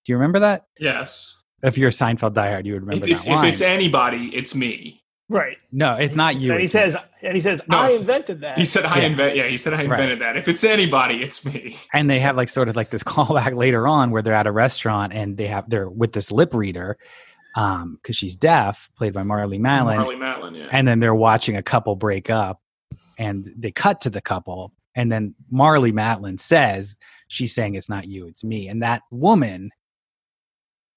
[0.06, 0.66] Do you remember that?
[0.80, 1.36] Yes.
[1.62, 3.46] If you're a Seinfeld diehard, you would remember if it's, that line.
[3.46, 4.99] If it's anybody, it's me.
[5.30, 5.62] Right.
[5.72, 6.52] No, it's not you.
[6.52, 7.00] And he says, me.
[7.22, 8.58] and he says, no, I invented that.
[8.58, 9.06] He said, I yeah.
[9.06, 9.36] invent.
[9.36, 10.34] Yeah, he said, I invented right.
[10.34, 10.38] that.
[10.38, 11.78] If it's anybody, it's me.
[11.94, 14.52] And they have like sort of like this callback later on where they're at a
[14.52, 16.98] restaurant and they have they're with this lip reader,
[17.56, 19.98] um, because she's deaf, played by Marlee Matlin.
[19.98, 20.68] Marlee Matlin, yeah.
[20.72, 22.62] And then they're watching a couple break up,
[23.18, 26.96] and they cut to the couple, and then Marlee Matlin says
[27.28, 29.70] she's saying it's not you, it's me, and that woman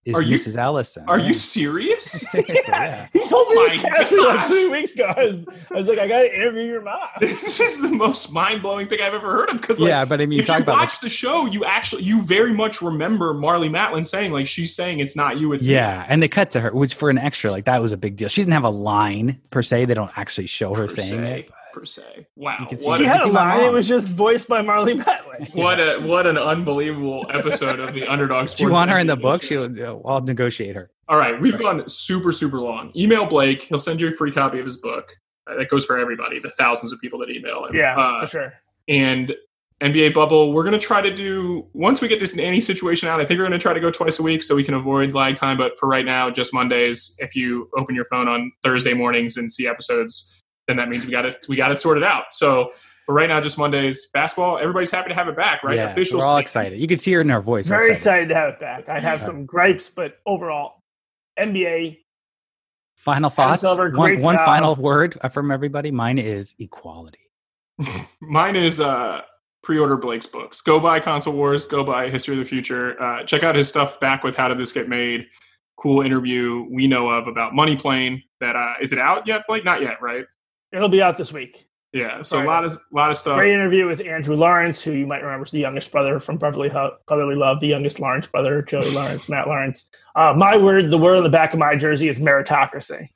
[0.05, 0.55] is are Mrs.
[0.55, 1.05] You, Ellison.
[1.09, 1.27] Are yeah.
[1.27, 2.03] you serious?
[2.31, 3.07] Seriously, yeah.
[3.13, 5.13] He told me oh this like three weeks ago.
[5.17, 5.39] I was,
[5.71, 6.99] I was like, I got to interview your mom.
[7.21, 9.61] This is the most mind blowing thing I've ever heard of.
[9.61, 11.65] Because like, yeah, but I mean, if you, you about watch like, the show, you
[11.65, 15.65] actually you very much remember Marlee Matlin saying like she's saying it's not you, it's
[15.65, 16.07] yeah, me.
[16.09, 18.29] and they cut to her, which for an extra like that was a big deal.
[18.29, 19.85] She didn't have a line per se.
[19.85, 21.41] They don't actually show her per saying se.
[21.41, 22.27] it per se.
[22.37, 23.65] Wow, you what she a, had a line.
[23.65, 25.55] It was just voiced by Marlee Matlin.
[25.55, 28.49] what a what an unbelievable episode of the Underdog.
[28.49, 29.43] Sports Do you want her in the book?
[29.43, 30.03] She'll.
[30.05, 30.91] I'll negotiate her.
[31.09, 31.77] All right, we've right.
[31.77, 32.93] gone super super long.
[32.97, 33.63] Email Blake.
[33.63, 35.17] He'll send you a free copy of his book.
[35.47, 36.39] Uh, that goes for everybody.
[36.39, 37.75] The thousands of people that email him.
[37.75, 38.55] Yeah, uh, for sure.
[38.89, 39.35] And
[39.83, 40.53] NBA bubble.
[40.53, 43.21] We're going to try to do once we get this nanny situation out.
[43.21, 45.13] I think we're going to try to go twice a week so we can avoid
[45.13, 45.57] lag time.
[45.57, 47.17] But for right now, just Mondays.
[47.19, 51.13] If you open your phone on Thursday mornings and see episodes then that means we
[51.13, 52.33] got it we got it sorted out.
[52.33, 52.73] So
[53.07, 54.59] but right now, just Mondays basketball.
[54.59, 55.77] Everybody's happy to have it back, right?
[55.77, 56.21] Yeah, Official.
[56.21, 56.79] We're all excited.
[56.79, 57.67] You can see her in our voice.
[57.67, 57.97] Very excited.
[57.97, 58.29] excited.
[58.29, 58.89] to have it back.
[58.89, 60.83] I have some gripes, but overall,
[61.39, 61.99] NBA.
[62.97, 63.63] Final thoughts.
[63.63, 65.91] Silver, one, one final word from everybody.
[65.91, 67.31] Mine is equality.
[68.21, 69.23] Mine is uh,
[69.65, 70.61] pre-order Blake's books.
[70.61, 71.67] Go buy Console Wars.
[71.67, 73.01] Go buy History of the Future.
[73.03, 75.27] Uh, check out his stuff back with How Did This Get Made?
[75.77, 78.23] Cool interview we know of about Money Plane.
[78.39, 79.65] That uh, is it out yet, Blake?
[79.65, 80.25] Not yet, right?
[80.73, 81.67] It'll be out this week.
[81.93, 82.47] Yeah, so Sorry.
[82.47, 83.37] a lot of lot of stuff.
[83.37, 86.71] Great interview with Andrew Lawrence, who you might remember is the youngest brother from Brotherly,
[86.71, 89.87] Brotherly Love, the youngest Lawrence brother, Joey Lawrence, Matt Lawrence.
[90.17, 93.09] Uh, my word, the word on the back of my jersey is meritocracy.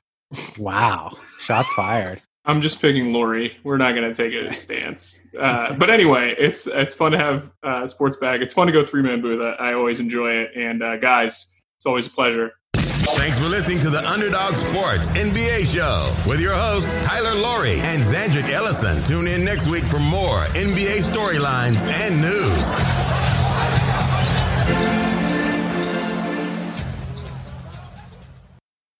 [0.59, 2.21] Wow, shots fired.
[2.45, 3.57] I'm just picking Lori.
[3.63, 5.19] We're not going to take a stance.
[5.37, 8.41] Uh, but anyway, it's it's fun to have uh, sports bag.
[8.41, 9.41] It's fun to go three man booth.
[9.41, 10.51] I, I, always enjoy it.
[10.55, 12.53] And uh, guys, it's always a pleasure.
[13.15, 18.01] Thanks for listening to the Underdog Sports NBA Show with your host, Tyler Laurie and
[18.01, 19.03] Zandrick Ellison.
[19.03, 23.16] Tune in next week for more NBA storylines and news.